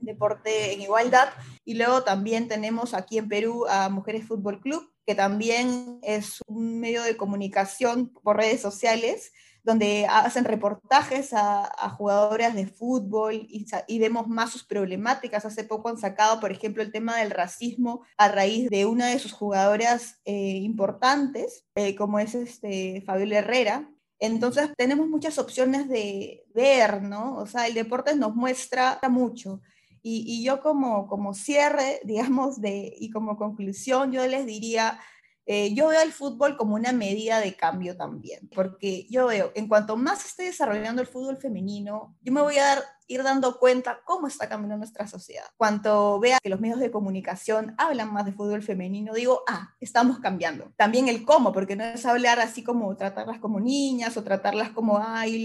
Deporte 0.00 0.72
en 0.72 0.80
Igualdad. 0.80 1.28
Y 1.64 1.74
luego 1.74 2.02
también 2.02 2.48
tenemos 2.48 2.94
aquí 2.94 3.18
en 3.18 3.28
Perú 3.28 3.66
a 3.68 3.88
Mujeres 3.88 4.26
Fútbol 4.26 4.60
Club, 4.60 4.89
que 5.10 5.16
también 5.16 5.98
es 6.02 6.40
un 6.46 6.78
medio 6.78 7.02
de 7.02 7.16
comunicación 7.16 8.12
por 8.22 8.36
redes 8.36 8.60
sociales, 8.60 9.32
donde 9.64 10.06
hacen 10.08 10.44
reportajes 10.44 11.30
a, 11.32 11.90
jugadoras 11.98 12.54
de 12.54 12.68
fútbol 12.68 13.34
y, 13.34 13.66
y, 13.88 13.98
vemos 13.98 14.28
más 14.28 14.52
sus 14.52 14.62
problemáticas. 14.62 15.44
Hace 15.44 15.64
poco 15.64 15.88
han 15.88 15.98
sacado, 15.98 16.38
por 16.38 16.52
ejemplo, 16.52 16.80
el 16.80 16.92
tema 16.92 17.16
del 17.16 17.32
racismo 17.32 18.04
a 18.16 18.28
raíz 18.28 18.70
de 18.70 18.86
una 18.86 19.08
de 19.08 19.18
sus 19.18 19.32
jugadoras 19.32 20.20
eh, 20.24 20.58
importantes, 20.62 21.64
eh, 21.74 21.96
como 21.96 22.20
es 22.20 22.36
este, 22.36 23.02
Fabiola 23.04 23.38
Herrera. 23.38 23.90
Entonces 24.20 24.70
tenemos 24.76 25.08
muchas 25.08 25.38
opciones 25.38 25.88
de 25.88 26.44
ver, 26.54 27.02
¿no? 27.02 27.34
O 27.34 27.46
sea, 27.46 27.66
el 27.66 27.74
deporte 27.74 28.14
nos 28.14 28.36
muestra 28.36 29.00
mucho. 29.10 29.60
Y, 30.02 30.42
yo 30.44 30.60
como, 30.60 31.06
como 31.06 31.34
cierre, 31.34 32.00
digamos, 32.04 32.60
de, 32.60 32.94
y 32.98 33.10
como 33.10 33.36
conclusión, 33.36 34.12
yo 34.12 34.26
les 34.26 34.46
diría, 34.46 34.98
eh, 35.46 35.74
yo 35.74 35.88
veo 35.88 36.00
el 36.02 36.12
fútbol 36.12 36.56
como 36.56 36.74
una 36.74 36.92
medida 36.92 37.40
de 37.40 37.54
cambio 37.56 37.96
también, 37.96 38.48
porque 38.54 39.06
yo 39.10 39.26
veo, 39.26 39.50
en 39.54 39.68
cuanto 39.68 39.96
más 39.96 40.24
esté 40.24 40.44
desarrollando 40.44 41.02
el 41.02 41.08
fútbol 41.08 41.38
femenino, 41.38 42.16
yo 42.22 42.32
me 42.32 42.42
voy 42.42 42.58
a 42.58 42.64
dar, 42.64 42.84
ir 43.08 43.22
dando 43.22 43.58
cuenta 43.58 44.00
cómo 44.04 44.28
está 44.28 44.48
cambiando 44.48 44.76
nuestra 44.76 45.08
sociedad. 45.08 45.46
Cuanto 45.56 46.20
vea 46.20 46.38
que 46.40 46.50
los 46.50 46.60
medios 46.60 46.78
de 46.78 46.92
comunicación 46.92 47.74
hablan 47.78 48.12
más 48.12 48.26
de 48.26 48.32
fútbol 48.32 48.62
femenino, 48.62 49.14
digo, 49.14 49.42
ah, 49.48 49.74
estamos 49.80 50.20
cambiando. 50.20 50.72
También 50.76 51.08
el 51.08 51.24
cómo, 51.24 51.52
porque 51.52 51.74
no 51.74 51.84
es 51.84 52.06
hablar 52.06 52.38
así 52.38 52.62
como 52.62 52.94
tratarlas 52.96 53.40
como 53.40 53.58
niñas 53.58 54.16
o 54.16 54.22
tratarlas 54.22 54.70
como, 54.70 55.00
ay, 55.02 55.44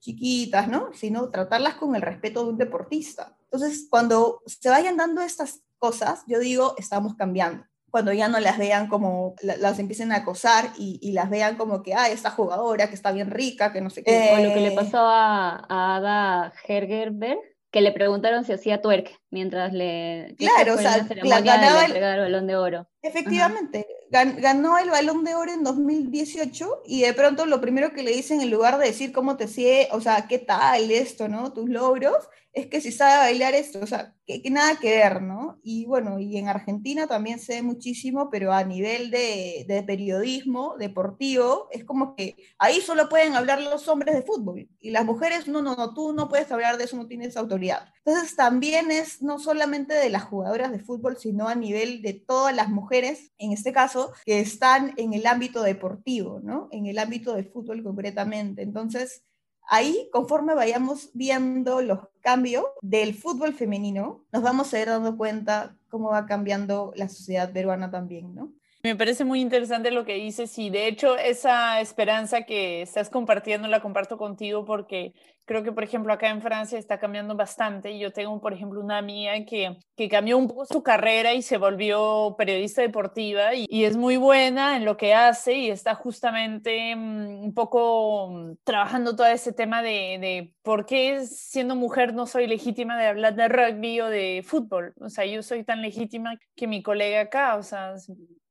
chiquitas, 0.00 0.66
¿no? 0.66 0.92
Sino 0.94 1.30
tratarlas 1.30 1.74
con 1.74 1.94
el 1.94 2.02
respeto 2.02 2.42
de 2.42 2.50
un 2.50 2.58
deportista. 2.58 3.36
Entonces, 3.44 3.86
cuando 3.88 4.42
se 4.46 4.68
vayan 4.68 4.96
dando 4.96 5.22
estas 5.22 5.60
cosas, 5.78 6.24
yo 6.26 6.40
digo, 6.40 6.74
estamos 6.76 7.14
cambiando 7.14 7.64
cuando 7.94 8.12
ya 8.12 8.26
no 8.26 8.40
las 8.40 8.58
vean 8.58 8.88
como, 8.88 9.36
las 9.40 9.78
empiecen 9.78 10.10
a 10.10 10.16
acosar 10.16 10.72
y, 10.76 11.12
las 11.12 11.30
vean 11.30 11.56
como 11.56 11.84
que, 11.84 11.94
ah, 11.94 12.08
esta 12.08 12.28
jugadora 12.28 12.88
que 12.88 12.96
está 12.96 13.12
bien 13.12 13.30
rica, 13.30 13.72
que 13.72 13.80
no 13.80 13.88
sé 13.88 14.02
qué. 14.02 14.30
lo 14.42 14.52
que 14.52 14.60
le 14.62 14.72
eh, 14.72 14.74
pasó 14.74 14.98
a, 14.98 15.64
a 15.68 15.96
Ada 15.98 16.52
Hergerberg, 16.66 17.38
que 17.70 17.82
le 17.82 17.92
preguntaron 17.92 18.44
si 18.44 18.52
hacía 18.52 18.82
twerk 18.82 19.16
mientras 19.30 19.72
le 19.72 20.34
claro 20.36 20.74
o 20.74 20.78
sea 20.78 21.06
ganaba 21.08 21.84
el, 21.84 21.92
balón 22.00 22.48
de 22.48 22.56
oro. 22.56 22.88
Efectivamente 23.00 23.86
ganó 24.10 24.76
el 24.78 24.90
balón 24.90 25.22
de 25.22 25.36
oro 25.36 25.52
en 25.52 25.62
2018 25.62 26.82
y 26.86 27.02
de 27.02 27.12
pronto 27.12 27.46
lo 27.46 27.60
primero 27.60 27.92
que 27.92 28.02
le 28.02 28.10
dicen 28.10 28.40
en 28.40 28.50
lugar 28.50 28.78
de 28.78 28.86
decir 28.86 29.12
cómo 29.12 29.36
te 29.36 29.46
sigue 29.46 29.86
o 29.92 30.00
sea 30.00 30.26
qué 30.28 30.40
tal 30.40 30.90
esto 30.90 31.28
no 31.28 31.52
tus 31.52 31.68
logros 31.68 32.28
es 32.54 32.68
que 32.68 32.80
si 32.80 32.92
sabe 32.92 33.16
bailar 33.18 33.54
esto 33.54 33.80
o 33.82 33.86
sea 33.86 34.14
que, 34.26 34.42
nada 34.50 34.76
que 34.80 34.90
ver 34.90 35.22
no 35.22 35.58
y 35.62 35.86
bueno 35.86 36.18
y 36.18 36.38
en 36.38 36.48
Argentina 36.48 37.06
también 37.06 37.38
se 37.38 37.54
ve 37.54 37.62
muchísimo 37.62 38.30
pero 38.30 38.52
a 38.52 38.64
nivel 38.64 39.10
de, 39.10 39.84
periodismo 39.86 40.76
deportivo 40.78 41.68
es 41.70 41.84
como 41.84 42.14
que 42.14 42.36
ahí 42.58 42.80
solo 42.80 43.08
pueden 43.08 43.34
hablar 43.34 43.60
los 43.60 43.88
hombres 43.88 44.14
de 44.14 44.22
fútbol 44.22 44.68
y 44.80 44.90
las 44.90 45.04
mujeres 45.04 45.48
no 45.48 45.62
no 45.62 45.74
no 45.74 45.94
tú 45.94 46.12
no 46.12 46.28
puedes 46.28 46.50
hablar 46.52 46.78
de 46.78 46.84
eso 46.84 46.96
no 46.96 47.06
tienes 47.06 47.36
autoridad 47.36 47.88
entonces 48.06 48.36
también 48.36 48.90
es 48.90 49.22
no 49.22 49.38
solamente 49.38 49.94
de 49.94 50.10
las 50.10 50.24
jugadoras 50.24 50.70
de 50.70 50.78
fútbol, 50.78 51.16
sino 51.16 51.48
a 51.48 51.54
nivel 51.54 52.02
de 52.02 52.12
todas 52.12 52.54
las 52.54 52.68
mujeres, 52.68 53.32
en 53.38 53.52
este 53.52 53.72
caso, 53.72 54.12
que 54.26 54.40
están 54.40 54.92
en 54.98 55.14
el 55.14 55.26
ámbito 55.26 55.62
deportivo, 55.62 56.40
¿no? 56.42 56.68
En 56.70 56.84
el 56.84 56.98
ámbito 56.98 57.34
de 57.34 57.44
fútbol 57.44 57.82
concretamente. 57.82 58.62
Entonces, 58.62 59.24
ahí, 59.66 60.08
conforme 60.12 60.54
vayamos 60.54 61.10
viendo 61.14 61.80
los 61.82 62.00
cambios 62.20 62.64
del 62.80 63.14
fútbol 63.14 63.54
femenino, 63.54 64.24
nos 64.32 64.42
vamos 64.42 64.72
a 64.72 64.80
ir 64.80 64.88
dando 64.88 65.16
cuenta 65.16 65.76
cómo 65.88 66.10
va 66.10 66.26
cambiando 66.26 66.92
la 66.96 67.08
sociedad 67.08 67.52
peruana 67.52 67.90
también, 67.90 68.34
¿no? 68.34 68.52
Me 68.84 68.94
parece 68.96 69.24
muy 69.24 69.40
interesante 69.40 69.90
lo 69.90 70.04
que 70.04 70.12
dices 70.16 70.58
y 70.58 70.68
de 70.68 70.86
hecho 70.86 71.16
esa 71.16 71.80
esperanza 71.80 72.42
que 72.42 72.82
estás 72.82 73.08
compartiendo 73.08 73.66
la 73.66 73.80
comparto 73.80 74.18
contigo 74.18 74.66
porque 74.66 75.14
creo 75.46 75.62
que 75.62 75.72
por 75.72 75.84
ejemplo 75.84 76.12
acá 76.12 76.28
en 76.28 76.42
Francia 76.42 76.78
está 76.78 76.98
cambiando 76.98 77.34
bastante. 77.34 77.98
Yo 77.98 78.12
tengo 78.12 78.38
por 78.42 78.52
ejemplo 78.52 78.82
una 78.82 78.98
amiga 78.98 79.32
que, 79.46 79.78
que 79.96 80.10
cambió 80.10 80.36
un 80.36 80.48
poco 80.48 80.66
su 80.66 80.82
carrera 80.82 81.32
y 81.32 81.40
se 81.40 81.56
volvió 81.56 82.34
periodista 82.36 82.82
deportiva 82.82 83.54
y, 83.54 83.84
es 83.84 83.96
muy 83.96 84.18
buena 84.18 84.76
en 84.76 84.84
lo 84.84 84.98
que 84.98 85.14
hace 85.14 85.54
y 85.54 85.70
está 85.70 85.94
justamente 85.94 86.94
mm, 86.94 87.42
un 87.42 87.54
poco 87.54 88.28
mm, 88.32 88.56
trabajando 88.64 89.16
todo 89.16 89.28
ese 89.28 89.54
tema 89.54 89.80
de, 89.80 90.18
de 90.20 90.52
por 90.60 90.84
qué 90.84 91.24
siendo 91.24 91.74
mujer 91.74 92.12
no 92.12 92.26
soy 92.26 92.46
legítima 92.46 92.98
de 92.98 93.06
hablar 93.06 93.34
de 93.34 93.48
rugby 93.48 94.02
o 94.02 94.10
de 94.10 94.44
fútbol. 94.46 94.92
O 95.00 95.08
sea, 95.08 95.24
yo 95.24 95.42
soy 95.42 95.64
tan 95.64 95.80
legítima 95.80 96.36
que 96.54 96.66
mi 96.66 96.82
colega 96.82 97.22
acá, 97.22 97.56
o 97.56 97.62
sea 97.62 97.94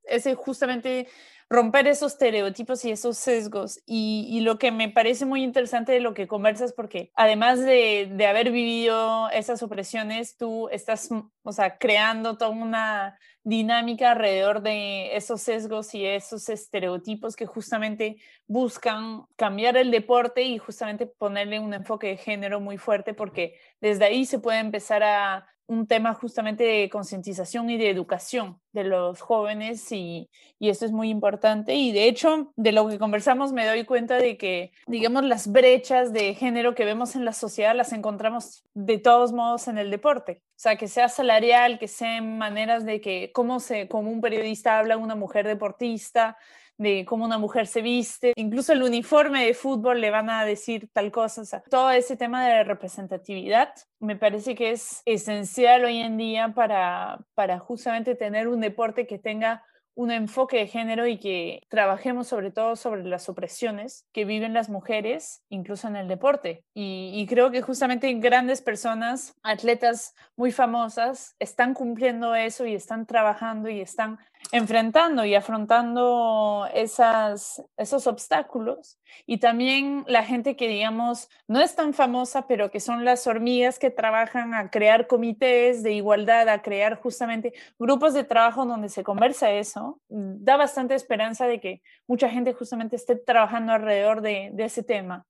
ese 0.05 0.35
justamente 0.35 1.07
romper 1.49 1.87
esos 1.87 2.13
estereotipos 2.13 2.83
y 2.85 2.91
esos 2.91 3.17
sesgos. 3.17 3.79
Y, 3.85 4.41
lo 4.41 4.57
que 4.57 4.71
me 4.71 4.89
parece 4.89 5.25
muy 5.25 5.43
interesante 5.43 5.91
de 5.91 5.99
lo 5.99 6.13
que 6.13 6.27
conversas, 6.27 6.73
porque 6.73 7.11
además 7.15 7.59
de, 7.59 8.09
de 8.11 8.27
haber 8.27 8.51
vivido 8.51 9.29
esas 9.29 9.61
opresiones, 9.63 10.35
tú 10.35 10.67
estás, 10.69 11.09
o 11.43 11.51
sea, 11.51 11.77
creando 11.77 12.37
toda 12.37 12.51
una 12.51 13.19
dinámica 13.43 14.11
alrededor 14.11 14.61
de 14.61 15.15
esos 15.15 15.41
sesgos 15.41 15.93
y 15.93 16.05
esos 16.05 16.47
estereotipos 16.49 17.35
que 17.35 17.45
justamente 17.45 18.17
buscan 18.47 19.25
cambiar 19.35 19.75
el 19.77 19.91
deporte 19.91 20.43
y 20.43 20.57
justamente 20.57 21.05
ponerle 21.05 21.59
un 21.59 21.73
enfoque 21.73 22.07
de 22.07 22.17
género 22.17 22.61
muy 22.61 22.77
fuerte 22.77 23.13
porque 23.13 23.59
desde 23.81 24.05
ahí 24.05 24.25
se 24.25 24.39
puede 24.39 24.59
empezar 24.59 25.03
a 25.03 25.47
un 25.65 25.87
tema 25.87 26.13
justamente 26.13 26.63
de 26.63 26.89
concientización 26.89 27.69
y 27.69 27.77
de 27.77 27.89
educación 27.89 28.59
de 28.73 28.83
los 28.83 29.21
jóvenes 29.21 29.91
y, 29.91 30.29
y 30.59 30.69
esto 30.69 30.85
es 30.85 30.91
muy 30.91 31.09
importante. 31.09 31.75
Y 31.75 31.91
de 31.91 32.07
hecho, 32.07 32.51
de 32.55 32.71
lo 32.71 32.87
que 32.87 32.99
conversamos 32.99 33.53
me 33.53 33.65
doy 33.65 33.85
cuenta 33.85 34.17
de 34.17 34.37
que, 34.37 34.71
digamos, 34.87 35.23
las 35.23 35.51
brechas 35.51 36.11
de 36.11 36.33
género 36.33 36.75
que 36.75 36.85
vemos 36.85 37.15
en 37.15 37.23
la 37.23 37.33
sociedad 37.33 37.75
las 37.75 37.93
encontramos 37.93 38.63
de 38.73 38.97
todos 38.97 39.31
modos 39.31 39.67
en 39.67 39.77
el 39.77 39.89
deporte. 39.89 40.41
O 40.49 40.59
sea, 40.63 40.75
que 40.75 40.87
sea 40.87 41.09
salarial, 41.09 41.32
que 41.79 41.87
sean 41.87 42.37
maneras 42.37 42.85
de 42.85 43.01
que, 43.01 43.31
cómo 43.33 43.59
se, 43.59 43.87
como 43.87 44.11
un 44.11 44.21
periodista 44.21 44.77
habla 44.77 44.97
una 44.97 45.15
mujer 45.15 45.47
deportista, 45.47 46.37
de 46.77 47.05
cómo 47.05 47.25
una 47.25 47.37
mujer 47.37 47.67
se 47.67 47.81
viste, 47.81 48.33
incluso 48.35 48.73
el 48.73 48.83
uniforme 48.83 49.45
de 49.45 49.53
fútbol 49.53 50.01
le 50.01 50.09
van 50.09 50.29
a 50.29 50.43
decir 50.43 50.89
tal 50.91 51.11
cosa, 51.11 51.45
sea, 51.45 51.63
todo 51.69 51.91
ese 51.91 52.17
tema 52.17 52.47
de 52.47 52.63
representatividad 52.63 53.73
me 53.99 54.15
parece 54.15 54.55
que 54.55 54.71
es 54.71 55.01
esencial 55.05 55.85
hoy 55.85 55.99
en 55.99 56.17
día 56.17 56.53
para, 56.55 57.19
para 57.35 57.59
justamente 57.59 58.15
tener 58.15 58.47
un 58.47 58.59
deporte 58.59 59.05
que 59.07 59.19
tenga 59.19 59.63
un 59.95 60.11
enfoque 60.11 60.57
de 60.57 60.67
género 60.67 61.07
y 61.07 61.17
que 61.17 61.61
trabajemos 61.69 62.27
sobre 62.27 62.51
todo 62.51 62.75
sobre 62.75 63.03
las 63.03 63.29
opresiones 63.29 64.05
que 64.11 64.25
viven 64.25 64.53
las 64.53 64.69
mujeres, 64.69 65.43
incluso 65.49 65.87
en 65.87 65.95
el 65.95 66.07
deporte. 66.07 66.63
Y, 66.73 67.25
creo 67.29 67.51
que 67.51 67.61
justamente 67.61 68.11
grandes 68.13 68.61
personas, 68.61 69.35
atletas 69.43 70.13
muy 70.35 70.51
famosas, 70.51 71.35
están 71.39 71.73
cumpliendo 71.73 72.35
eso 72.35 72.65
y 72.65 72.75
están 72.75 73.05
trabajando 73.05 73.69
y 73.69 73.81
están 73.81 74.19
enfrentando 74.53 75.25
y 75.25 75.33
afrontando 75.33 76.67
esos 76.75 78.07
obstáculos. 78.07 78.99
Y 79.25 79.39
también 79.39 80.05
la 80.07 80.23
gente 80.23 80.55
que, 80.55 80.67
digamos, 80.67 81.27
no 81.47 81.59
es 81.59 81.75
tan 81.75 81.95
famosa, 81.95 82.45
pero 82.45 82.69
que 82.69 82.79
son 82.79 83.03
las 83.03 83.25
hormigas 83.25 83.79
que 83.79 83.89
trabajan 83.89 84.53
a 84.53 84.69
crear 84.69 85.07
comités 85.07 85.81
de 85.81 85.93
igualdad, 85.93 86.47
a 86.49 86.61
crear 86.61 87.01
justamente 87.01 87.53
grupos 87.79 88.13
de 88.13 88.25
trabajo 88.25 88.67
donde 88.67 88.89
se 88.89 89.03
conversa 89.03 89.49
eso, 89.51 89.99
da 90.07 90.55
bastante 90.55 90.93
esperanza 90.93 91.47
de 91.47 91.59
que 91.59 91.81
mucha 92.05 92.29
gente 92.29 92.53
justamente 92.53 92.95
esté 92.95 93.15
trabajando 93.15 93.73
alrededor 93.73 94.21
de, 94.21 94.51
de 94.53 94.65
ese 94.65 94.83
tema 94.83 95.25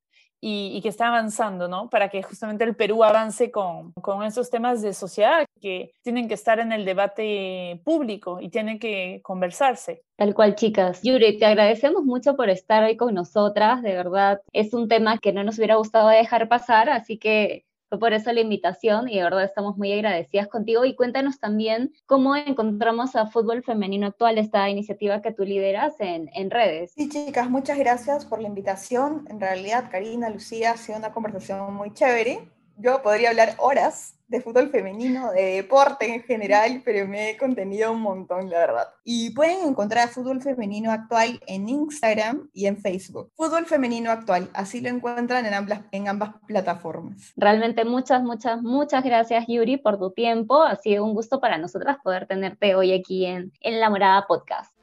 y, 0.46 0.82
que 0.82 0.90
está 0.90 1.08
avanzando, 1.08 1.70
¿no? 1.70 1.90
Para 1.90 2.10
que 2.10 2.22
justamente 2.22 2.66
el 2.66 2.76
Perú 2.76 3.04
avance 3.04 3.50
con, 3.50 3.94
con 3.94 4.24
esos 4.24 4.50
temas 4.50 4.82
de 4.82 4.94
sociedad 4.94 5.46
que 5.62 5.94
tienen 6.02 6.28
que 6.28 6.34
estar 6.34 6.60
en 6.60 6.74
el 6.74 6.84
debate 6.84 7.80
público 7.86 8.40
y 8.42 8.50
tienen 8.50 8.78
que 8.78 9.22
conversarse. 9.24 10.04
Tal 10.18 10.34
cual, 10.34 10.56
chicas. 10.56 11.02
Yuri, 11.02 11.38
te 11.38 11.46
agradecemos 11.46 12.04
mucho 12.04 12.36
por 12.36 12.50
estar 12.50 12.84
hoy 12.84 12.98
con 12.98 13.14
nosotras. 13.14 13.82
De 13.82 13.94
verdad, 13.94 14.42
es 14.52 14.74
un 14.74 14.90
tema 14.90 15.18
que 15.18 15.32
no 15.32 15.46
nos 15.46 15.58
hubiera 15.58 15.76
gustado 15.76 16.10
dejar 16.10 16.50
pasar, 16.50 16.90
así 16.90 17.18
que 17.18 17.64
por 18.00 18.14
eso 18.14 18.32
la 18.32 18.42
invitación 18.42 19.10
y 19.10 19.18
de 19.18 19.24
verdad 19.24 19.44
estamos 19.44 19.78
muy 19.78 19.92
agradecidas 19.92 20.48
contigo. 20.48 20.86
Y 20.86 20.96
cuéntanos 20.96 21.40
también 21.40 21.94
cómo 22.06 22.36
encontramos 22.36 23.16
a 23.16 23.28
Fútbol 23.28 23.64
Femenino 23.64 24.08
Actual, 24.08 24.38
esta 24.38 24.70
iniciativa 24.70 25.22
que 25.22 25.32
tú 25.32 25.44
lideras 25.44 26.00
en, 26.00 26.30
en 26.34 26.52
redes. 26.52 26.94
Sí, 26.96 27.10
chicas, 27.10 27.50
muchas 27.50 27.78
gracias 27.78 28.26
por 28.26 28.42
la 28.42 28.48
invitación. 28.48 29.26
En 29.30 29.40
realidad, 29.40 29.90
Karina, 29.92 30.30
Lucía, 30.30 30.72
ha 30.72 30.78
sido 30.78 30.98
una 30.98 31.14
conversación 31.14 31.74
muy 31.74 31.94
chévere. 31.94 32.50
Yo 32.78 33.02
podría 33.04 33.30
hablar 33.30 33.56
horas 33.60 34.16
de 34.34 34.42
fútbol 34.42 34.70
femenino, 34.70 35.32
de 35.32 35.58
deporte 35.58 36.12
en 36.12 36.24
general, 36.24 36.82
pero 36.84 37.08
me 37.08 37.30
he 37.30 37.38
contenido 37.38 37.92
un 37.92 38.02
montón, 38.02 38.50
la 38.50 38.58
verdad. 38.58 38.88
Y 39.04 39.30
pueden 39.30 39.68
encontrar 39.68 40.10
Fútbol 40.10 40.42
Femenino 40.42 40.92
Actual 40.92 41.40
en 41.46 41.70
Instagram 41.70 42.50
y 42.52 42.66
en 42.66 42.78
Facebook. 42.78 43.32
Fútbol 43.36 43.68
Femenino 43.68 44.10
Actual, 44.10 44.50
así 44.54 44.82
lo 44.82 44.90
encuentran 44.90 45.46
en 45.46 45.54
ambas, 45.54 45.82
en 45.92 46.08
ambas 46.08 46.32
plataformas. 46.48 47.32
Realmente 47.38 47.86
muchas, 47.86 48.24
muchas, 48.24 48.62
muchas 48.64 49.04
gracias 49.04 49.46
Yuri 49.48 49.78
por 49.78 50.00
tu 50.00 50.10
tiempo. 50.12 50.64
Ha 50.64 50.78
sido 50.78 51.06
un 51.06 51.14
gusto 51.14 51.40
para 51.40 51.60
nosotras 51.60 51.98
poder 52.04 52.26
tenerte 52.26 52.74
hoy 52.74 52.92
aquí 52.92 53.28
en, 53.28 53.52
en 53.62 53.80
La 53.80 53.92
Morada 53.92 54.26
Podcast. 54.28 54.74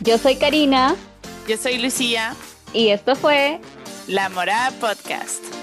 Yo 0.00 0.18
soy 0.18 0.34
Karina. 0.34 0.96
Yo 1.46 1.56
soy 1.56 1.78
Lucía. 1.78 2.34
Y 2.72 2.88
esto 2.88 3.14
fue 3.14 3.60
La 4.08 4.28
Morada 4.30 4.72
Podcast. 4.80 5.61